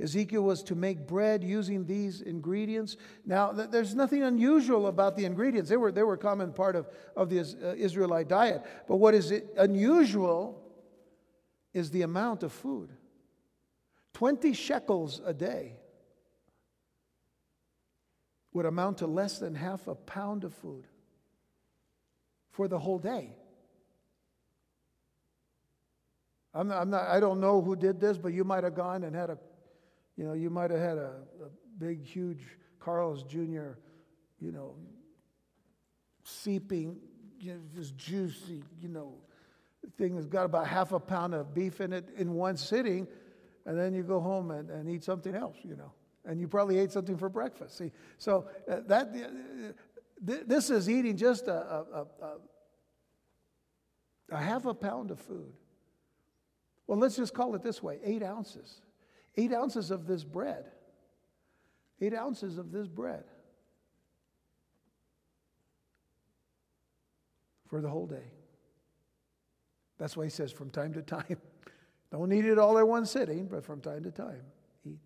Ezekiel 0.00 0.42
was 0.42 0.62
to 0.62 0.74
make 0.74 1.06
bread 1.06 1.44
using 1.44 1.84
these 1.84 2.22
ingredients. 2.22 2.96
Now, 3.26 3.52
there's 3.52 3.94
nothing 3.94 4.22
unusual 4.22 4.86
about 4.86 5.16
the 5.16 5.24
ingredients. 5.24 5.68
They 5.68 5.76
were, 5.76 5.92
they 5.92 6.02
were 6.02 6.14
a 6.14 6.18
common 6.18 6.52
part 6.52 6.74
of, 6.74 6.88
of 7.16 7.28
the 7.28 7.40
uh, 7.40 7.74
Israelite 7.74 8.28
diet. 8.28 8.62
But 8.88 8.96
what 8.96 9.14
is 9.14 9.32
unusual 9.56 10.62
is 11.72 11.90
the 11.90 12.02
amount 12.02 12.44
of 12.44 12.52
food. 12.52 12.90
20 14.14 14.52
shekels 14.52 15.20
a 15.24 15.34
day 15.34 15.76
would 18.52 18.64
amount 18.64 18.98
to 18.98 19.06
less 19.06 19.40
than 19.40 19.54
half 19.54 19.88
a 19.88 19.94
pound 19.94 20.44
of 20.44 20.54
food 20.54 20.86
for 22.52 22.68
the 22.68 22.78
whole 22.78 22.98
day. 22.98 23.36
I'm 26.54 26.68
not, 26.68 26.82
I'm 26.82 26.90
not, 26.90 27.08
I 27.08 27.18
don't 27.18 27.40
know 27.40 27.60
who 27.60 27.74
did 27.74 28.00
this, 28.00 28.16
but 28.16 28.32
you 28.32 28.44
might 28.44 28.62
have 28.62 28.76
gone 28.76 29.02
and 29.02 29.14
had 29.14 29.30
a, 29.30 29.38
you 30.16 30.24
know, 30.24 30.34
you 30.34 30.50
might 30.50 30.70
have 30.70 30.78
had 30.78 30.98
a, 30.98 31.16
a 31.44 31.48
big, 31.78 32.04
huge 32.04 32.44
Carl's 32.78 33.24
Jr., 33.24 33.72
you 34.38 34.52
know, 34.52 34.76
seeping, 36.22 36.98
you 37.40 37.54
know, 37.54 37.60
this 37.74 37.90
juicy, 37.90 38.62
you 38.80 38.88
know, 38.88 39.14
thing 39.98 40.14
that's 40.14 40.28
got 40.28 40.44
about 40.44 40.68
half 40.68 40.92
a 40.92 41.00
pound 41.00 41.34
of 41.34 41.52
beef 41.52 41.80
in 41.80 41.92
it 41.92 42.08
in 42.16 42.34
one 42.34 42.56
sitting 42.56 43.08
and 43.66 43.78
then 43.78 43.94
you 43.94 44.02
go 44.02 44.20
home 44.20 44.50
and, 44.50 44.70
and 44.70 44.88
eat 44.88 45.04
something 45.04 45.34
else, 45.34 45.56
you 45.62 45.76
know. 45.76 45.92
And 46.26 46.40
you 46.40 46.48
probably 46.48 46.78
ate 46.78 46.90
something 46.90 47.16
for 47.16 47.28
breakfast. 47.28 47.76
See, 47.76 47.92
so 48.18 48.46
uh, 48.70 48.80
that 48.86 49.08
uh, 49.08 49.72
th- 50.26 50.44
this 50.46 50.70
is 50.70 50.88
eating 50.88 51.16
just 51.16 51.48
a, 51.48 51.54
a, 51.54 52.06
a, 52.22 52.36
a 54.30 54.36
half 54.38 54.64
a 54.64 54.74
pound 54.74 55.10
of 55.10 55.20
food. 55.20 55.52
Well, 56.86 56.98
let's 56.98 57.16
just 57.16 57.34
call 57.34 57.54
it 57.54 57.62
this 57.62 57.82
way 57.82 57.98
eight 58.04 58.22
ounces. 58.22 58.80
Eight 59.36 59.52
ounces 59.52 59.90
of 59.90 60.06
this 60.06 60.24
bread. 60.24 60.64
Eight 62.00 62.14
ounces 62.14 62.58
of 62.58 62.72
this 62.72 62.88
bread 62.88 63.24
for 67.68 67.80
the 67.80 67.88
whole 67.88 68.06
day. 68.06 68.30
That's 69.98 70.16
why 70.16 70.24
he 70.24 70.30
says 70.30 70.52
from 70.52 70.70
time 70.70 70.92
to 70.94 71.02
time 71.02 71.38
Don't 72.14 72.32
eat 72.32 72.44
it 72.44 72.60
all 72.60 72.78
at 72.78 72.86
one 72.86 73.06
sitting, 73.06 73.48
but 73.48 73.64
from 73.64 73.80
time 73.80 74.04
to 74.04 74.12
time, 74.12 74.42
eat. 74.84 75.00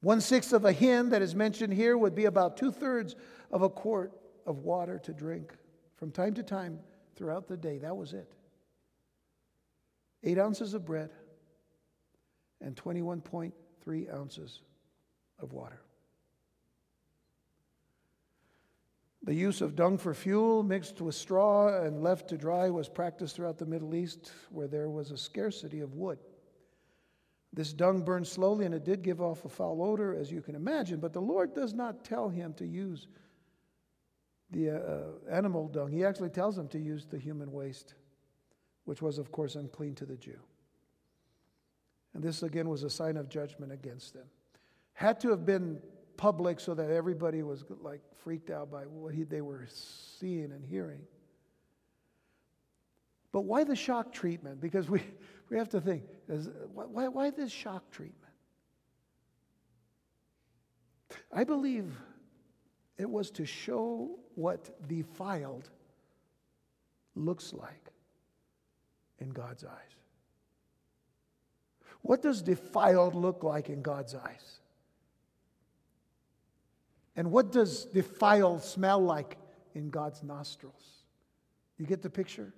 One 0.00 0.22
sixth 0.22 0.54
of 0.54 0.64
a 0.64 0.72
hin 0.72 1.10
that 1.10 1.20
is 1.20 1.34
mentioned 1.34 1.74
here 1.74 1.98
would 1.98 2.14
be 2.14 2.24
about 2.24 2.56
two 2.56 2.72
thirds 2.72 3.14
of 3.50 3.60
a 3.60 3.68
quart 3.68 4.12
of 4.46 4.60
water 4.60 4.98
to 5.00 5.12
drink 5.12 5.52
from 5.96 6.12
time 6.12 6.32
to 6.32 6.42
time 6.42 6.78
throughout 7.14 7.46
the 7.46 7.58
day. 7.58 7.76
That 7.76 7.94
was 7.94 8.14
it. 8.14 8.32
Eight 10.24 10.38
ounces 10.38 10.72
of 10.72 10.86
bread 10.86 11.10
and 12.62 12.74
21.3 12.74 14.14
ounces 14.14 14.62
of 15.38 15.52
water. 15.52 15.82
The 19.26 19.34
use 19.34 19.60
of 19.60 19.74
dung 19.74 19.98
for 19.98 20.14
fuel 20.14 20.62
mixed 20.62 21.00
with 21.00 21.16
straw 21.16 21.82
and 21.82 22.00
left 22.00 22.28
to 22.28 22.38
dry 22.38 22.70
was 22.70 22.88
practiced 22.88 23.34
throughout 23.34 23.58
the 23.58 23.66
Middle 23.66 23.92
East 23.92 24.30
where 24.50 24.68
there 24.68 24.88
was 24.88 25.10
a 25.10 25.18
scarcity 25.18 25.80
of 25.80 25.94
wood. 25.94 26.20
This 27.52 27.72
dung 27.72 28.02
burned 28.02 28.28
slowly 28.28 28.66
and 28.66 28.74
it 28.74 28.84
did 28.84 29.02
give 29.02 29.20
off 29.20 29.44
a 29.44 29.48
foul 29.48 29.82
odor, 29.82 30.14
as 30.14 30.30
you 30.30 30.42
can 30.42 30.54
imagine, 30.54 31.00
but 31.00 31.12
the 31.12 31.20
Lord 31.20 31.54
does 31.54 31.74
not 31.74 32.04
tell 32.04 32.28
him 32.28 32.54
to 32.54 32.64
use 32.64 33.08
the 34.52 34.70
uh, 34.70 35.02
animal 35.28 35.66
dung. 35.66 35.90
He 35.90 36.04
actually 36.04 36.30
tells 36.30 36.56
him 36.56 36.68
to 36.68 36.78
use 36.78 37.04
the 37.04 37.18
human 37.18 37.50
waste, 37.50 37.94
which 38.84 39.02
was, 39.02 39.18
of 39.18 39.32
course, 39.32 39.56
unclean 39.56 39.96
to 39.96 40.06
the 40.06 40.16
Jew. 40.16 40.38
And 42.14 42.22
this 42.22 42.44
again 42.44 42.68
was 42.68 42.84
a 42.84 42.90
sign 42.90 43.16
of 43.16 43.28
judgment 43.28 43.72
against 43.72 44.14
them. 44.14 44.26
Had 44.92 45.18
to 45.20 45.30
have 45.30 45.44
been 45.44 45.80
public 46.16 46.60
so 46.60 46.74
that 46.74 46.90
everybody 46.90 47.42
was 47.42 47.64
like 47.80 48.00
freaked 48.22 48.50
out 48.50 48.70
by 48.70 48.82
what 48.82 49.14
he, 49.14 49.24
they 49.24 49.40
were 49.40 49.66
seeing 49.68 50.52
and 50.52 50.64
hearing. 50.64 51.00
But 53.32 53.42
why 53.42 53.64
the 53.64 53.76
shock 53.76 54.12
treatment? 54.12 54.60
Because 54.60 54.88
we, 54.88 55.02
we 55.50 55.58
have 55.58 55.68
to 55.70 55.80
think 55.80 56.04
is, 56.28 56.48
why, 56.72 57.08
why 57.08 57.30
this 57.30 57.52
shock 57.52 57.90
treatment? 57.90 58.32
I 61.32 61.44
believe 61.44 61.92
it 62.98 63.08
was 63.08 63.30
to 63.32 63.44
show 63.44 64.18
what 64.34 64.88
defiled 64.88 65.70
looks 67.14 67.52
like 67.52 67.92
in 69.18 69.30
God's 69.30 69.64
eyes. 69.64 69.96
What 72.02 72.22
does 72.22 72.42
defiled 72.42 73.14
look 73.14 73.42
like 73.42 73.68
in 73.68 73.82
God's 73.82 74.14
eyes? 74.14 74.60
And 77.16 77.30
what 77.32 77.50
does 77.50 77.86
defiled 77.86 78.62
smell 78.62 79.00
like 79.00 79.38
in 79.74 79.88
God's 79.90 80.22
nostrils? 80.22 81.04
You 81.78 81.86
get 81.86 82.02
the 82.02 82.10
picture? 82.10 82.52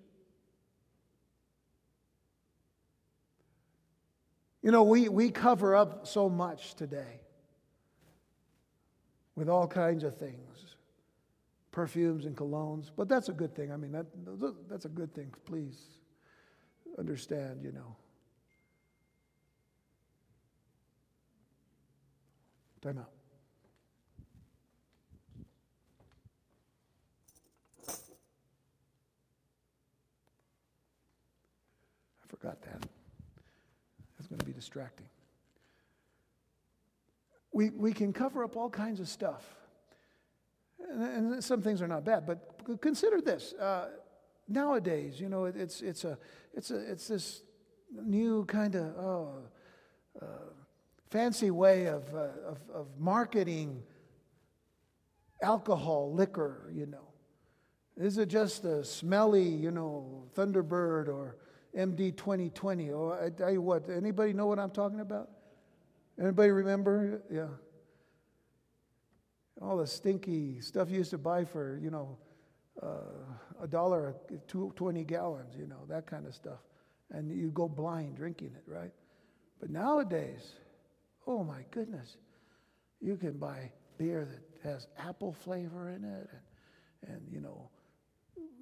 You 4.63 4.73
know, 4.73 4.83
we, 4.83 5.09
we 5.09 5.31
cover 5.31 5.77
up 5.77 6.07
so 6.07 6.29
much 6.29 6.75
today 6.75 7.21
with 9.37 9.49
all 9.49 9.69
kinds 9.69 10.03
of 10.03 10.17
things 10.17 10.75
perfumes 11.71 12.25
and 12.25 12.37
colognes, 12.37 12.91
but 12.97 13.09
that's 13.09 13.29
a 13.29 13.33
good 13.33 13.55
thing. 13.55 13.71
I 13.71 13.77
mean, 13.77 13.93
that, 13.93 14.07
that's 14.69 14.85
a 14.85 14.89
good 14.89 15.15
thing. 15.15 15.33
Please 15.47 15.79
understand, 16.99 17.63
you 17.63 17.71
know. 17.71 17.95
Time 22.83 22.99
out. 22.99 23.18
Forgot 32.29 32.61
that. 32.63 32.87
That's 34.17 34.29
going 34.29 34.39
to 34.39 34.45
be 34.45 34.53
distracting. 34.53 35.07
We, 37.53 37.71
we 37.71 37.93
can 37.93 38.13
cover 38.13 38.45
up 38.45 38.57
all 38.57 38.71
kinds 38.71 39.01
of 39.01 39.09
stuff. 39.09 39.45
And, 40.91 41.35
and 41.35 41.45
some 41.45 41.63
things 41.63 41.83
are 41.83 41.89
not 41.89 42.05
bad, 42.05 42.27
but 42.27 42.81
consider 42.81 43.21
this. 43.21 43.55
Uh, 43.55 43.89
nowadays, 44.49 45.21
you 45.21 45.29
know, 45.29 45.47
it, 45.47 45.57
it's, 45.57 45.81
it's, 45.81 46.05
a, 46.05 46.19
it's, 46.55 46.71
a, 46.71 46.91
it's 46.91 47.09
this 47.09 47.43
new 47.93 48.45
kind 48.45 48.75
of 48.75 48.85
oh, 48.99 49.35
uh, 50.21 50.25
fancy 51.11 51.51
way 51.51 51.87
of, 51.87 52.15
uh, 52.15 52.29
of, 52.47 52.59
of 52.73 52.87
marketing 52.99 53.83
alcohol, 55.43 56.13
liquor, 56.13 56.71
you 56.73 56.87
know. 56.87 57.09
Is 57.97 58.19
it 58.19 58.29
just 58.29 58.65
a 58.65 58.85
smelly, 58.85 59.49
you 59.49 59.71
know, 59.71 60.25
Thunderbird 60.37 61.09
or 61.09 61.37
MD 61.77 62.17
2020. 62.17 62.93
Oh, 62.93 63.19
I 63.25 63.31
tell 63.31 63.51
you 63.51 63.63
what, 63.63 63.89
anybody 63.89 64.33
know 64.33 64.47
what 64.47 64.59
I'm 64.59 64.71
talking 64.71 65.01
about? 65.01 65.31
Anybody 66.21 66.51
remember? 66.51 67.23
Yeah. 67.31 67.49
All 69.61 69.77
the 69.77 69.87
stinky 69.87 70.61
stuff 70.61 70.91
you 70.91 70.99
used 70.99 71.11
to 71.11 71.19
buy 71.19 71.45
for, 71.45 71.79
you 71.83 71.91
know, 71.91 72.17
uh, 72.83 73.63
a 73.63 73.67
dollar, 73.67 74.15
two, 74.47 74.73
20 74.77 75.05
gallons, 75.05 75.55
you 75.57 75.67
know, 75.67 75.85
that 75.89 76.07
kind 76.07 76.27
of 76.27 76.35
stuff. 76.35 76.61
And 77.11 77.31
you 77.31 77.51
go 77.51 77.69
blind 77.69 78.17
drinking 78.17 78.53
it, 78.55 78.71
right? 78.71 78.93
But 79.61 79.71
nowadays, 79.71 80.53
oh 81.27 81.43
my 81.43 81.65
goodness, 81.71 82.17
you 83.01 83.17
can 83.17 83.33
buy 83.33 83.73
beer 83.97 84.29
that 84.31 84.69
has 84.69 84.87
apple 84.99 85.33
flavor 85.33 85.91
in 85.91 86.05
it 86.05 86.29
and, 87.03 87.15
and 87.15 87.23
you 87.33 87.41
know, 87.41 87.69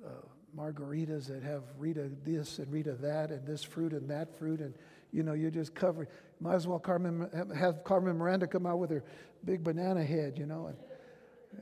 uh, 0.07 0.11
margaritas 0.57 1.27
that 1.27 1.43
have 1.43 1.63
Rita 1.79 2.11
this 2.25 2.59
and 2.59 2.73
Rita 2.73 2.93
that 2.95 3.31
and 3.31 3.47
this 3.47 3.63
fruit 3.63 3.93
and 3.93 4.09
that 4.11 4.39
fruit. 4.39 4.61
And 4.61 4.75
you 5.13 5.23
know 5.23 5.35
you're 5.35 5.51
just 5.51 5.75
cover 5.75 6.09
might 6.41 6.55
as 6.55 6.67
well 6.67 6.79
Carmen, 6.79 7.29
have 7.55 7.85
Carmen 7.85 8.17
Miranda 8.17 8.47
come 8.47 8.67
out 8.67 8.79
with 8.79 8.91
her 8.91 9.05
big 9.45 9.63
banana 9.63 10.05
head 10.05 10.39
you 10.39 10.47
know 10.47 10.67
and, 10.67 10.77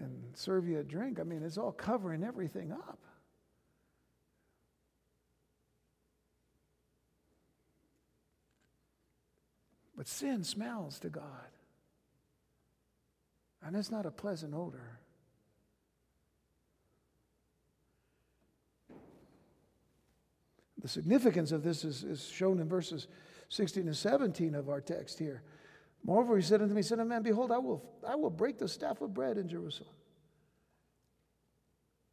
and 0.00 0.22
serve 0.34 0.66
you 0.68 0.78
a 0.78 0.84
drink. 0.84 1.20
I 1.20 1.24
mean 1.24 1.42
it's 1.42 1.58
all 1.58 1.72
covering 1.72 2.22
everything 2.22 2.72
up. 2.72 2.98
But 9.96 10.08
sin 10.08 10.42
smells 10.42 10.98
to 11.00 11.08
God. 11.08 11.22
And 13.62 13.76
it's 13.76 13.90
not 13.90 14.06
a 14.06 14.10
pleasant 14.10 14.52
odor 14.54 14.98
The 20.84 20.90
significance 20.90 21.50
of 21.50 21.62
this 21.62 21.82
is, 21.82 22.04
is 22.04 22.28
shown 22.28 22.60
in 22.60 22.68
verses 22.68 23.08
16 23.48 23.86
and 23.86 23.96
17 23.96 24.54
of 24.54 24.68
our 24.68 24.82
text 24.82 25.18
here. 25.18 25.42
Moreover, 26.04 26.36
he 26.36 26.42
said 26.42 26.60
unto 26.60 26.74
me, 26.74 26.82
Son 26.82 27.00
of 27.00 27.06
man, 27.06 27.22
behold, 27.22 27.50
I 27.50 27.56
will, 27.56 27.82
I 28.06 28.16
will 28.16 28.28
break 28.28 28.58
the 28.58 28.68
staff 28.68 29.00
of 29.00 29.14
bread 29.14 29.38
in 29.38 29.48
Jerusalem. 29.48 29.94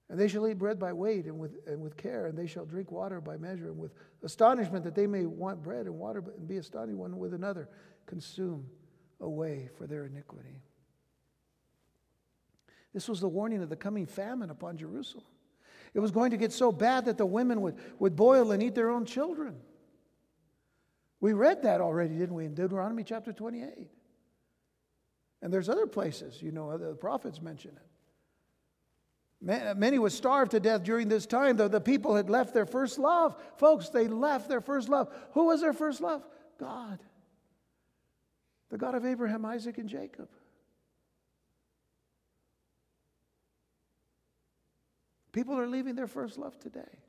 And 0.08 0.18
they 0.18 0.30
shall 0.30 0.48
eat 0.48 0.58
bread 0.58 0.80
by 0.80 0.94
weight 0.94 1.26
and 1.26 1.38
with, 1.38 1.58
and 1.68 1.82
with 1.82 1.98
care, 1.98 2.28
and 2.28 2.38
they 2.38 2.48
shall 2.48 2.64
drink 2.64 2.94
water 2.94 3.20
by 3.20 3.36
measure, 3.36 3.66
and 3.66 3.78
with 3.78 3.92
astonishment 4.24 4.86
that 4.86 4.96
they 4.96 5.06
may 5.06 5.26
want 5.26 5.62
bread 5.62 5.86
and 5.86 5.96
water 5.96 6.24
and 6.38 6.48
be 6.48 6.56
astonished 6.56 6.98
one 6.98 7.20
with 7.20 7.34
another, 7.34 7.68
consume 8.06 8.66
away 9.20 9.70
for 9.78 9.86
their 9.86 10.06
iniquity. 10.06 10.62
This 12.94 13.10
was 13.10 13.20
the 13.20 13.28
warning 13.28 13.62
of 13.64 13.68
the 13.68 13.76
coming 13.76 14.06
famine 14.06 14.50
upon 14.50 14.78
Jerusalem. 14.78 15.26
It 15.94 16.00
was 16.00 16.12
going 16.12 16.32
to 16.32 16.38
get 16.38 16.54
so 16.54 16.72
bad 16.72 17.06
that 17.06 17.18
the 17.18 17.26
women 17.26 17.62
would, 17.62 17.76
would 18.00 18.16
boil 18.16 18.52
and 18.52 18.64
eat 18.64 18.76
their 18.76 18.90
own 18.90 19.06
children. 19.06 19.56
We 21.20 21.34
read 21.34 21.64
that 21.64 21.82
already, 21.82 22.16
didn't 22.16 22.36
we, 22.36 22.46
in 22.46 22.54
Deuteronomy 22.54 23.04
chapter 23.04 23.34
28. 23.34 23.90
And 25.42 25.54
there's 25.54 25.70
other 25.70 25.88
places, 25.88 26.42
you 26.42 26.52
know, 26.52 26.78
the 26.78 26.94
prophets 26.94 27.42
mention 27.42 27.72
it. 27.72 29.76
Many 29.76 29.98
would 29.98 30.12
starve 30.12 30.50
to 30.50 30.60
death 30.60 30.84
during 30.84 31.10
this 31.10 31.26
time, 31.26 31.58
though 31.58 31.68
the 31.68 31.82
people 31.82 32.16
had 32.16 32.30
left 32.30 32.54
their 32.54 32.68
first 32.68 33.00
love. 33.00 33.36
Folks, 33.58 33.90
they 33.90 34.08
left 34.08 34.48
their 34.48 34.62
first 34.62 34.88
love. 34.88 35.12
Who 35.34 35.48
was 35.48 35.62
their 35.62 35.74
first 35.74 36.00
love? 36.00 36.24
God. 36.60 37.00
The 38.70 38.78
God 38.78 38.94
of 38.94 39.04
Abraham, 39.04 39.44
Isaac, 39.46 39.80
and 39.80 39.90
Jacob. 39.90 40.30
People 45.32 45.58
are 45.58 45.68
leaving 45.68 45.96
their 45.96 46.08
first 46.08 46.38
love 46.38 46.60
today. 46.60 47.00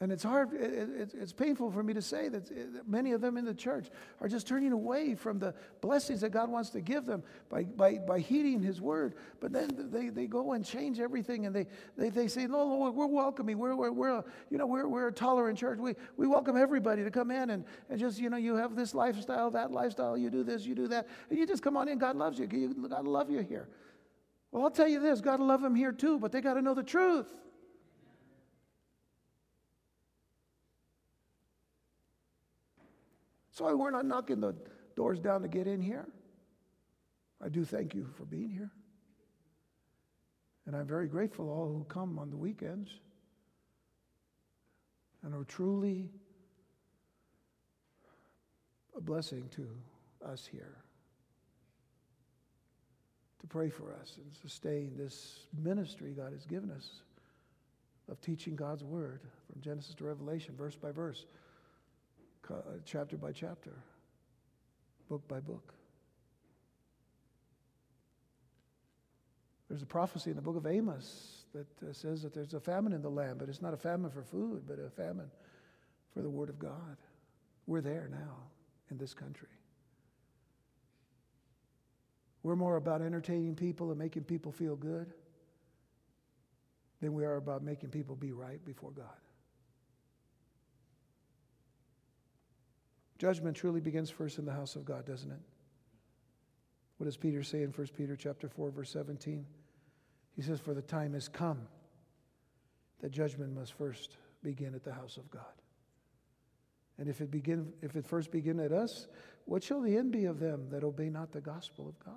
And 0.00 0.12
it's 0.12 0.22
hard, 0.22 0.50
it's 0.52 1.32
painful 1.32 1.72
for 1.72 1.82
me 1.82 1.92
to 1.92 2.00
say 2.00 2.26
eh, 2.26 2.30
that 2.30 2.86
many 2.86 3.10
of 3.10 3.20
them 3.20 3.36
in 3.36 3.44
the 3.44 3.54
church 3.54 3.88
are 4.20 4.28
just 4.28 4.46
turning 4.46 4.70
away 4.70 5.16
from 5.16 5.40
the 5.40 5.52
blessings 5.80 6.20
that 6.20 6.30
God 6.30 6.48
wants 6.48 6.70
to 6.70 6.80
give 6.80 7.04
them 7.04 7.24
by, 7.48 7.64
by, 7.64 7.94
by 7.94 8.20
heeding 8.20 8.62
His 8.62 8.80
word. 8.80 9.14
But 9.40 9.50
then 9.52 9.88
they, 9.90 10.10
they 10.10 10.28
go 10.28 10.52
and 10.52 10.64
change 10.64 11.00
everything 11.00 11.46
and 11.46 11.54
they, 11.54 11.66
they, 11.96 12.10
they 12.10 12.28
say, 12.28 12.46
no, 12.46 12.68
no, 12.68 12.90
we're 12.92 13.06
welcoming. 13.08 13.58
We're, 13.58 13.74
we're, 13.74 13.90
we're, 13.90 14.18
a, 14.18 14.24
you 14.50 14.58
know, 14.58 14.66
we're, 14.66 14.86
we're 14.86 15.08
a 15.08 15.12
tolerant 15.12 15.58
church. 15.58 15.80
We, 15.80 15.94
we 16.16 16.28
welcome 16.28 16.56
everybody 16.56 17.02
to 17.02 17.10
come 17.10 17.32
in 17.32 17.50
and, 17.50 17.64
and 17.90 17.98
just, 17.98 18.20
you 18.20 18.30
know, 18.30 18.36
you 18.36 18.54
have 18.54 18.76
this 18.76 18.94
lifestyle, 18.94 19.50
that 19.50 19.72
lifestyle, 19.72 20.16
you 20.16 20.30
do 20.30 20.44
this, 20.44 20.64
you 20.64 20.76
do 20.76 20.86
that. 20.86 21.08
And 21.28 21.36
you 21.36 21.44
just 21.44 21.64
come 21.64 21.76
on 21.76 21.88
in. 21.88 21.98
God 21.98 22.14
loves 22.14 22.38
you. 22.38 22.46
God 22.46 23.04
love 23.04 23.32
you 23.32 23.40
here. 23.40 23.68
Well, 24.50 24.64
I'll 24.64 24.70
tell 24.70 24.88
you 24.88 25.00
this 25.00 25.20
God 25.20 25.40
will 25.40 25.46
love 25.46 25.62
them 25.62 25.74
here 25.74 25.92
too, 25.92 26.18
but 26.18 26.32
they 26.32 26.40
got 26.40 26.54
to 26.54 26.62
know 26.62 26.74
the 26.74 26.82
truth. 26.82 27.28
So 33.52 33.76
we're 33.76 33.90
not 33.90 34.06
knocking 34.06 34.40
the 34.40 34.54
doors 34.94 35.18
down 35.18 35.42
to 35.42 35.48
get 35.48 35.66
in 35.66 35.82
here. 35.82 36.06
I 37.42 37.48
do 37.48 37.64
thank 37.64 37.94
you 37.94 38.08
for 38.16 38.24
being 38.24 38.50
here. 38.50 38.70
And 40.66 40.76
I'm 40.76 40.86
very 40.86 41.08
grateful 41.08 41.48
all 41.48 41.66
who 41.66 41.84
come 41.88 42.18
on 42.18 42.30
the 42.30 42.36
weekends 42.36 42.90
and 45.24 45.34
are 45.34 45.44
truly 45.44 46.08
a 48.96 49.00
blessing 49.00 49.48
to 49.56 49.68
us 50.24 50.46
here. 50.46 50.84
Pray 53.48 53.70
for 53.70 53.94
us 53.94 54.14
and 54.16 54.36
sustain 54.42 54.92
this 54.96 55.40
ministry 55.62 56.12
God 56.12 56.32
has 56.32 56.44
given 56.44 56.70
us 56.70 56.88
of 58.10 58.20
teaching 58.20 58.56
God's 58.56 58.84
Word 58.84 59.20
from 59.50 59.60
Genesis 59.60 59.94
to 59.96 60.04
Revelation, 60.04 60.54
verse 60.56 60.76
by 60.76 60.90
verse, 60.90 61.24
chapter 62.84 63.16
by 63.16 63.32
chapter, 63.32 63.72
book 65.08 65.26
by 65.28 65.40
book. 65.40 65.74
There's 69.68 69.82
a 69.82 69.86
prophecy 69.86 70.30
in 70.30 70.36
the 70.36 70.42
book 70.42 70.56
of 70.56 70.66
Amos 70.66 71.44
that 71.54 71.66
uh, 71.82 71.92
says 71.92 72.22
that 72.22 72.34
there's 72.34 72.54
a 72.54 72.60
famine 72.60 72.92
in 72.92 73.02
the 73.02 73.10
land, 73.10 73.38
but 73.38 73.48
it's 73.48 73.60
not 73.60 73.74
a 73.74 73.78
famine 73.78 74.10
for 74.10 74.22
food, 74.22 74.62
but 74.66 74.78
a 74.78 74.88
famine 74.90 75.30
for 76.14 76.22
the 76.22 76.30
Word 76.30 76.48
of 76.48 76.58
God. 76.58 76.96
We're 77.66 77.82
there 77.82 78.08
now 78.10 78.36
in 78.90 78.96
this 78.96 79.12
country. 79.12 79.48
We're 82.48 82.56
more 82.56 82.76
about 82.76 83.02
entertaining 83.02 83.56
people 83.56 83.90
and 83.90 83.98
making 83.98 84.24
people 84.24 84.52
feel 84.52 84.74
good 84.74 85.12
than 87.02 87.12
we 87.12 87.26
are 87.26 87.36
about 87.36 87.62
making 87.62 87.90
people 87.90 88.16
be 88.16 88.32
right 88.32 88.64
before 88.64 88.90
God. 88.90 89.04
Judgment 93.18 93.54
truly 93.54 93.82
begins 93.82 94.08
first 94.08 94.38
in 94.38 94.46
the 94.46 94.52
house 94.54 94.76
of 94.76 94.86
God, 94.86 95.04
doesn't 95.04 95.30
it? 95.30 95.42
What 96.96 97.04
does 97.04 97.18
Peter 97.18 97.42
say 97.42 97.60
in 97.64 97.70
1 97.70 97.86
Peter 97.94 98.16
chapter 98.16 98.48
4 98.48 98.70
verse 98.70 98.90
17? 98.92 99.44
He 100.34 100.40
says 100.40 100.58
for 100.58 100.72
the 100.72 100.80
time 100.80 101.12
has 101.12 101.28
come 101.28 101.68
that 103.02 103.10
judgment 103.10 103.54
must 103.54 103.74
first 103.74 104.16
begin 104.42 104.74
at 104.74 104.84
the 104.84 104.94
house 104.94 105.18
of 105.18 105.30
God. 105.30 105.42
And 106.96 107.10
if 107.10 107.20
it 107.20 107.30
begin 107.30 107.74
if 107.82 107.94
it 107.94 108.06
first 108.06 108.30
begin 108.30 108.58
at 108.58 108.72
us, 108.72 109.06
what 109.44 109.62
shall 109.62 109.82
the 109.82 109.98
end 109.98 110.12
be 110.12 110.24
of 110.24 110.40
them 110.40 110.70
that 110.70 110.82
obey 110.82 111.10
not 111.10 111.32
the 111.32 111.42
gospel 111.42 111.86
of 111.86 111.98
God? 112.02 112.14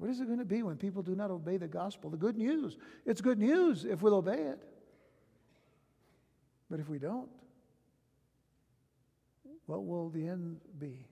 What 0.00 0.08
is 0.08 0.18
it 0.18 0.28
going 0.28 0.38
to 0.38 0.46
be 0.46 0.62
when 0.62 0.78
people 0.78 1.02
do 1.02 1.14
not 1.14 1.30
obey 1.30 1.58
the 1.58 1.68
gospel? 1.68 2.08
The 2.08 2.16
good 2.16 2.38
news. 2.38 2.78
It's 3.04 3.20
good 3.20 3.38
news 3.38 3.84
if 3.84 4.00
we'll 4.00 4.14
obey 4.14 4.38
it. 4.44 4.58
But 6.70 6.80
if 6.80 6.88
we 6.88 6.98
don't, 6.98 7.28
what 9.66 9.84
will 9.84 10.08
the 10.08 10.26
end 10.26 10.62
be? 10.78 11.06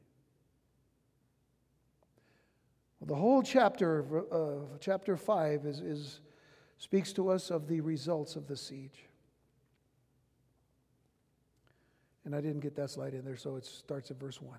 Well, 2.99 3.09
the 3.09 3.15
whole 3.15 3.43
chapter 3.43 3.99
of 4.31 4.81
chapter 4.81 5.19
5 5.19 5.67
is, 5.67 5.81
is, 5.81 6.21
speaks 6.79 7.13
to 7.13 7.29
us 7.29 7.51
of 7.51 7.69
the 7.69 7.83
results 7.83 8.37
of 8.37 8.47
the 8.47 8.57
siege. 8.57 9.05
And 12.25 12.35
I 12.35 12.41
didn't 12.41 12.61
get 12.61 12.75
that 12.77 12.89
slide 12.89 13.13
in 13.13 13.23
there, 13.23 13.37
so 13.37 13.57
it 13.57 13.67
starts 13.67 14.11
at 14.11 14.19
verse 14.19 14.41
1. 14.41 14.57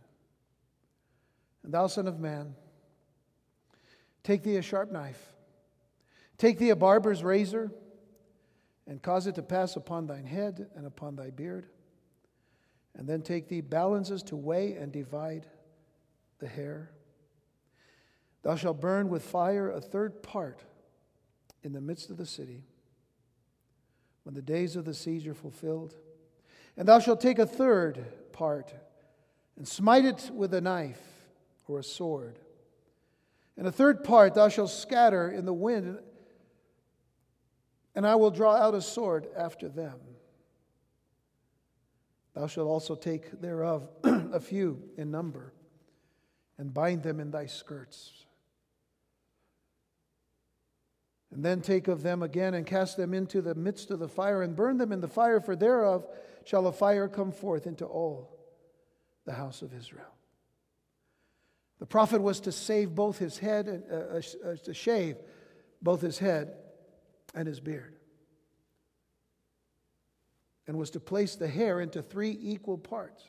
And 1.64 1.74
thou, 1.74 1.88
son 1.88 2.08
of 2.08 2.20
man, 2.20 2.54
take 4.30 4.44
thee 4.44 4.58
a 4.58 4.62
sharp 4.62 4.92
knife, 4.92 5.34
take 6.38 6.60
thee 6.60 6.70
a 6.70 6.76
barber's 6.76 7.24
razor, 7.24 7.72
and 8.86 9.02
cause 9.02 9.26
it 9.26 9.34
to 9.34 9.42
pass 9.42 9.76
upon 9.76 10.06
thine 10.06 10.26
head 10.26 10.68
and 10.76 10.86
upon 10.86 11.16
thy 11.16 11.32
beard. 11.32 11.66
And 12.96 13.10
then 13.10 13.24
take 13.24 13.48
thee 13.48 13.62
balances 13.62 14.22
to 14.24 14.36
weigh 14.36 14.74
and 14.74 14.92
divide 14.92 15.48
the 16.38 16.48
hair. 16.48 16.92
Thou 18.44 18.56
shalt 18.56 18.80
burn 18.80 19.10
with 19.10 19.24
fire 19.24 19.72
a 19.72 19.82
third 19.82 20.22
part 20.22 20.62
in 21.64 21.74
the 21.74 21.82
midst 21.82 22.12
of 22.12 22.18
the 22.18 22.26
city 22.28 22.62
when 24.26 24.36
the 24.36 24.44
days 24.44 24.76
of 24.76 24.86
the 24.86 24.94
siege 24.94 25.28
are 25.28 25.34
fulfilled. 25.34 25.96
And 26.78 26.88
thou 26.88 27.00
shalt 27.00 27.20
take 27.20 27.40
a 27.40 27.48
third 27.48 28.06
part 28.32 28.76
and 29.58 29.68
smite 29.68 30.06
it 30.06 30.30
with 30.32 30.54
a 30.54 30.62
knife 30.62 31.02
or 31.68 31.80
a 31.80 31.84
sword. 31.84 32.38
And 33.60 33.68
a 33.68 33.72
third 33.72 34.04
part 34.04 34.34
thou 34.34 34.50
shalt 34.50 34.72
scatter 34.72 35.30
in 35.30 35.46
the 35.46 35.54
wind 35.54 36.00
and 38.00 38.08
I 38.08 38.16
will 38.16 38.32
draw 38.32 38.56
out 38.56 38.76
a 38.76 38.82
sword 38.82 39.28
after 39.36 39.68
them. 39.68 40.00
Thou 42.34 42.48
shalt 42.48 42.70
also 42.70 42.96
take 42.96 43.42
thereof 43.42 43.90
a 44.04 44.40
few 44.40 44.82
in 44.96 45.12
number, 45.12 45.54
and 46.58 46.74
bind 46.74 47.04
them 47.04 47.20
in 47.20 47.32
thy 47.32 47.48
skirts. 47.48 48.14
And 51.32 51.44
then 51.44 51.60
take 51.60 51.90
of 51.90 52.02
them 52.02 52.24
again, 52.24 52.54
and 52.54 52.66
cast 52.66 52.96
them 52.96 53.14
into 53.14 53.42
the 53.42 53.56
midst 53.56 53.92
of 53.92 54.00
the 54.00 54.08
fire, 54.08 54.44
and 54.44 54.56
burn 54.56 54.78
them 54.78 54.94
in 54.94 55.02
the 55.02 55.10
fire, 55.10 55.42
for 55.42 55.58
thereof 55.58 56.08
shall 56.46 56.68
a 56.68 56.72
fire 56.72 57.10
come 57.10 57.34
forth 57.34 57.68
into 57.68 57.86
all 57.86 58.40
the 59.26 59.34
house 59.34 59.62
of 59.62 59.74
Israel. 59.74 60.19
The 61.80 61.86
prophet 61.86 62.22
was 62.22 62.42
to 62.42 62.52
save 62.52 62.94
both 62.94 63.18
his 63.18 63.38
head 63.38 63.68
and 63.68 63.84
uh, 63.92 64.22
uh, 64.50 64.56
to 64.64 64.74
shave 64.74 65.16
both 65.82 66.02
his 66.02 66.20
head 66.20 66.56
and 67.34 67.48
his 67.48 67.62
beard, 67.62 67.96
and 70.68 70.78
was 70.78 70.90
to 70.92 71.00
place 71.00 71.36
the 71.36 71.48
hair 71.48 71.80
into 71.80 72.02
three 72.02 72.38
equal 72.42 72.78
parts. 72.78 73.24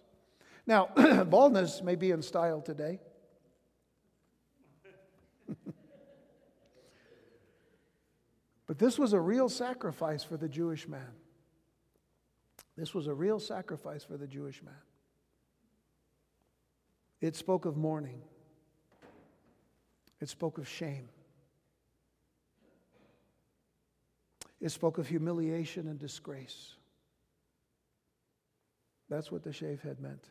Now, 0.67 0.87
baldness 1.25 1.83
may 1.83 1.95
be 1.95 2.11
in 2.11 2.23
style 2.23 2.61
today. 2.61 2.99
but 8.67 8.79
this 8.79 8.99
was 8.99 9.13
a 9.13 9.21
real 9.21 9.49
sacrifice 9.49 10.25
for 10.25 10.37
the 10.37 10.49
Jewish 10.49 10.89
man. 10.89 11.13
This 12.77 12.95
was 12.95 13.07
a 13.07 13.15
real 13.15 13.39
sacrifice 13.39 14.03
for 14.05 14.17
the 14.17 14.27
Jewish 14.27 14.63
man. 14.63 14.75
It 17.21 17.37
spoke 17.37 17.67
of 17.67 17.77
mourning, 17.77 18.23
it 20.21 20.29
spoke 20.29 20.59
of 20.59 20.69
shame. 20.69 21.09
It 24.61 24.71
spoke 24.71 24.99
of 24.99 25.09
humiliation 25.09 25.89
and 25.89 25.99
disgrace. 25.99 26.75
That's 29.09 29.33
what 29.33 29.43
the 29.43 29.53
shave 29.53 29.81
head 29.81 30.01
meant 30.01 30.29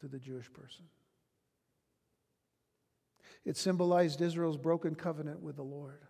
to 0.00 0.08
the 0.08 0.18
Jewish 0.18 0.50
person. 0.52 0.86
It 3.44 3.56
symbolized 3.56 4.20
Israel's 4.20 4.56
broken 4.56 4.94
covenant 4.94 5.40
with 5.40 5.56
the 5.56 5.62
Lord. 5.62 6.00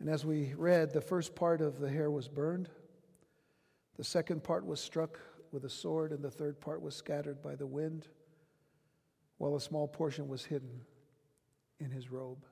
And 0.00 0.08
as 0.08 0.24
we 0.24 0.54
read, 0.56 0.92
the 0.92 1.00
first 1.00 1.34
part 1.34 1.60
of 1.60 1.80
the 1.80 1.88
hair 1.88 2.10
was 2.10 2.28
burned, 2.28 2.68
the 3.96 4.04
second 4.04 4.42
part 4.42 4.66
was 4.66 4.80
struck 4.80 5.18
with 5.52 5.64
a 5.64 5.70
sword, 5.70 6.12
and 6.12 6.22
the 6.22 6.30
third 6.30 6.60
part 6.60 6.82
was 6.82 6.96
scattered 6.96 7.40
by 7.40 7.54
the 7.54 7.66
wind, 7.66 8.08
while 9.38 9.56
a 9.56 9.60
small 9.60 9.88
portion 9.88 10.28
was 10.28 10.44
hidden 10.44 10.80
in 11.80 11.90
his 11.90 12.10
robe. 12.10 12.44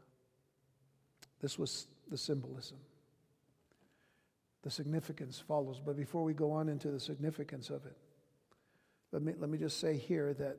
This 1.41 1.59
was 1.59 1.87
the 2.11 2.19
symbolism. 2.19 2.79
The 4.63 4.71
significance 4.71 5.39
follows. 5.39 5.81
But 5.85 5.97
before 5.97 6.23
we 6.23 6.35
go 6.35 6.53
on 6.53 6.69
into 6.69 6.91
the 6.91 7.01
significance 7.01 7.71
of 7.71 7.85
it, 7.87 7.97
let 9.11 9.23
me, 9.23 9.35
let 9.39 9.51
me 9.51 9.59
just 9.59 9.81
say 9.81 9.97
here 9.97 10.33
that 10.35 10.59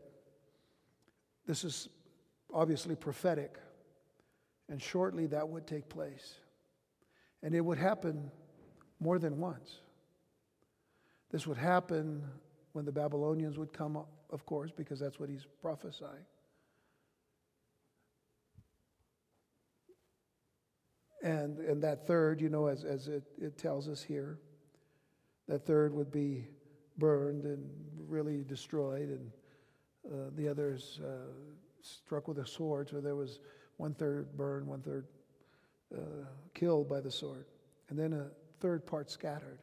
this 1.45 1.63
is 1.63 1.89
obviously 2.53 2.95
prophetic, 2.95 3.57
and 4.69 4.81
shortly 4.81 5.25
that 5.27 5.47
would 5.47 5.67
take 5.67 5.89
place. 5.89 6.35
And 7.41 7.53
it 7.55 7.61
would 7.61 7.77
happen 7.77 8.31
more 8.99 9.19
than 9.19 9.39
once. 9.39 9.79
This 11.31 11.47
would 11.47 11.57
happen 11.57 12.23
when 12.73 12.85
the 12.85 12.91
Babylonians 12.91 13.57
would 13.57 13.73
come, 13.73 13.97
of 14.33 14.45
course, 14.47 14.71
because 14.75 14.99
that's 14.99 15.19
what 15.19 15.29
he's 15.29 15.45
prophesying. 15.61 16.25
And, 21.21 21.59
and 21.59 21.81
that 21.83 22.05
third, 22.05 22.41
you 22.41 22.49
know, 22.49 22.67
as, 22.67 22.83
as 22.83 23.07
it, 23.07 23.23
it 23.39 23.57
tells 23.57 23.87
us 23.87 24.01
here, 24.01 24.39
that 25.47 25.65
third 25.65 25.93
would 25.93 26.11
be 26.11 26.47
burned 26.97 27.45
and 27.45 27.69
really 28.09 28.43
destroyed, 28.43 29.09
and 29.09 29.31
uh, 30.11 30.29
the 30.35 30.49
others 30.49 30.99
uh, 31.05 31.31
struck 31.81 32.27
with 32.27 32.39
a 32.39 32.47
sword. 32.47 32.89
So 32.89 32.99
there 32.99 33.15
was 33.15 33.39
one 33.77 33.93
third 33.93 34.35
burned, 34.35 34.67
one 34.67 34.81
third 34.81 35.07
uh, 35.95 36.25
killed 36.53 36.89
by 36.89 36.99
the 36.99 37.11
sword, 37.11 37.45
and 37.89 37.97
then 37.97 38.13
a 38.13 38.27
third 38.59 38.85
part 38.85 39.11
scattered. 39.11 39.59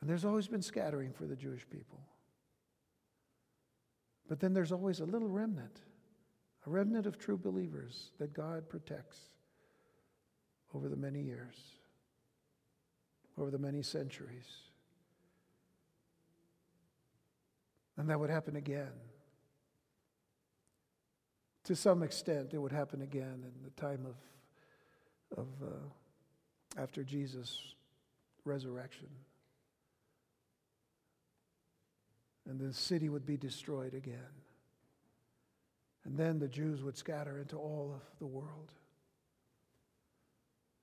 And 0.00 0.10
there's 0.10 0.24
always 0.24 0.48
been 0.48 0.62
scattering 0.62 1.12
for 1.12 1.26
the 1.26 1.36
Jewish 1.36 1.66
people. 1.70 2.00
But 4.30 4.38
then 4.38 4.54
there's 4.54 4.70
always 4.70 5.00
a 5.00 5.04
little 5.04 5.28
remnant 5.28 5.80
a 6.66 6.70
remnant 6.70 7.06
of 7.06 7.18
true 7.18 7.38
believers 7.38 8.10
that 8.18 8.34
God 8.34 8.68
protects 8.68 9.18
over 10.74 10.88
the 10.88 10.96
many 10.96 11.20
years. 11.20 11.56
over 13.38 13.50
the 13.50 13.58
many 13.58 13.82
centuries. 13.82 14.44
And 17.96 18.10
that 18.10 18.20
would 18.20 18.28
happen 18.28 18.56
again. 18.56 18.92
To 21.64 21.74
some 21.74 22.02
extent, 22.02 22.52
it 22.52 22.58
would 22.58 22.72
happen 22.72 23.00
again 23.00 23.42
in 23.44 23.64
the 23.64 23.70
time 23.80 24.04
of, 24.04 25.38
of 25.38 25.46
uh, 25.62 26.82
after 26.82 27.02
Jesus' 27.02 27.74
resurrection. 28.44 29.08
And 32.50 32.58
the 32.58 32.74
city 32.74 33.08
would 33.08 33.24
be 33.24 33.36
destroyed 33.36 33.94
again. 33.94 34.34
And 36.04 36.18
then 36.18 36.40
the 36.40 36.48
Jews 36.48 36.82
would 36.82 36.96
scatter 36.96 37.38
into 37.38 37.56
all 37.56 37.92
of 37.94 38.18
the 38.18 38.26
world. 38.26 38.72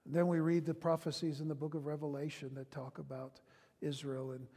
And 0.06 0.16
then 0.16 0.30
we 0.30 0.40
read 0.40 0.66
the 0.66 0.74
prophecies 0.74 1.42
in 1.42 1.50
the 1.50 1.56
book 1.56 1.74
of 1.74 1.86
Revelation 1.86 2.52
that 2.56 2.72
talk 2.72 3.00
about 3.00 3.42
Israel 3.82 4.32
and 4.32 4.48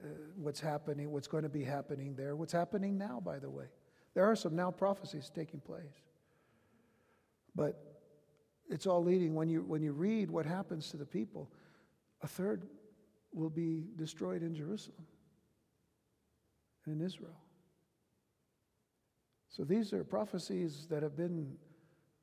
uh, 0.00 0.06
what's 0.36 0.60
happening, 0.60 1.10
what's 1.10 1.26
going 1.26 1.42
to 1.42 1.48
be 1.48 1.64
happening 1.64 2.14
there, 2.14 2.36
what's 2.36 2.52
happening 2.52 2.96
now, 2.96 3.20
by 3.24 3.40
the 3.40 3.50
way. 3.50 3.66
There 4.14 4.24
are 4.24 4.36
some 4.36 4.54
now 4.54 4.70
prophecies 4.70 5.32
taking 5.34 5.58
place. 5.58 6.04
But 7.56 7.82
it's 8.70 8.86
all 8.86 9.02
leading, 9.02 9.34
when 9.34 9.48
you, 9.48 9.62
when 9.62 9.82
you 9.82 9.90
read 9.90 10.30
what 10.30 10.46
happens 10.46 10.88
to 10.90 10.96
the 10.96 11.06
people, 11.06 11.50
a 12.22 12.28
third 12.28 12.68
will 13.32 13.50
be 13.50 13.86
destroyed 13.96 14.44
in 14.44 14.54
Jerusalem 14.54 15.04
and 16.86 17.00
in 17.00 17.06
Israel. 17.06 17.36
So 19.48 19.62
these 19.64 19.92
are 19.92 20.02
prophecies 20.02 20.86
that 20.90 21.02
have 21.02 21.16
been 21.16 21.56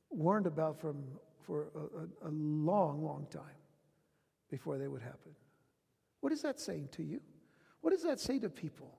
warned 0.10 0.48
about 0.48 0.80
from, 0.80 1.04
for 1.46 1.72
a, 1.76 2.26
a, 2.26 2.30
a 2.30 2.32
long, 2.32 3.04
long 3.04 3.28
time 3.32 3.42
before 4.50 4.78
they 4.78 4.88
would 4.88 5.02
happen. 5.02 5.32
What 6.20 6.34
is 6.34 6.42
that 6.42 6.60
saying 6.60 6.90
to 6.94 7.04
you? 7.04 7.22
What 7.80 7.92
does 7.92 8.04
that 8.04 8.20
say 8.20 8.38
to 8.40 8.50
people 8.50 8.98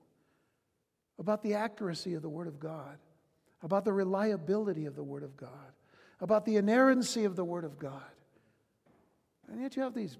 about 1.19 1.43
the 1.43 1.53
accuracy 1.53 2.15
of 2.15 2.21
the 2.21 2.29
Word 2.29 2.47
of 2.47 2.59
God, 2.59 2.97
about 3.61 3.85
the 3.85 3.93
reliability 3.93 4.87
of 4.87 4.95
the 4.95 5.03
Word 5.03 5.23
of 5.23 5.37
God, 5.37 5.71
about 6.19 6.43
the 6.43 6.57
inerrancy 6.57 7.23
of 7.25 7.35
the 7.35 7.45
Word 7.45 7.63
of 7.63 7.77
God? 7.77 8.01
And 9.47 9.61
yet 9.61 9.75
you 9.75 9.83
have 9.83 9.93
these 9.93 10.17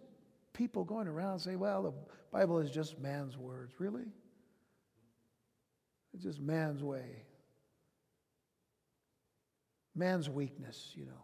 people 0.54 0.84
going 0.84 1.08
around 1.08 1.40
saying, 1.40 1.60
well, 1.60 1.82
the 1.82 1.94
Bible 2.32 2.60
is 2.60 2.70
just 2.70 3.00
man's 3.00 3.38
words. 3.38 3.74
Really? 3.80 4.06
It's 6.14 6.24
just 6.24 6.40
man's 6.40 6.84
way. 6.84 7.24
Man's 9.96 10.30
weakness, 10.30 10.92
you 10.96 11.06
know. 11.06 11.24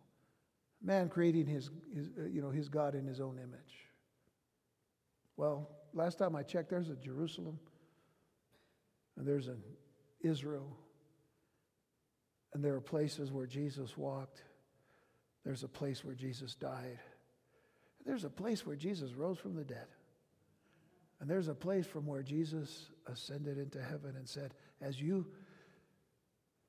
Man 0.81 1.09
creating 1.09 1.45
his, 1.45 1.69
his 1.93 2.09
uh, 2.17 2.25
you 2.27 2.41
know, 2.41 2.51
his 2.51 2.69
God 2.69 2.95
in 2.95 3.05
his 3.05 3.19
own 3.19 3.37
image. 3.37 3.87
Well, 5.37 5.69
last 5.93 6.17
time 6.17 6.35
I 6.35 6.43
checked, 6.43 6.69
there's 6.69 6.89
a 6.89 6.95
Jerusalem, 6.95 7.59
and 9.17 9.27
there's 9.27 9.47
an 9.47 9.61
Israel, 10.21 10.77
and 12.53 12.63
there 12.63 12.75
are 12.75 12.81
places 12.81 13.31
where 13.31 13.45
Jesus 13.45 13.97
walked. 13.97 14.43
There's 15.45 15.63
a 15.63 15.67
place 15.67 16.03
where 16.03 16.15
Jesus 16.15 16.55
died. 16.55 16.99
There's 18.05 18.23
a 18.23 18.29
place 18.29 18.65
where 18.65 18.75
Jesus 18.75 19.13
rose 19.13 19.37
from 19.37 19.55
the 19.55 19.63
dead. 19.63 19.87
And 21.19 21.29
there's 21.29 21.47
a 21.47 21.53
place 21.53 21.85
from 21.85 22.05
where 22.05 22.23
Jesus 22.23 22.89
ascended 23.07 23.57
into 23.57 23.81
heaven 23.81 24.15
and 24.15 24.27
said, 24.27 24.53
As 24.81 25.01
you 25.01 25.25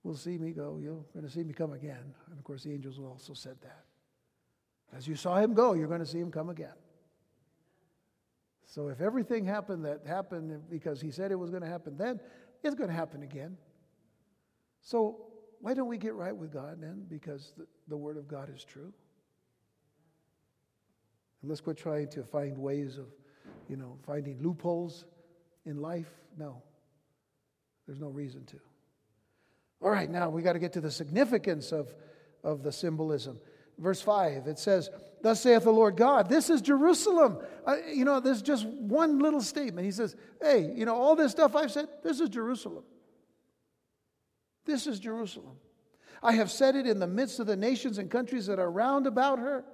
will 0.03 0.17
see 0.17 0.39
me 0.39 0.53
go, 0.53 0.79
you're 0.83 1.05
going 1.13 1.25
to 1.25 1.31
see 1.31 1.45
me 1.45 1.53
come 1.53 1.73
again. 1.73 2.15
And 2.29 2.39
of 2.39 2.45
course, 2.45 2.65
the 2.65 2.73
angels 2.73 2.99
also 2.99 3.35
said 3.35 3.57
that. 3.63 3.85
As 4.97 5.07
you 5.07 5.15
saw 5.15 5.37
him 5.37 5.55
go, 5.55 5.75
you're 5.75 5.89
going 5.89 6.01
to 6.01 6.07
see 6.07 6.19
him 6.19 6.31
come 6.31 6.49
again. 6.49 6.75
So 8.67 8.89
if 8.89 9.01
everything 9.01 9.45
happened 9.45 9.85
that 9.85 10.03
happened 10.07 10.63
because 10.71 11.01
he 11.01 11.11
said 11.11 11.33
it 11.33 11.39
was 11.39 11.51
going 11.51 11.63
to 11.63 11.69
happen 11.69 11.97
then, 11.97 12.21
it's 12.63 12.75
going 12.75 12.89
to 12.89 12.95
happen 12.95 13.23
again. 13.23 13.57
So 14.81 15.27
why 15.61 15.75
don't 15.75 15.89
we 15.89 15.99
get 15.99 16.15
right 16.15 16.35
with 16.35 16.53
God 16.53 16.81
then? 16.81 17.05
Because 17.09 17.53
the, 17.57 17.67
the 17.89 17.97
Word 17.97 18.17
of 18.17 18.27
God 18.29 18.49
is 18.55 18.65
true. 18.65 18.93
And 21.43 21.49
let's 21.49 21.61
quit 21.61 21.77
trying 21.77 22.09
to 22.11 22.23
find 22.23 22.57
ways 22.57 22.97
of, 22.97 23.07
you 23.69 23.77
know, 23.77 23.99
finding 24.07 24.43
loopholes 24.43 25.05
in 25.67 25.77
life. 25.77 26.11
No, 26.39 26.63
there's 27.91 27.99
no 27.99 28.11
reason 28.11 28.45
to. 28.45 28.57
All 29.83 29.91
right, 29.91 30.09
now 30.09 30.29
we 30.29 30.43
got 30.43 30.53
to 30.53 30.61
get 30.61 30.75
to 30.75 30.81
the 30.81 30.93
significance 30.93 31.73
of, 31.73 31.93
of 32.45 32.63
the 32.63 32.71
symbolism. 32.71 33.41
Verse 33.79 34.01
5, 34.01 34.47
it 34.47 34.61
says, 34.61 34.91
Thus 35.23 35.41
saith 35.41 35.65
the 35.65 35.73
Lord 35.73 35.97
God, 35.97 36.29
this 36.29 36.51
is 36.51 36.61
Jerusalem. 36.61 37.39
Uh, 37.67 37.79
you 37.93 38.05
know, 38.05 38.21
there's 38.21 38.43
just 38.43 38.65
one 38.65 39.19
little 39.19 39.41
statement. 39.41 39.87
He 39.87 39.91
says, 39.91 40.15
Hey, 40.41 40.73
you 40.73 40.85
know, 40.85 40.95
all 40.95 41.17
this 41.17 41.33
stuff 41.33 41.57
I've 41.57 41.73
said, 41.73 41.89
this 42.05 42.21
is 42.21 42.29
Jerusalem. 42.29 42.85
This 44.67 44.87
is 44.87 45.01
Jerusalem. 45.01 45.57
I 46.23 46.35
have 46.35 46.49
set 46.53 46.77
it 46.77 46.87
in 46.87 47.01
the 47.01 47.09
midst 47.09 47.41
of 47.41 47.49
the 47.49 47.57
nations 47.57 47.99
and 47.99 48.09
countries 48.09 48.47
that 48.47 48.61
are 48.61 48.71
round 48.71 49.09
about 49.09 49.41
her. 49.41 49.65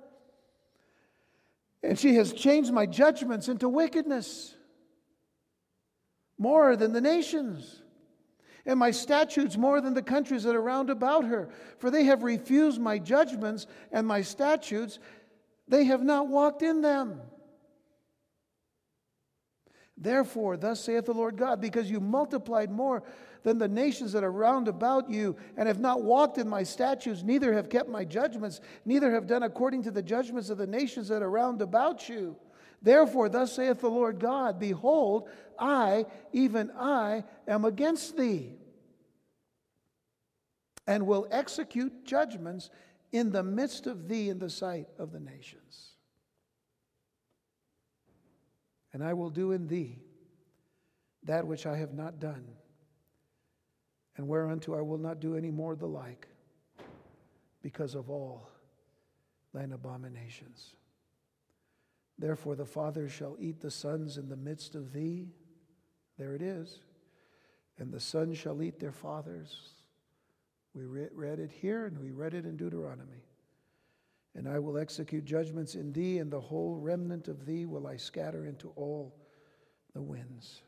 And 1.82 1.98
she 1.98 2.14
has 2.14 2.32
changed 2.32 2.72
my 2.72 2.86
judgments 2.86 3.48
into 3.48 3.68
wickedness 3.68 4.54
more 6.38 6.76
than 6.76 6.94
the 6.94 7.02
nations 7.02 7.82
and 8.66 8.78
my 8.78 8.90
statutes 8.90 9.56
more 9.56 9.80
than 9.80 9.94
the 9.94 10.02
countries 10.02 10.42
that 10.42 10.56
are 10.56 10.62
round 10.62 10.90
about 10.90 11.24
her. 11.24 11.48
For 11.78 11.90
they 11.90 12.04
have 12.04 12.22
refused 12.22 12.80
my 12.80 12.98
judgments 12.98 13.66
and 13.92 14.06
my 14.06 14.22
statutes, 14.22 14.98
they 15.68 15.84
have 15.84 16.02
not 16.02 16.28
walked 16.28 16.62
in 16.62 16.80
them. 16.80 17.20
Therefore, 19.96 20.56
thus 20.56 20.80
saith 20.80 21.06
the 21.06 21.14
Lord 21.14 21.36
God, 21.36 21.60
because 21.60 21.90
you 21.90 22.00
multiplied 22.00 22.70
more 22.70 23.02
than 23.44 23.56
the 23.58 23.68
nations 23.68 24.12
that 24.12 24.24
are 24.24 24.32
round 24.32 24.68
about 24.68 25.08
you, 25.08 25.36
and 25.56 25.68
have 25.68 25.78
not 25.78 26.02
walked 26.02 26.36
in 26.36 26.48
my 26.48 26.62
statutes, 26.64 27.22
neither 27.22 27.54
have 27.54 27.70
kept 27.70 27.88
my 27.88 28.04
judgments, 28.04 28.60
neither 28.84 29.12
have 29.12 29.26
done 29.26 29.44
according 29.44 29.84
to 29.84 29.90
the 29.90 30.02
judgments 30.02 30.50
of 30.50 30.58
the 30.58 30.66
nations 30.66 31.08
that 31.08 31.22
are 31.22 31.30
round 31.30 31.62
about 31.62 32.08
you. 32.08 32.36
Therefore, 32.86 33.28
thus 33.28 33.52
saith 33.52 33.80
the 33.80 33.90
Lord 33.90 34.20
God 34.20 34.60
Behold, 34.60 35.28
I, 35.58 36.06
even 36.32 36.70
I, 36.70 37.24
am 37.48 37.64
against 37.64 38.16
thee, 38.16 38.52
and 40.86 41.04
will 41.04 41.26
execute 41.32 42.04
judgments 42.04 42.70
in 43.10 43.32
the 43.32 43.42
midst 43.42 43.88
of 43.88 44.06
thee 44.06 44.28
in 44.28 44.38
the 44.38 44.48
sight 44.48 44.86
of 45.00 45.10
the 45.10 45.18
nations. 45.18 45.94
And 48.92 49.02
I 49.02 49.14
will 49.14 49.30
do 49.30 49.50
in 49.50 49.66
thee 49.66 49.98
that 51.24 51.44
which 51.44 51.66
I 51.66 51.78
have 51.78 51.92
not 51.92 52.20
done, 52.20 52.46
and 54.16 54.28
whereunto 54.28 54.78
I 54.78 54.82
will 54.82 54.98
not 54.98 55.18
do 55.18 55.36
any 55.36 55.50
more 55.50 55.74
the 55.74 55.88
like, 55.88 56.28
because 57.62 57.96
of 57.96 58.10
all 58.10 58.48
thine 59.52 59.72
abominations. 59.72 60.76
Therefore, 62.18 62.56
the 62.56 62.64
fathers 62.64 63.12
shall 63.12 63.36
eat 63.38 63.60
the 63.60 63.70
sons 63.70 64.16
in 64.16 64.28
the 64.28 64.36
midst 64.36 64.74
of 64.74 64.92
thee. 64.92 65.28
There 66.18 66.34
it 66.34 66.42
is. 66.42 66.80
And 67.78 67.92
the 67.92 68.00
sons 68.00 68.38
shall 68.38 68.62
eat 68.62 68.80
their 68.80 68.92
fathers. 68.92 69.54
We 70.74 70.84
read 70.84 71.38
it 71.38 71.50
here 71.50 71.86
and 71.86 71.98
we 71.98 72.10
read 72.10 72.34
it 72.34 72.44
in 72.44 72.56
Deuteronomy. 72.56 73.24
And 74.34 74.48
I 74.48 74.58
will 74.58 74.76
execute 74.76 75.24
judgments 75.24 75.74
in 75.74 75.92
thee, 75.92 76.18
and 76.18 76.30
the 76.30 76.40
whole 76.40 76.74
remnant 76.74 77.28
of 77.28 77.46
thee 77.46 77.64
will 77.64 77.86
I 77.86 77.96
scatter 77.96 78.44
into 78.44 78.68
all 78.76 79.14
the 79.94 80.02
winds. 80.02 80.60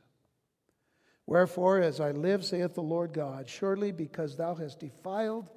Wherefore, 1.26 1.78
as 1.78 2.00
I 2.00 2.12
live, 2.12 2.46
saith 2.46 2.72
the 2.72 2.82
Lord 2.82 3.12
God, 3.12 3.46
surely 3.46 3.92
because 3.92 4.36
thou 4.36 4.54
hast 4.54 4.80
defiled 4.80 5.50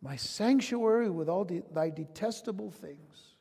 my 0.00 0.14
sanctuary 0.14 1.10
with 1.10 1.28
all 1.28 1.44
de- 1.44 1.64
thy 1.72 1.90
detestable 1.90 2.70
things, 2.70 3.31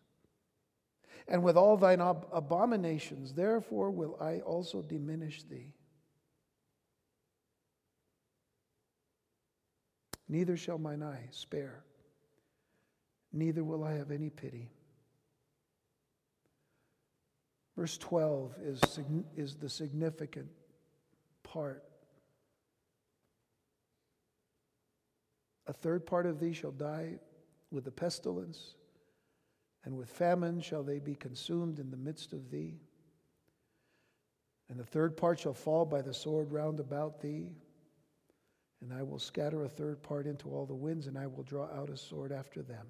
and 1.28 1.44
with 1.44 1.58
all 1.58 1.78
thine 1.78 2.02
ab- 2.02 2.28
abominations. 2.32 3.34
Therefore 3.34 3.92
will 3.92 4.18
I 4.20 4.40
also 4.40 4.82
diminish 4.82 5.44
thee. 5.44 5.74
Neither 10.28 10.56
shall 10.56 10.78
mine 10.78 11.04
eye 11.04 11.28
spare, 11.32 11.84
neither 13.34 13.64
will 13.64 13.84
I 13.84 13.94
have 13.94 14.12
any 14.12 14.30
pity. 14.30 14.70
Verse 17.76 17.98
12 17.98 18.56
is, 18.64 19.00
is 19.36 19.56
the 19.56 19.70
significant 19.70 20.50
part. 21.44 21.84
A 25.68 25.74
third 25.74 26.06
part 26.06 26.26
of 26.26 26.40
thee 26.40 26.54
shall 26.54 26.72
die 26.72 27.20
with 27.72 27.86
the 27.86 27.92
pestilence 27.92 28.76
and 29.84 29.98
with 29.98 30.10
famine 30.10 30.62
shall 30.62 30.84
they 30.84 31.00
be 31.00 31.16
consumed 31.16 31.80
in 31.80 31.90
the 31.90 31.98
midst 31.98 32.34
of 32.34 32.52
thee. 32.52 32.80
And 34.70 34.80
the 34.80 34.86
third 34.86 35.18
part 35.18 35.40
shall 35.40 35.54
fall 35.54 35.86
by 35.86 36.02
the 36.02 36.14
sword 36.14 36.52
round 36.52 36.80
about 36.80 37.20
thee. 37.20 37.50
And 38.82 38.94
I 38.94 39.04
will 39.04 39.20
scatter 39.20 39.64
a 39.64 39.70
third 39.70 40.02
part 40.02 40.26
into 40.26 40.50
all 40.50 40.66
the 40.66 40.74
winds, 40.74 41.08
and 41.08 41.18
I 41.18 41.28
will 41.28 41.44
draw 41.44 41.66
out 41.66 41.90
a 41.90 41.98
sword 41.98 42.32
after 42.32 42.62
them. 42.62 42.88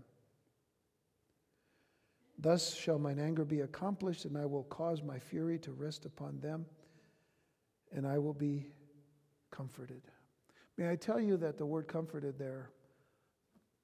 Thus 2.37 2.73
shall 2.73 2.97
mine 2.97 3.19
anger 3.19 3.45
be 3.45 3.61
accomplished, 3.61 4.25
and 4.25 4.37
I 4.37 4.45
will 4.45 4.63
cause 4.63 5.03
my 5.03 5.19
fury 5.19 5.59
to 5.59 5.71
rest 5.71 6.05
upon 6.05 6.39
them, 6.39 6.65
and 7.91 8.07
I 8.07 8.17
will 8.17 8.33
be 8.33 8.67
comforted. 9.51 10.01
May 10.77 10.89
I 10.89 10.95
tell 10.95 11.19
you 11.19 11.37
that 11.37 11.57
the 11.57 11.65
word 11.65 11.87
comforted 11.87 12.39
there 12.39 12.69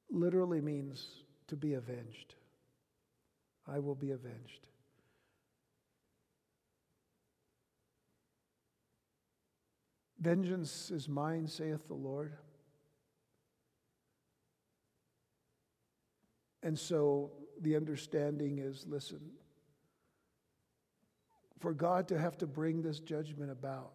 literally 0.10 0.62
means 0.62 1.24
to 1.48 1.56
be 1.56 1.74
avenged. 1.74 2.36
I 3.68 3.80
will 3.80 3.96
be 3.96 4.12
avenged. 4.12 4.68
Vengeance 10.20 10.90
is 10.90 11.08
mine, 11.08 11.48
saith 11.48 11.88
the 11.88 11.94
Lord. 11.94 12.34
And 16.64 16.78
so 16.78 17.32
the 17.62 17.76
understanding 17.76 18.60
is 18.60 18.86
listen, 18.88 19.22
for 21.60 21.74
God 21.74 22.08
to 22.10 22.20
have 22.20 22.38
to 22.40 22.48
bring 22.48 22.82
this 22.82 23.00
judgment 23.00 23.52
about 23.52 23.94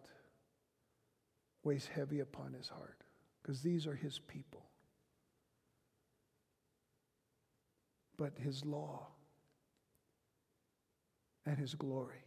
weighs 1.63 1.87
heavy 1.87 2.19
upon 2.19 2.53
his 2.53 2.67
heart 2.67 3.03
because 3.41 3.61
these 3.61 3.85
are 3.85 3.95
his 3.95 4.19
people. 4.19 4.65
But 8.17 8.33
his 8.37 8.63
law 8.63 9.07
and 11.45 11.57
his 11.57 11.75
glory, 11.75 12.23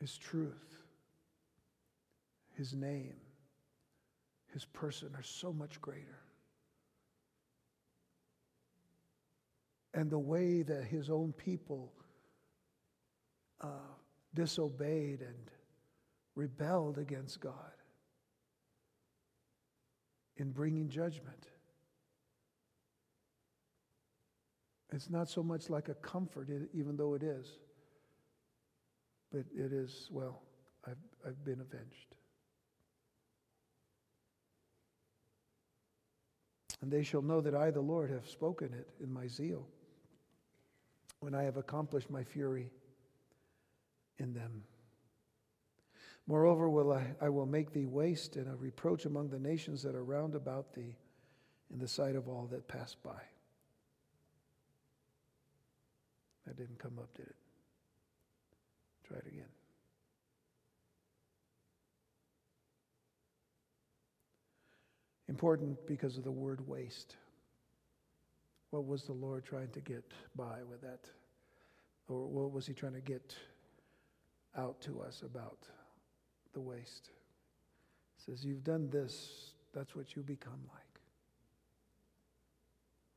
his 0.00 0.16
truth, 0.16 0.78
his 2.56 2.74
name, 2.74 3.16
his 4.52 4.64
person 4.64 5.10
are 5.14 5.22
so 5.22 5.52
much 5.52 5.80
greater. 5.80 6.20
and 9.96 10.10
the 10.10 10.18
way 10.18 10.62
that 10.62 10.84
his 10.84 11.08
own 11.08 11.32
people 11.32 11.90
uh, 13.62 13.94
disobeyed 14.34 15.22
and 15.22 15.50
rebelled 16.34 16.98
against 16.98 17.40
God 17.40 17.72
in 20.36 20.50
bringing 20.50 20.90
judgment. 20.90 21.46
It's 24.92 25.10
not 25.10 25.28
so 25.28 25.42
much 25.42 25.68
like 25.68 25.88
a 25.88 25.94
comfort, 25.94 26.48
even 26.72 26.96
though 26.96 27.14
it 27.14 27.22
is, 27.22 27.46
but 29.32 29.44
it 29.54 29.72
is, 29.72 30.08
well, 30.10 30.42
I've, 30.86 30.96
I've 31.26 31.44
been 31.44 31.60
avenged. 31.60 32.14
And 36.80 36.90
they 36.90 37.02
shall 37.02 37.22
know 37.22 37.40
that 37.40 37.54
I, 37.54 37.70
the 37.70 37.80
Lord, 37.80 38.10
have 38.10 38.28
spoken 38.28 38.72
it 38.72 38.88
in 39.02 39.12
my 39.12 39.26
zeal 39.26 39.66
when 41.20 41.34
I 41.34 41.42
have 41.42 41.56
accomplished 41.56 42.10
my 42.10 42.22
fury 42.22 42.70
in 44.18 44.34
them. 44.34 44.62
Moreover, 46.26 46.68
will 46.68 46.92
I, 46.92 47.14
I 47.20 47.28
will 47.28 47.46
make 47.46 47.72
thee 47.72 47.86
waste 47.86 48.36
and 48.36 48.48
a 48.48 48.56
reproach 48.56 49.04
among 49.04 49.30
the 49.30 49.38
nations 49.38 49.82
that 49.82 49.94
are 49.94 50.04
round 50.04 50.34
about 50.34 50.74
thee 50.74 50.96
in 51.72 51.78
the 51.78 51.88
sight 51.88 52.14
of 52.14 52.28
all 52.28 52.46
that 52.50 52.68
pass 52.68 52.94
by. 52.94 53.20
That 56.46 56.56
didn't 56.56 56.78
come 56.78 56.98
up, 56.98 57.12
did 57.14 57.26
it? 57.26 57.36
Try 59.06 59.18
it 59.18 59.26
again. 59.26 59.44
Important 65.28 65.86
because 65.86 66.16
of 66.16 66.24
the 66.24 66.30
word 66.30 66.66
waste. 66.68 67.16
What 68.70 68.86
was 68.86 69.04
the 69.04 69.12
Lord 69.12 69.44
trying 69.44 69.70
to 69.70 69.80
get 69.80 70.04
by 70.36 70.62
with 70.68 70.80
that? 70.82 71.00
Or 72.08 72.26
what 72.26 72.52
was 72.52 72.66
he 72.66 72.74
trying 72.74 72.94
to 72.94 73.00
get 73.00 73.34
out 74.56 74.80
to 74.82 75.00
us 75.00 75.22
about 75.22 75.58
the 76.52 76.60
waste? 76.60 77.10
He 78.16 78.30
says, 78.30 78.44
You've 78.44 78.64
done 78.64 78.88
this, 78.90 79.52
that's 79.74 79.96
what 79.96 80.14
you 80.14 80.22
become 80.22 80.60
like. 80.72 81.00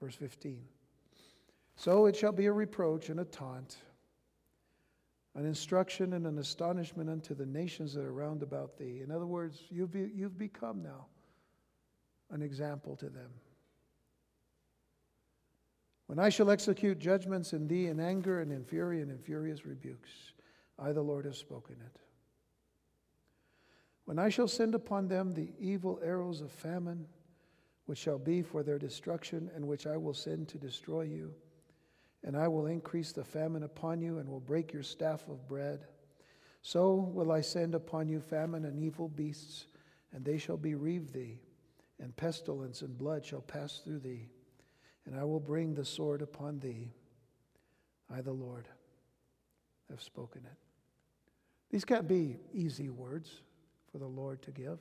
Verse 0.02 0.16
15. 0.16 0.60
So 1.80 2.08
it 2.08 2.16
shall 2.18 2.34
be 2.34 2.48
a 2.48 2.52
reproach 2.52 3.08
and 3.08 3.22
a 3.22 3.24
taunt, 3.24 3.78
an 5.34 5.46
instruction 5.46 6.12
and 6.12 6.28
an 6.28 6.38
astonishment 6.38 7.10
unto 7.10 7.34
the 7.34 7.46
nations 7.46 7.94
that 7.94 8.04
are 8.04 8.12
round 8.12 8.44
about 8.44 8.78
thee. 8.78 9.00
In 9.02 9.12
other 9.12 9.26
words, 9.26 9.62
you've, 9.70 9.90
be, 9.90 10.12
you've 10.14 10.38
become 10.38 10.84
now 10.84 11.06
an 12.32 12.42
example 12.42 12.98
to 12.98 13.06
them. 13.06 13.30
When 16.08 16.20
I 16.20 16.28
shall 16.28 16.52
execute 16.52 17.00
judgments 17.00 17.54
in 17.54 17.66
thee 17.66 17.88
in 17.88 18.02
anger 18.02 18.42
and 18.42 18.52
in 18.52 18.66
fury 18.66 19.02
and 19.02 19.10
in 19.10 19.18
furious 19.18 19.66
rebukes, 19.66 20.34
I, 20.78 20.92
the 20.92 21.02
Lord, 21.02 21.24
have 21.24 21.38
spoken 21.38 21.78
it. 21.80 22.02
When 24.04 24.20
I 24.20 24.28
shall 24.28 24.50
send 24.50 24.76
upon 24.76 25.08
them 25.08 25.32
the 25.32 25.54
evil 25.58 25.98
arrows 26.04 26.42
of 26.42 26.52
famine, 26.52 27.08
which 27.86 28.00
shall 28.00 28.20
be 28.20 28.42
for 28.42 28.64
their 28.64 28.80
destruction, 28.80 29.50
and 29.56 29.66
which 29.66 29.88
I 29.88 29.96
will 29.96 30.14
send 30.14 30.50
to 30.50 30.58
destroy 30.58 31.04
you, 31.04 31.34
and 32.24 32.36
I 32.38 32.48
will 32.48 32.68
increase 32.68 33.12
the 33.12 33.24
famine 33.24 33.64
upon 33.64 34.02
you, 34.02 34.20
and 34.20 34.30
will 34.30 34.40
break 34.40 34.74
your 34.74 34.84
staff 34.84 35.28
of 35.28 35.48
bread. 35.48 35.86
So 36.62 36.96
will 36.96 37.32
I 37.32 37.42
send 37.42 37.76
upon 37.76 38.10
you 38.10 38.20
famine 38.20 38.66
and 38.66 38.80
evil 38.80 39.08
beasts, 39.08 39.68
and 40.14 40.26
they 40.26 40.38
shall 40.38 40.58
bereave 40.58 41.14
thee, 41.14 41.40
and 42.00 42.16
pestilence 42.16 42.82
and 42.82 42.98
blood 42.98 43.26
shall 43.26 43.42
pass 43.42 43.80
through 43.80 44.00
thee 44.00 44.30
and 45.10 45.20
I 45.20 45.24
will 45.24 45.40
bring 45.40 45.74
the 45.74 45.86
sword 45.86 46.22
upon 46.22 46.60
thee. 46.60 46.92
I, 48.14 48.22
the 48.22 48.32
Lord, 48.32 48.68
have 49.90 50.04
spoken 50.04 50.44
it. 50.46 50.58
These 51.72 51.84
can't 51.84 52.08
be 52.08 52.38
easy 52.54 52.90
words 52.90 53.42
for 53.92 53.98
the 53.98 54.08
Lord 54.08 54.42
to 54.44 54.52
give. 54.52 54.78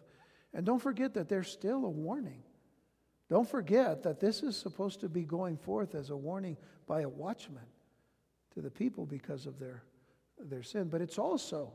And 0.53 0.67
don't 0.67 0.81
forget 0.81 1.15
that 1.15 1.31
there's 1.31 1.51
still 1.51 1.87
a 1.87 1.91
warning. 1.91 2.43
Don't 3.29 3.49
forget 3.49 4.03
that 4.05 4.21
this 4.21 4.43
is 4.43 4.57
supposed 4.57 5.01
to 5.01 5.09
be 5.09 5.25
going 5.25 5.57
forth 5.57 5.95
as 5.95 6.11
a 6.11 6.17
warning 6.17 6.57
by 6.87 7.03
a 7.03 7.09
watchman 7.09 7.67
to 8.55 8.63
the 8.63 8.71
people 8.71 9.05
because 9.05 9.45
of 9.47 9.59
their, 9.59 9.83
their 10.39 10.63
sin. 10.63 10.89
But 10.89 11.03
it's 11.03 11.19
also, 11.19 11.73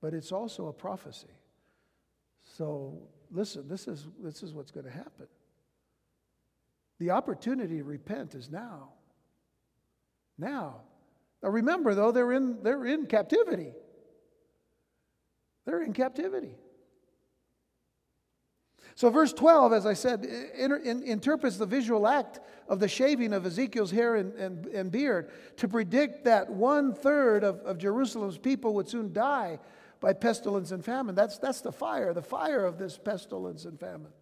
but 0.00 0.12
it's 0.12 0.32
also 0.32 0.66
a 0.66 0.72
prophecy. 0.72 1.28
So 2.42 3.08
listen, 3.30 3.68
this 3.68 3.86
is, 3.86 4.08
this 4.20 4.42
is 4.42 4.54
what's 4.54 4.72
going 4.72 4.86
to 4.86 4.92
happen. 4.92 5.26
The 6.98 7.10
opportunity 7.10 7.78
to 7.78 7.84
repent 7.84 8.34
is 8.34 8.50
now. 8.50 8.90
Now. 10.36 10.82
Now 11.42 11.48
remember, 11.48 11.94
though, 11.94 12.12
they're 12.12 12.32
in, 12.32 12.62
they're 12.62 12.86
in 12.86 13.06
captivity. 13.06 13.72
They're 15.64 15.82
in 15.82 15.92
captivity. 15.92 16.56
So, 18.94 19.10
verse 19.10 19.32
12, 19.32 19.72
as 19.72 19.86
I 19.86 19.94
said, 19.94 20.24
inter- 20.24 20.76
in, 20.76 21.02
interprets 21.02 21.56
the 21.56 21.66
visual 21.66 22.06
act 22.06 22.40
of 22.68 22.78
the 22.78 22.88
shaving 22.88 23.32
of 23.32 23.46
Ezekiel's 23.46 23.90
hair 23.90 24.16
and, 24.16 24.34
and, 24.34 24.66
and 24.66 24.92
beard 24.92 25.30
to 25.56 25.68
predict 25.68 26.24
that 26.24 26.50
one 26.50 26.94
third 26.94 27.44
of, 27.44 27.60
of 27.60 27.78
Jerusalem's 27.78 28.38
people 28.38 28.74
would 28.74 28.88
soon 28.88 29.12
die 29.12 29.58
by 30.00 30.12
pestilence 30.12 30.72
and 30.72 30.84
famine. 30.84 31.14
That's, 31.14 31.38
that's 31.38 31.60
the 31.60 31.72
fire, 31.72 32.12
the 32.12 32.22
fire 32.22 32.64
of 32.64 32.78
this 32.78 32.98
pestilence 32.98 33.64
and 33.64 33.78
famine. 33.78 34.12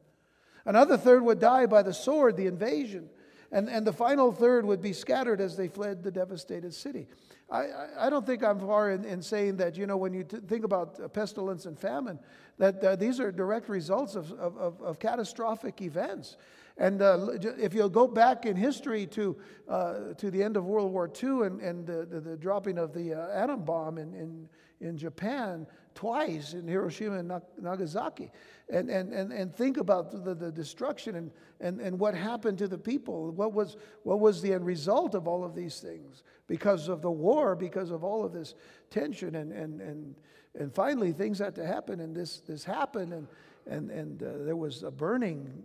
Another 0.65 0.97
third 0.97 1.23
would 1.25 1.41
die 1.41 1.67
by 1.67 1.83
the 1.83 1.95
sword, 1.95 2.37
the 2.37 2.47
invasion. 2.47 3.09
And, 3.51 3.69
and 3.69 3.87
the 3.87 3.93
final 3.93 4.31
third 4.31 4.65
would 4.65 4.81
be 4.81 4.93
scattered 4.93 5.41
as 5.41 5.57
they 5.57 5.69
fled 5.69 6.03
the 6.03 6.11
devastated 6.11 6.75
city. 6.75 7.09
I, 7.51 7.67
I 7.99 8.11
don't 8.11 8.25
think 8.25 8.45
I'm 8.45 8.61
far 8.61 8.93
in, 8.93 9.05
in 9.05 9.21
saying 9.23 9.57
that, 9.57 9.77
you 9.77 9.87
know, 9.87 9.97
when 9.97 10.15
you 10.15 10.23
t- 10.23 10.39
think 10.47 10.65
about 10.65 11.13
pestilence 11.13 11.67
and 11.67 11.79
famine, 11.79 12.19
that 12.59 12.83
uh, 12.85 12.97
these 12.97 13.19
are 13.19 13.33
direct 13.33 13.69
results 13.69 14.15
of, 14.15 14.31
of, 14.33 14.57
of, 14.57 14.81
of 14.81 14.99
catastrophic 14.99 15.83
events. 15.83 16.37
And 16.77 17.03
uh, 17.03 17.29
if 17.59 17.75
you'll 17.75 17.89
go 17.89 18.07
back 18.07 18.47
in 18.47 18.57
history 18.57 19.07
to, 19.09 19.37
uh, 19.69 20.15
to 20.17 20.31
the 20.31 20.43
end 20.43 20.57
of 20.57 20.65
World 20.65 20.93
War 20.93 21.11
II 21.23 21.47
and, 21.47 21.61
and 21.61 21.87
the, 21.87 22.07
the, 22.07 22.21
the 22.21 22.37
dropping 22.37 22.79
of 22.79 22.95
the 22.95 23.15
uh, 23.15 23.29
atom 23.33 23.65
bomb 23.65 23.99
in, 23.99 24.15
in, 24.15 24.49
in 24.81 24.97
Japan, 24.97 25.67
twice 25.95 26.55
in 26.55 26.67
Hiroshima 26.67 27.19
and 27.19 27.33
Nagasaki. 27.61 28.31
And, 28.71 28.89
and, 28.89 29.13
and, 29.13 29.33
and 29.33 29.55
think 29.55 29.77
about 29.77 30.25
the, 30.25 30.35
the 30.35 30.51
destruction 30.51 31.17
and, 31.17 31.31
and, 31.61 31.81
and 31.81 31.99
what 31.99 32.15
happened 32.15 32.57
to 32.59 32.69
the 32.69 32.79
people. 32.79 33.31
What 33.33 33.53
was, 33.53 33.77
what 34.05 34.21
was 34.21 34.41
the 34.41 34.55
end 34.55 34.65
result 34.65 35.15
of 35.15 35.29
all 35.29 35.45
of 35.45 35.55
these 35.55 35.81
things? 35.81 36.23
Because 36.51 36.89
of 36.89 37.01
the 37.01 37.11
war, 37.11 37.55
because 37.55 37.93
of 37.93 38.03
all 38.03 38.25
of 38.25 38.33
this 38.33 38.57
tension. 38.91 39.37
And, 39.37 39.53
and, 39.53 39.81
and, 39.81 40.17
and 40.59 40.75
finally, 40.75 41.13
things 41.13 41.39
had 41.39 41.55
to 41.55 41.65
happen, 41.65 42.01
and 42.01 42.13
this, 42.13 42.41
this 42.41 42.65
happened, 42.65 43.13
and, 43.13 43.29
and, 43.69 43.89
and 43.93 44.21
uh, 44.21 44.45
there 44.45 44.57
was 44.57 44.83
a 44.83 44.91
burning, 44.91 45.63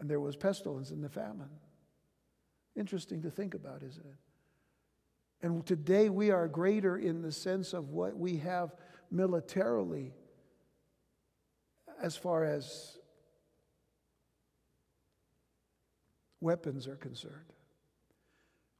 and 0.00 0.08
there 0.08 0.20
was 0.20 0.36
pestilence 0.36 0.90
and 0.90 1.04
the 1.04 1.10
famine. 1.10 1.50
Interesting 2.74 3.20
to 3.20 3.30
think 3.30 3.52
about, 3.52 3.82
isn't 3.82 4.06
it? 4.06 5.46
And 5.46 5.66
today 5.66 6.08
we 6.08 6.30
are 6.30 6.48
greater 6.48 6.96
in 6.96 7.20
the 7.20 7.30
sense 7.30 7.74
of 7.74 7.90
what 7.90 8.16
we 8.16 8.38
have 8.38 8.74
militarily 9.10 10.14
as 12.02 12.16
far 12.16 12.44
as 12.46 12.96
weapons 16.40 16.88
are 16.88 16.96
concerned. 16.96 17.52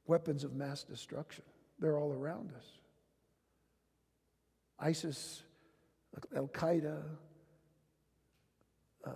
Weapons 0.07 0.43
of 0.43 0.53
mass 0.53 0.83
destruction. 0.83 1.43
They're 1.79 1.97
all 1.97 2.13
around 2.13 2.51
us. 2.55 2.65
ISIS, 4.79 5.43
Al 6.35 6.47
Qaeda, 6.47 7.01
uh, 9.05 9.11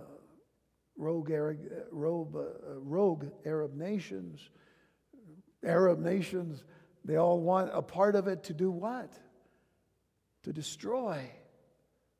rogue, 0.96 1.30
Arab, 1.30 1.58
rogue, 1.90 2.36
uh, 2.36 2.78
rogue 2.80 3.26
Arab 3.44 3.74
nations, 3.74 4.48
Arab 5.64 5.98
nations, 5.98 6.64
they 7.04 7.16
all 7.16 7.40
want 7.40 7.70
a 7.72 7.82
part 7.82 8.14
of 8.16 8.28
it 8.28 8.44
to 8.44 8.54
do 8.54 8.70
what? 8.70 9.12
To 10.44 10.52
destroy 10.52 11.28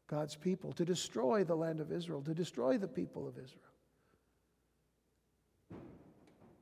God's 0.09 0.35
people, 0.35 0.73
to 0.73 0.85
destroy 0.85 1.45
the 1.45 1.55
land 1.55 1.81
of 1.81 1.93
Israel, 1.93 2.23
to 2.23 2.35
destroy 2.35 2.79
the 2.79 2.89
people 2.89 3.29
of 3.29 3.35
Israel. 3.35 3.68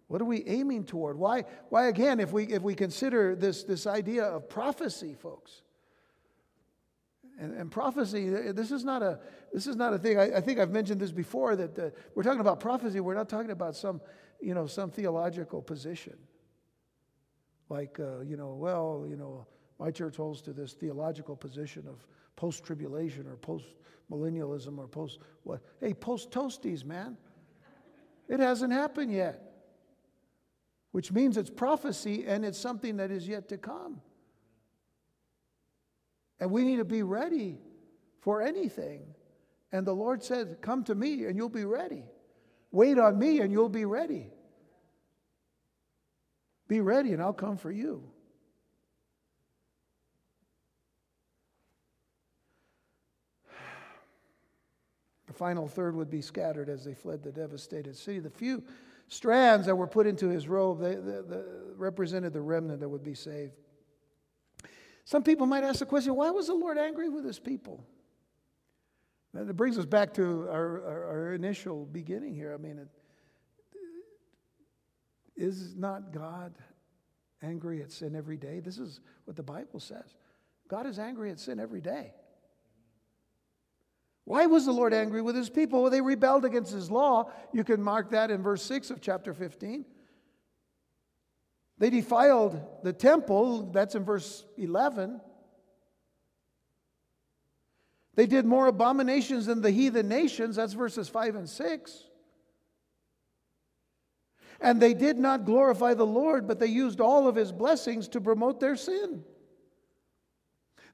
What 0.09 0.23
are 0.23 0.27
we 0.27 0.45
aiming 0.47 0.85
toward? 0.85 1.19
Why, 1.19 1.45
why 1.69 1.89
again, 1.89 2.21
if 2.21 2.33
we, 2.33 2.45
if 2.45 2.63
we 2.63 2.75
consider 2.75 3.35
this, 3.35 3.65
this 3.65 3.87
idea 3.87 4.25
of 4.25 4.49
prophecy, 4.49 5.15
folks, 5.15 5.63
and, 7.39 7.53
and 7.53 7.71
prophecy, 7.71 8.31
this 8.31 8.71
is 8.71 8.85
not 8.85 9.03
a, 9.03 9.19
this 9.53 9.67
is 9.67 9.77
not 9.77 9.93
a 9.93 9.99
thing. 9.99 10.19
I, 10.19 10.37
I 10.37 10.41
think 10.41 10.59
I've 10.59 10.71
mentioned 10.71 11.01
this 11.01 11.13
before 11.13 11.57
that 11.57 11.79
uh, 11.79 11.91
we're 12.15 12.23
talking 12.23 12.41
about 12.41 12.61
prophecy. 12.61 13.01
We're 13.01 13.15
not 13.15 13.29
talking 13.29 13.51
about 13.51 13.77
some, 13.77 14.01
you 14.41 14.55
know, 14.55 14.67
some 14.67 14.91
theological 14.91 15.61
position. 15.61 16.17
Like, 17.69 17.99
uh, 17.99 18.21
you 18.21 18.37
know, 18.37 18.55
well, 18.55 19.05
you 19.09 19.17
know, 19.17 19.47
my 19.79 19.91
church 19.91 20.17
holds 20.17 20.41
to 20.43 20.53
this 20.53 20.73
theological 20.73 21.37
position 21.37 21.85
of 21.89 22.07
post 22.37 22.65
tribulation 22.65 23.27
or 23.27 23.37
post 23.37 23.67
millennialism 24.11 24.79
or 24.79 24.87
post 24.87 25.19
what? 25.43 25.61
Hey, 25.81 25.93
post 25.93 26.31
toasties, 26.31 26.85
man. 26.85 27.19
It 28.29 28.41
hasn't 28.41 28.73
happened 28.73 29.13
yet 29.13 29.46
which 30.97 31.13
means 31.13 31.37
it's 31.37 31.51
prophecy 31.51 32.25
and 32.27 32.43
it's 32.43 32.59
something 32.59 32.97
that 32.97 33.11
is 33.11 33.29
yet 33.29 33.51
to 33.51 33.59
come. 33.59 34.01
And 36.41 36.51
we 36.51 36.65
need 36.65 36.79
to 36.79 36.87
be 36.87 37.03
ready 37.03 37.59
for 38.23 38.41
anything. 38.41 39.03
And 39.73 39.87
the 39.87 39.93
Lord 39.93 40.23
said, 40.23 40.57
Come 40.63 40.85
to 40.85 40.95
me 40.95 41.27
and 41.27 41.37
you'll 41.37 41.51
be 41.51 41.67
ready. 41.67 42.03
Wait 42.71 42.99
on 42.99 43.19
me 43.19 43.41
and 43.41 43.53
you'll 43.53 43.69
be 43.69 43.85
ready. 43.85 44.31
Be 46.67 46.81
ready 46.81 47.13
and 47.13 47.21
I'll 47.21 47.35
come 47.35 47.59
for 47.59 47.71
you. 47.71 48.03
The 55.27 55.35
final 55.35 55.69
third 55.69 55.95
would 55.95 56.09
be 56.09 56.23
scattered 56.23 56.71
as 56.71 56.87
they 56.87 56.95
fled 56.95 57.23
the 57.23 57.33
devastated 57.33 57.99
city. 57.99 58.19
The 58.19 58.31
few 58.31 58.63
strands 59.09 59.67
that 59.67 59.77
were 59.77 59.87
put 59.87 60.07
into 60.07 60.29
his 60.29 60.49
robe 60.49 60.81
they, 60.81 60.95
they, 60.95 61.21
they 61.27 61.43
represented 61.77 62.33
the 62.33 62.41
remnant 62.41 62.81
that 62.81 62.89
would 62.89 63.05
be 63.05 63.15
saved. 63.15 63.53
Some 65.05 65.23
people 65.23 65.47
might 65.47 65.63
ask 65.63 65.79
the 65.79 65.87
question 65.87 66.15
why 66.15 66.31
was 66.31 66.49
the 66.49 66.55
Lord 66.55 66.79
angry 66.79 67.09
with 67.09 67.25
his 67.25 67.39
people? 67.39 67.85
It 69.35 69.57
brings 69.57 69.79
us 69.79 69.85
back 69.85 70.15
to 70.15 70.49
our, 70.51 70.83
our, 70.85 71.05
our 71.05 71.33
initial 71.35 71.85
beginning 71.85 72.35
here. 72.35 72.55
I 72.55 72.57
mean, 72.57 72.79
it, 72.79 72.89
is 75.37 75.77
not 75.77 76.13
God 76.13 76.55
angry 77.43 77.83
at 77.83 77.93
sin 77.93 78.17
every 78.17 78.39
day? 78.39 78.61
This 78.61 78.79
is 78.79 79.01
what 79.27 79.37
the 79.37 79.43
Bible 79.43 79.79
says. 79.79 80.15
God 80.69 80.87
is 80.87 80.99
angry 80.99 81.31
at 81.31 81.39
sin 81.39 81.61
every 81.61 81.83
day. 81.83 82.15
Why 84.27 84.47
was 84.47 84.67
the 84.67 84.73
Lord 84.73 84.93
angry 84.93 85.23
with 85.23 85.37
his 85.37 85.49
people? 85.49 85.83
Well, 85.83 85.91
they 85.91 86.01
rebelled 86.01 86.45
against 86.45 86.73
his 86.73 86.91
law. 86.91 87.31
You 87.53 87.63
can 87.63 87.81
mark 87.81 88.11
that 88.11 88.29
in 88.33 88.43
verse 88.43 88.61
6 88.65 88.91
of 88.91 89.01
chapter 89.01 89.33
15. 89.33 89.85
They 91.79 91.91
defiled 91.91 92.61
the 92.83 92.93
temple. 92.93 93.71
That's 93.71 93.95
in 93.95 94.05
verse 94.05 94.45
11. 94.59 95.21
They 98.17 98.27
did 98.27 98.47
more 98.47 98.67
abominations 98.67 99.47
than 99.47 99.63
the 99.63 99.71
heathen 99.71 100.09
nations. 100.09 100.57
That's 100.57 100.73
verses 100.73 101.09
5 101.09 101.37
and 101.37 101.49
6. 101.49 102.05
And 104.61 104.83
they 104.83 104.95
did 104.95 105.19
not 105.19 105.45
glorify 105.45 105.95
the 105.95 106.07
Lord, 106.07 106.49
but 106.49 106.59
they 106.59 106.67
used 106.67 107.01
all 107.01 107.29
of 107.29 107.37
his 107.37 107.53
blessings 107.53 108.09
to 108.09 108.21
promote 108.21 108.59
their 108.59 108.75
sin. 108.75 109.23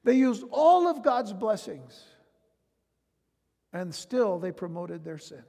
They 0.03 0.13
used 0.13 0.43
all 0.51 0.87
of 0.87 1.01
God's 1.01 1.33
blessings 1.33 2.12
and 3.73 3.93
still 3.93 4.37
they 4.37 4.51
promoted 4.51 5.03
their 5.03 5.17
sin. 5.17 5.43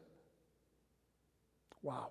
Wow. 1.82 2.08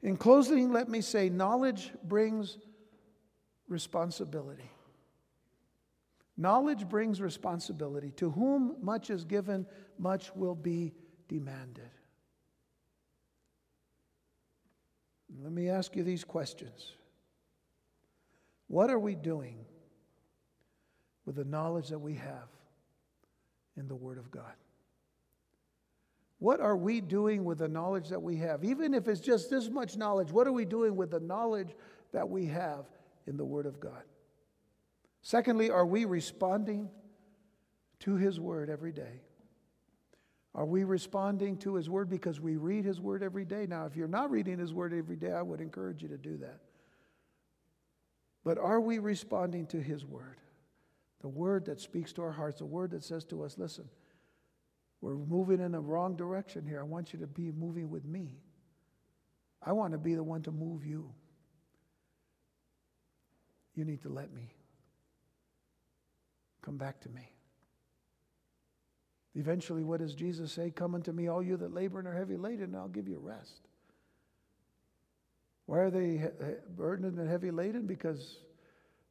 In 0.00 0.16
closing, 0.16 0.72
let 0.72 0.88
me 0.88 1.00
say 1.00 1.28
knowledge 1.28 1.92
brings 2.04 2.58
responsibility. 3.68 4.70
Knowledge 6.36 6.88
brings 6.88 7.20
responsibility. 7.20 8.12
To 8.12 8.30
whom 8.30 8.76
much 8.80 9.10
is 9.10 9.24
given, 9.24 9.66
much 9.98 10.34
will 10.34 10.54
be 10.54 10.92
demanded. 11.28 11.90
Let 15.42 15.52
me 15.52 15.68
ask 15.68 15.96
you 15.96 16.02
these 16.02 16.24
questions 16.24 16.92
What 18.68 18.90
are 18.90 18.98
we 18.98 19.14
doing 19.14 19.64
with 21.24 21.36
the 21.36 21.44
knowledge 21.44 21.88
that 21.88 21.98
we 21.98 22.14
have 22.14 22.48
in 23.76 23.88
the 23.88 23.94
Word 23.94 24.18
of 24.18 24.30
God. 24.30 24.52
What 26.38 26.60
are 26.60 26.76
we 26.76 27.00
doing 27.00 27.44
with 27.44 27.58
the 27.58 27.68
knowledge 27.68 28.08
that 28.08 28.20
we 28.20 28.36
have? 28.38 28.64
Even 28.64 28.94
if 28.94 29.06
it's 29.06 29.20
just 29.20 29.48
this 29.48 29.70
much 29.70 29.96
knowledge, 29.96 30.32
what 30.32 30.48
are 30.48 30.52
we 30.52 30.64
doing 30.64 30.96
with 30.96 31.12
the 31.12 31.20
knowledge 31.20 31.70
that 32.12 32.28
we 32.28 32.46
have 32.46 32.86
in 33.26 33.36
the 33.36 33.44
Word 33.44 33.66
of 33.66 33.78
God? 33.78 34.02
Secondly, 35.22 35.70
are 35.70 35.86
we 35.86 36.04
responding 36.04 36.90
to 38.00 38.16
His 38.16 38.40
Word 38.40 38.68
every 38.68 38.90
day? 38.90 39.20
Are 40.54 40.66
we 40.66 40.82
responding 40.82 41.56
to 41.58 41.76
His 41.76 41.88
Word 41.88 42.10
because 42.10 42.40
we 42.40 42.56
read 42.56 42.84
His 42.84 43.00
Word 43.00 43.22
every 43.22 43.44
day? 43.44 43.66
Now, 43.68 43.86
if 43.86 43.96
you're 43.96 44.08
not 44.08 44.30
reading 44.30 44.58
His 44.58 44.74
Word 44.74 44.92
every 44.92 45.16
day, 45.16 45.30
I 45.30 45.42
would 45.42 45.60
encourage 45.60 46.02
you 46.02 46.08
to 46.08 46.18
do 46.18 46.38
that. 46.38 46.58
But 48.44 48.58
are 48.58 48.80
we 48.80 48.98
responding 48.98 49.68
to 49.68 49.80
His 49.80 50.04
Word? 50.04 50.38
The 51.22 51.28
word 51.28 51.64
that 51.66 51.80
speaks 51.80 52.12
to 52.14 52.22
our 52.22 52.32
hearts, 52.32 52.58
the 52.58 52.66
word 52.66 52.90
that 52.90 53.04
says 53.04 53.24
to 53.26 53.42
us, 53.44 53.56
listen, 53.56 53.88
we're 55.00 55.14
moving 55.14 55.60
in 55.60 55.72
the 55.72 55.80
wrong 55.80 56.16
direction 56.16 56.66
here. 56.66 56.80
I 56.80 56.84
want 56.84 57.12
you 57.12 57.20
to 57.20 57.26
be 57.26 57.50
moving 57.50 57.90
with 57.90 58.04
me. 58.04 58.38
I 59.64 59.72
want 59.72 59.92
to 59.92 59.98
be 59.98 60.14
the 60.14 60.22
one 60.24 60.42
to 60.42 60.50
move 60.50 60.84
you. 60.84 61.12
You 63.74 63.84
need 63.84 64.02
to 64.02 64.08
let 64.08 64.32
me. 64.32 64.52
Come 66.62 66.76
back 66.76 67.00
to 67.02 67.08
me. 67.08 67.30
Eventually, 69.34 69.82
what 69.82 70.00
does 70.00 70.14
Jesus 70.14 70.52
say? 70.52 70.70
Come 70.70 70.94
unto 70.94 71.10
me, 71.10 71.28
all 71.28 71.42
you 71.42 71.56
that 71.56 71.72
labor 71.72 71.98
and 71.98 72.06
are 72.06 72.14
heavy 72.14 72.36
laden, 72.36 72.64
and 72.64 72.76
I'll 72.76 72.88
give 72.88 73.08
you 73.08 73.18
rest. 73.18 73.62
Why 75.66 75.78
are 75.78 75.90
they 75.90 76.28
burdened 76.76 77.18
and 77.18 77.28
heavy 77.28 77.50
laden? 77.50 77.86
Because 77.86 78.38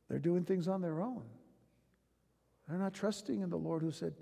they're 0.09 0.19
doing 0.19 0.43
things 0.43 0.67
on 0.67 0.81
their 0.81 1.01
own. 1.01 1.23
They're 2.71 2.79
not 2.79 2.93
trusting 2.93 3.41
in 3.41 3.49
the 3.49 3.57
Lord 3.57 3.81
who 3.81 3.91
said, 3.91 4.13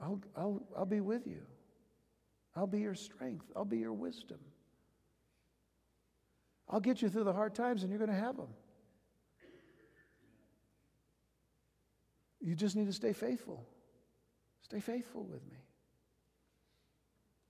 I'll, 0.00 0.18
I'll, 0.34 0.62
I'll 0.74 0.86
be 0.86 1.02
with 1.02 1.26
you. 1.26 1.42
I'll 2.56 2.66
be 2.66 2.80
your 2.80 2.94
strength. 2.94 3.44
I'll 3.54 3.66
be 3.66 3.76
your 3.76 3.92
wisdom. 3.92 4.38
I'll 6.70 6.80
get 6.80 7.02
you 7.02 7.10
through 7.10 7.24
the 7.24 7.34
hard 7.34 7.54
times 7.54 7.82
and 7.82 7.90
you're 7.90 7.98
going 7.98 8.10
to 8.10 8.16
have 8.16 8.38
them. 8.38 8.48
You 12.40 12.54
just 12.54 12.74
need 12.74 12.86
to 12.86 12.94
stay 12.94 13.12
faithful. 13.12 13.62
Stay 14.62 14.80
faithful 14.80 15.24
with 15.24 15.44
me. 15.50 15.58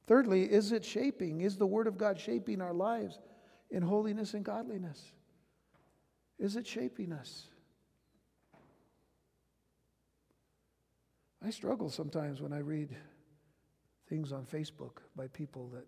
Thirdly, 0.08 0.42
is 0.42 0.72
it 0.72 0.84
shaping? 0.84 1.42
Is 1.42 1.56
the 1.56 1.66
Word 1.66 1.86
of 1.86 1.98
God 1.98 2.18
shaping 2.18 2.62
our 2.62 2.74
lives 2.74 3.20
in 3.70 3.80
holiness 3.80 4.34
and 4.34 4.44
godliness? 4.44 5.12
Is 6.40 6.56
it 6.56 6.66
shaping 6.66 7.12
us? 7.12 7.46
I 11.44 11.50
struggle 11.50 11.90
sometimes 11.90 12.40
when 12.40 12.52
I 12.52 12.58
read 12.58 12.94
things 14.08 14.32
on 14.32 14.44
Facebook 14.44 14.98
by 15.16 15.26
people 15.28 15.68
that 15.70 15.86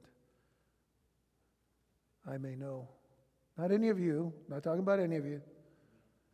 I 2.27 2.39
may 2.39 2.57
know. 2.57 2.89
Not 3.57 3.71
any 3.71 3.89
of 3.89 4.01
you, 4.01 4.33
not 4.49 4.65
talking 4.65 4.81
about 4.81 4.99
any 4.99 5.17
of 5.17 5.25
you. 5.25 5.41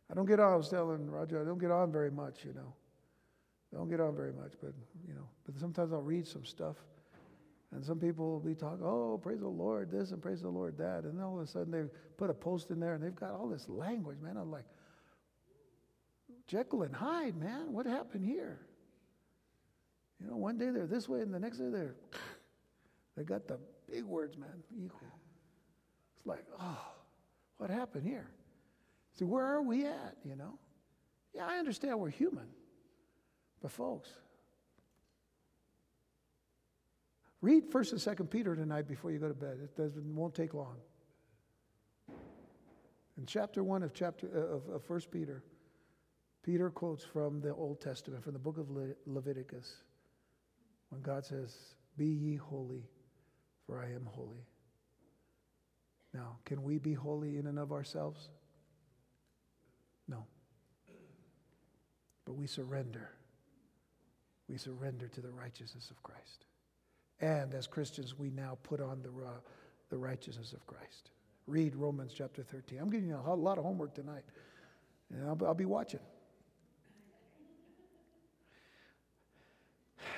I 0.09 0.15
don't 0.15 0.25
get 0.25 0.39
on, 0.39 0.53
I 0.53 0.55
was 0.55 0.69
telling 0.69 1.09
Roger, 1.09 1.39
I 1.41 1.45
don't 1.45 1.59
get 1.59 1.69
on 1.69 1.91
very 1.91 2.09
much, 2.09 2.43
you 2.43 2.53
know. 2.53 2.73
I 3.71 3.77
don't 3.77 3.89
get 3.89 3.99
on 3.99 4.15
very 4.15 4.33
much, 4.33 4.53
but, 4.61 4.73
you 5.07 5.13
know, 5.13 5.27
but 5.45 5.57
sometimes 5.59 5.93
I'll 5.93 6.01
read 6.01 6.25
some 6.25 6.43
stuff. 6.43 6.77
And 7.73 7.85
some 7.85 7.99
people 7.99 8.29
will 8.29 8.39
be 8.39 8.55
talking, 8.55 8.83
oh, 8.83 9.19
praise 9.21 9.39
the 9.39 9.47
Lord, 9.47 9.91
this 9.91 10.11
and 10.11 10.21
praise 10.21 10.41
the 10.41 10.49
Lord, 10.49 10.77
that. 10.77 11.03
And 11.03 11.17
then 11.17 11.23
all 11.23 11.39
of 11.39 11.43
a 11.43 11.47
sudden 11.47 11.71
they 11.71 11.83
put 12.17 12.29
a 12.29 12.33
post 12.33 12.71
in 12.71 12.79
there 12.79 12.95
and 12.95 13.03
they've 13.03 13.15
got 13.15 13.31
all 13.31 13.47
this 13.47 13.69
language, 13.69 14.17
man. 14.21 14.35
I'm 14.35 14.51
like, 14.51 14.65
Jekyll 16.47 16.83
and 16.83 16.93
Hyde, 16.93 17.37
man, 17.37 17.71
what 17.71 17.85
happened 17.85 18.25
here? 18.25 18.59
You 20.21 20.29
know, 20.29 20.37
one 20.37 20.57
day 20.57 20.69
they're 20.69 20.85
this 20.85 21.09
way 21.09 21.21
and 21.21 21.33
the 21.33 21.39
next 21.39 21.57
day 21.57 21.69
they're, 21.69 21.95
they 23.17 23.23
got 23.23 23.47
the 23.47 23.59
big 23.89 24.03
words, 24.03 24.37
man, 24.37 24.63
equal. 24.83 25.07
It's 26.17 26.27
like, 26.27 26.45
oh, 26.59 26.85
what 27.57 27.69
happened 27.69 28.05
here? 28.05 28.29
See, 29.17 29.25
where 29.25 29.45
are 29.45 29.61
we 29.61 29.85
at, 29.85 30.17
you 30.23 30.35
know? 30.35 30.57
Yeah, 31.33 31.47
I 31.47 31.57
understand 31.57 31.99
we're 31.99 32.09
human. 32.09 32.47
But 33.61 33.71
folks, 33.71 34.09
read 37.41 37.69
1st 37.69 37.91
and 38.07 38.17
2nd 38.17 38.29
Peter 38.29 38.55
tonight 38.55 38.87
before 38.87 39.11
you 39.11 39.19
go 39.19 39.27
to 39.27 39.33
bed. 39.33 39.59
It 39.63 39.75
doesn't, 39.75 40.15
won't 40.15 40.35
take 40.35 40.53
long. 40.53 40.77
In 43.17 43.25
chapter 43.25 43.63
1 43.63 43.83
of 43.83 43.93
chapter 43.93 44.29
uh, 44.33 44.55
of, 44.55 44.69
of 44.69 44.89
1 44.89 45.01
Peter, 45.11 45.43
Peter 46.43 46.69
quotes 46.69 47.03
from 47.03 47.39
the 47.41 47.53
Old 47.53 47.79
Testament, 47.79 48.23
from 48.23 48.33
the 48.33 48.39
book 48.39 48.57
of 48.57 48.71
Le- 48.71 48.95
Leviticus, 49.05 49.83
when 50.91 51.01
God 51.01 51.25
says, 51.25 51.55
Be 51.97 52.05
ye 52.05 52.35
holy, 52.35 52.85
for 53.65 53.79
I 53.79 53.85
am 53.85 54.05
holy. 54.05 54.45
Now, 56.13 56.37
can 56.45 56.61
we 56.61 56.77
be 56.77 56.93
holy 56.93 57.37
in 57.37 57.47
and 57.47 57.57
of 57.57 57.71
ourselves? 57.71 58.29
No. 60.07 60.25
But 62.25 62.35
we 62.35 62.45
surrender. 62.45 63.09
We 64.49 64.57
surrender 64.57 65.07
to 65.07 65.21
the 65.21 65.31
righteousness 65.31 65.89
of 65.89 66.03
Christ. 66.03 66.45
And 67.21 67.53
as 67.53 67.65
Christians, 67.67 68.17
we 68.17 68.29
now 68.29 68.57
put 68.63 68.81
on 68.81 69.01
the, 69.01 69.09
uh, 69.09 69.31
the 69.89 69.97
righteousness 69.97 70.51
of 70.51 70.67
Christ. 70.67 71.11
Read 71.47 71.75
Romans 71.75 72.13
chapter 72.15 72.43
13. 72.43 72.79
I'm 72.79 72.89
giving 72.89 73.07
you 73.07 73.19
a 73.25 73.33
lot 73.33 73.57
of 73.57 73.63
homework 73.63 73.93
tonight, 73.93 74.23
and 75.09 75.25
I'll, 75.25 75.37
I'll 75.47 75.53
be 75.53 75.65
watching. 75.65 76.01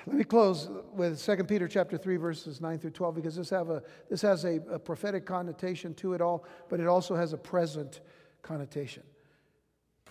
Let 0.05 0.17
me 0.17 0.23
close 0.25 0.69
with 0.93 1.23
2 1.23 1.43
Peter 1.45 1.67
chapter 1.67 1.97
3, 1.97 2.17
verses 2.17 2.59
9 2.59 2.77
through 2.77 2.91
12, 2.91 3.15
because 3.15 3.35
this, 3.37 3.49
have 3.51 3.69
a, 3.69 3.81
this 4.09 4.21
has 4.21 4.43
a, 4.43 4.55
a 4.69 4.77
prophetic 4.77 5.25
connotation 5.25 5.93
to 5.95 6.13
it 6.13 6.21
all, 6.21 6.45
but 6.69 6.81
it 6.81 6.87
also 6.87 7.15
has 7.15 7.31
a 7.31 7.37
present 7.37 8.01
connotation. 8.41 9.03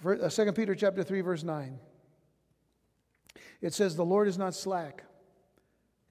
2 0.02 0.10
uh, 0.10 0.52
Peter 0.52 0.74
chapter 0.74 1.02
3, 1.02 1.20
verse 1.20 1.42
9. 1.42 1.78
It 3.60 3.74
says, 3.74 3.94
The 3.94 4.04
Lord 4.04 4.28
is 4.28 4.38
not 4.38 4.54
slack 4.54 5.04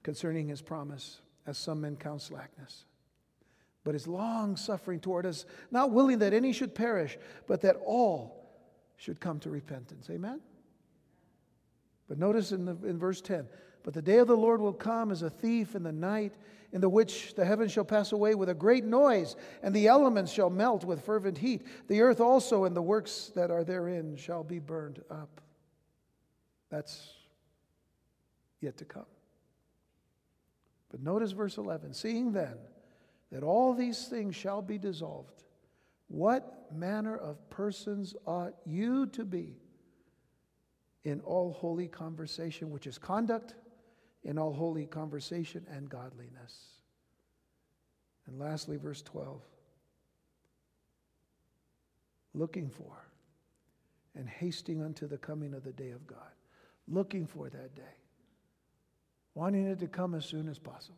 concerning 0.04 0.46
his 0.46 0.62
promise, 0.62 1.20
as 1.44 1.58
some 1.58 1.80
men 1.80 1.96
count 1.96 2.22
slackness, 2.22 2.84
but 3.82 3.96
is 3.96 4.06
long 4.06 4.56
suffering 4.56 5.00
toward 5.00 5.26
us, 5.26 5.44
not 5.72 5.90
willing 5.90 6.20
that 6.20 6.32
any 6.32 6.52
should 6.52 6.72
perish, 6.74 7.18
but 7.48 7.60
that 7.62 7.76
all 7.84 8.62
should 8.96 9.18
come 9.18 9.40
to 9.40 9.50
repentance. 9.50 10.08
Amen? 10.08 10.40
But 12.08 12.18
notice 12.18 12.52
in, 12.52 12.64
the, 12.64 12.76
in 12.86 12.96
verse 12.96 13.20
10 13.20 13.48
But 13.84 13.94
the 13.94 14.02
day 14.02 14.18
of 14.18 14.28
the 14.28 14.36
Lord 14.36 14.60
will 14.60 14.72
come 14.72 15.10
as 15.10 15.22
a 15.22 15.30
thief 15.30 15.74
in 15.74 15.82
the 15.82 15.92
night, 15.92 16.34
in 16.72 16.80
the 16.80 16.88
which 16.88 17.34
the 17.34 17.44
heavens 17.44 17.72
shall 17.72 17.84
pass 17.84 18.12
away 18.12 18.34
with 18.34 18.48
a 18.48 18.54
great 18.54 18.84
noise, 18.84 19.36
and 19.62 19.74
the 19.74 19.88
elements 19.88 20.32
shall 20.32 20.50
melt 20.50 20.84
with 20.84 21.04
fervent 21.04 21.38
heat. 21.38 21.66
The 21.88 22.00
earth 22.00 22.20
also 22.20 22.64
and 22.64 22.76
the 22.76 22.82
works 22.82 23.32
that 23.34 23.50
are 23.50 23.64
therein 23.64 24.16
shall 24.16 24.44
be 24.44 24.58
burned 24.58 25.02
up. 25.10 25.40
That's 26.70 27.12
yet 28.60 28.78
to 28.78 28.84
come. 28.84 29.06
But 30.90 31.02
notice 31.02 31.32
verse 31.32 31.58
11 31.58 31.94
Seeing 31.94 32.32
then 32.32 32.54
that 33.32 33.42
all 33.42 33.74
these 33.74 34.06
things 34.06 34.36
shall 34.36 34.62
be 34.62 34.78
dissolved, 34.78 35.42
what 36.08 36.70
manner 36.72 37.16
of 37.16 37.48
persons 37.50 38.14
ought 38.26 38.54
you 38.64 39.06
to 39.06 39.24
be 39.24 39.56
in 41.04 41.20
all 41.20 41.52
holy 41.52 41.88
conversation, 41.88 42.70
which 42.70 42.86
is 42.86 42.98
conduct, 42.98 43.54
in 44.24 44.38
all 44.38 44.52
holy 44.52 44.86
conversation 44.86 45.66
and 45.70 45.88
godliness? 45.88 46.68
And 48.26 48.38
lastly, 48.38 48.76
verse 48.76 49.02
12 49.02 49.40
looking 52.34 52.70
for 52.70 53.04
and 54.14 54.26
hasting 54.26 54.82
unto 54.82 55.06
the 55.06 55.18
coming 55.18 55.52
of 55.52 55.64
the 55.64 55.72
day 55.72 55.90
of 55.90 56.06
God. 56.06 56.18
Looking 56.88 57.26
for 57.26 57.50
that 57.50 57.74
day 57.76 57.94
wanting 59.34 59.66
it 59.66 59.78
to 59.80 59.86
come 59.86 60.14
as 60.14 60.24
soon 60.24 60.48
as 60.48 60.58
possible. 60.58 60.96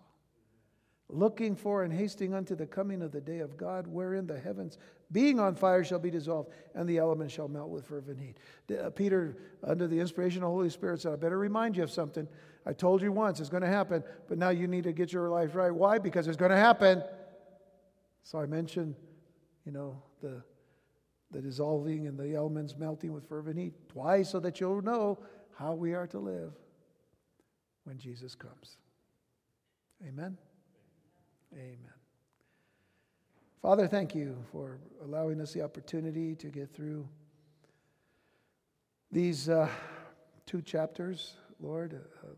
Looking 1.10 1.54
for 1.54 1.84
and 1.84 1.92
hasting 1.92 2.32
unto 2.32 2.54
the 2.54 2.66
coming 2.66 3.02
of 3.02 3.12
the 3.12 3.20
day 3.20 3.40
of 3.40 3.56
God, 3.58 3.86
wherein 3.86 4.26
the 4.26 4.38
heavens, 4.38 4.78
being 5.12 5.38
on 5.38 5.54
fire, 5.54 5.84
shall 5.84 5.98
be 5.98 6.10
dissolved, 6.10 6.50
and 6.74 6.88
the 6.88 6.96
elements 6.96 7.34
shall 7.34 7.46
melt 7.46 7.68
with 7.68 7.86
fervent 7.86 8.18
heat. 8.18 8.38
Uh, 8.76 8.88
Peter, 8.88 9.36
under 9.62 9.86
the 9.86 10.00
inspiration 10.00 10.42
of 10.42 10.48
the 10.48 10.54
Holy 10.54 10.70
Spirit, 10.70 11.02
said, 11.02 11.12
I 11.12 11.16
better 11.16 11.38
remind 11.38 11.76
you 11.76 11.82
of 11.82 11.90
something. 11.90 12.26
I 12.64 12.72
told 12.72 13.02
you 13.02 13.12
once 13.12 13.38
it's 13.38 13.50
going 13.50 13.62
to 13.62 13.68
happen, 13.68 14.02
but 14.28 14.38
now 14.38 14.48
you 14.48 14.66
need 14.66 14.84
to 14.84 14.92
get 14.92 15.12
your 15.12 15.28
life 15.28 15.54
right. 15.54 15.72
Why? 15.72 15.98
Because 15.98 16.26
it's 16.26 16.38
going 16.38 16.50
to 16.50 16.56
happen. 16.56 17.02
So 18.22 18.40
I 18.40 18.46
mentioned, 18.46 18.94
you 19.66 19.72
know, 19.72 20.02
the, 20.22 20.42
the 21.30 21.42
dissolving 21.42 22.06
and 22.06 22.18
the 22.18 22.34
elements 22.34 22.76
melting 22.78 23.12
with 23.12 23.28
fervent 23.28 23.58
heat 23.58 23.74
twice 23.90 24.30
so 24.30 24.40
that 24.40 24.58
you'll 24.58 24.80
know 24.80 25.18
how 25.58 25.74
we 25.74 25.92
are 25.92 26.06
to 26.06 26.18
live 26.18 26.52
when 27.84 27.98
Jesus 27.98 28.34
comes. 28.34 28.78
Amen? 30.08 30.38
Amen. 31.54 31.78
Father, 33.62 33.86
thank 33.86 34.14
you 34.14 34.36
for 34.50 34.78
allowing 35.02 35.40
us 35.40 35.52
the 35.52 35.62
opportunity 35.62 36.34
to 36.34 36.48
get 36.48 36.74
through 36.74 37.08
these 39.10 39.48
uh, 39.48 39.68
two 40.46 40.60
chapters, 40.60 41.36
Lord. 41.60 41.92
A, 41.92 42.26
a, 42.26 42.30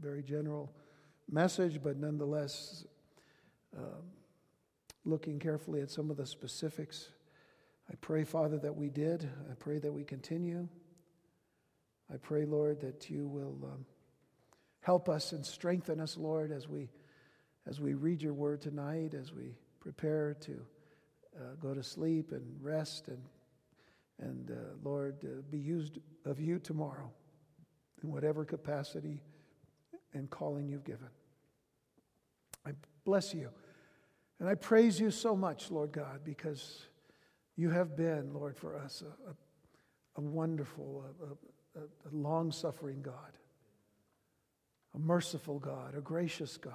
very 0.00 0.22
general 0.22 0.70
message, 1.28 1.82
but 1.82 1.96
nonetheless, 1.96 2.84
um, 3.76 4.04
looking 5.04 5.40
carefully 5.40 5.80
at 5.80 5.90
some 5.90 6.08
of 6.08 6.16
the 6.16 6.24
specifics. 6.24 7.08
I 7.90 7.94
pray, 8.00 8.22
Father, 8.22 8.58
that 8.58 8.76
we 8.76 8.90
did. 8.90 9.28
I 9.50 9.54
pray 9.54 9.80
that 9.80 9.92
we 9.92 10.04
continue. 10.04 10.68
I 12.12 12.16
pray, 12.16 12.44
Lord, 12.44 12.80
that 12.82 13.10
you 13.10 13.26
will. 13.26 13.58
Um, 13.64 13.86
Help 14.88 15.08
us 15.08 15.32
and 15.32 15.44
strengthen 15.44 16.00
us, 16.00 16.16
Lord, 16.16 16.50
as 16.50 16.66
we, 16.66 16.88
as 17.68 17.80
we 17.80 17.94
read 17.94 18.22
your 18.22 18.32
word 18.32 18.60
tonight, 18.60 19.14
as 19.14 19.32
we 19.32 19.54
prepare 19.80 20.34
to 20.40 20.52
uh, 21.36 21.54
go 21.60 21.74
to 21.74 21.82
sleep 21.82 22.32
and 22.32 22.42
rest 22.62 23.08
and, 23.08 23.22
and 24.20 24.50
uh, 24.50 24.54
Lord, 24.82 25.16
uh, 25.24 25.42
be 25.50 25.58
used 25.58 25.98
of 26.24 26.40
you 26.40 26.58
tomorrow 26.58 27.10
in 28.02 28.10
whatever 28.10 28.44
capacity 28.44 29.20
and 30.14 30.30
calling 30.30 30.68
you've 30.68 30.84
given. 30.84 31.08
I 32.66 32.70
bless 33.04 33.34
you. 33.34 33.50
And 34.40 34.48
I 34.48 34.54
praise 34.54 34.98
you 34.98 35.10
so 35.10 35.36
much, 35.36 35.70
Lord 35.70 35.92
God, 35.92 36.20
because 36.24 36.86
you 37.56 37.70
have 37.70 37.96
been, 37.96 38.32
Lord, 38.32 38.56
for 38.56 38.76
us 38.76 39.02
a, 39.02 39.30
a, 39.30 39.34
a 40.16 40.20
wonderful, 40.20 41.04
a, 41.76 41.80
a 41.80 42.10
long 42.12 42.52
suffering 42.52 43.02
God 43.02 43.32
a 44.94 44.98
merciful 44.98 45.58
God, 45.58 45.94
a 45.96 46.00
gracious 46.00 46.56
God. 46.56 46.74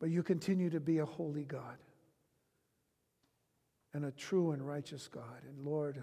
But 0.00 0.10
you 0.10 0.22
continue 0.22 0.70
to 0.70 0.80
be 0.80 0.98
a 0.98 1.04
holy 1.04 1.44
God 1.44 1.76
and 3.94 4.04
a 4.04 4.12
true 4.12 4.52
and 4.52 4.66
righteous 4.66 5.08
God. 5.08 5.42
And 5.48 5.64
Lord, 5.64 6.02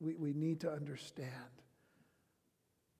we, 0.00 0.14
we 0.14 0.32
need 0.32 0.60
to 0.60 0.72
understand 0.72 1.30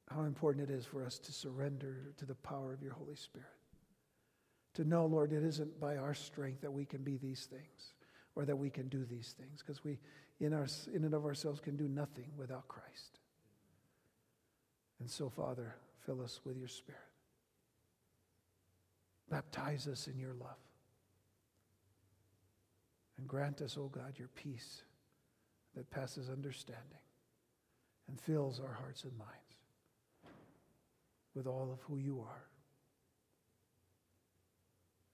how 0.08 0.22
important 0.22 0.70
it 0.70 0.72
is 0.72 0.84
for 0.84 1.04
us 1.04 1.18
to 1.18 1.32
surrender 1.32 2.12
to 2.18 2.26
the 2.26 2.34
power 2.34 2.72
of 2.72 2.82
your 2.82 2.92
Holy 2.92 3.16
Spirit. 3.16 3.48
To 4.74 4.84
know, 4.84 5.06
Lord, 5.06 5.32
it 5.32 5.42
isn't 5.42 5.80
by 5.80 5.96
our 5.96 6.14
strength 6.14 6.60
that 6.60 6.72
we 6.72 6.84
can 6.84 7.02
be 7.02 7.16
these 7.16 7.46
things 7.46 7.94
or 8.36 8.44
that 8.44 8.56
we 8.56 8.70
can 8.70 8.88
do 8.88 9.04
these 9.04 9.34
things, 9.36 9.60
because 9.60 9.82
we, 9.82 9.98
in, 10.38 10.52
our, 10.52 10.68
in 10.94 11.04
and 11.04 11.14
of 11.14 11.24
ourselves, 11.24 11.60
can 11.60 11.76
do 11.76 11.88
nothing 11.88 12.26
without 12.36 12.68
Christ. 12.68 13.18
And 15.00 15.10
so, 15.10 15.28
Father, 15.28 15.74
Fill 16.06 16.22
us 16.22 16.40
with 16.44 16.56
your 16.56 16.68
Spirit. 16.68 17.00
Baptize 19.30 19.86
us 19.86 20.08
in 20.08 20.18
your 20.18 20.34
love. 20.34 20.58
And 23.16 23.28
grant 23.28 23.62
us, 23.62 23.76
O 23.78 23.82
oh 23.82 23.88
God, 23.88 24.14
your 24.18 24.28
peace 24.28 24.82
that 25.76 25.90
passes 25.90 26.28
understanding 26.28 26.84
and 28.08 28.20
fills 28.20 28.60
our 28.60 28.72
hearts 28.72 29.04
and 29.04 29.16
minds 29.16 29.34
with 31.34 31.46
all 31.46 31.70
of 31.72 31.80
who 31.82 31.96
you 31.96 32.20
are. 32.20 32.44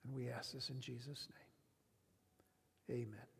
And 0.03 0.15
we 0.15 0.29
ask 0.29 0.53
this 0.53 0.69
in 0.69 0.79
Jesus' 0.79 1.27
name. 2.89 3.01
Amen. 3.01 3.36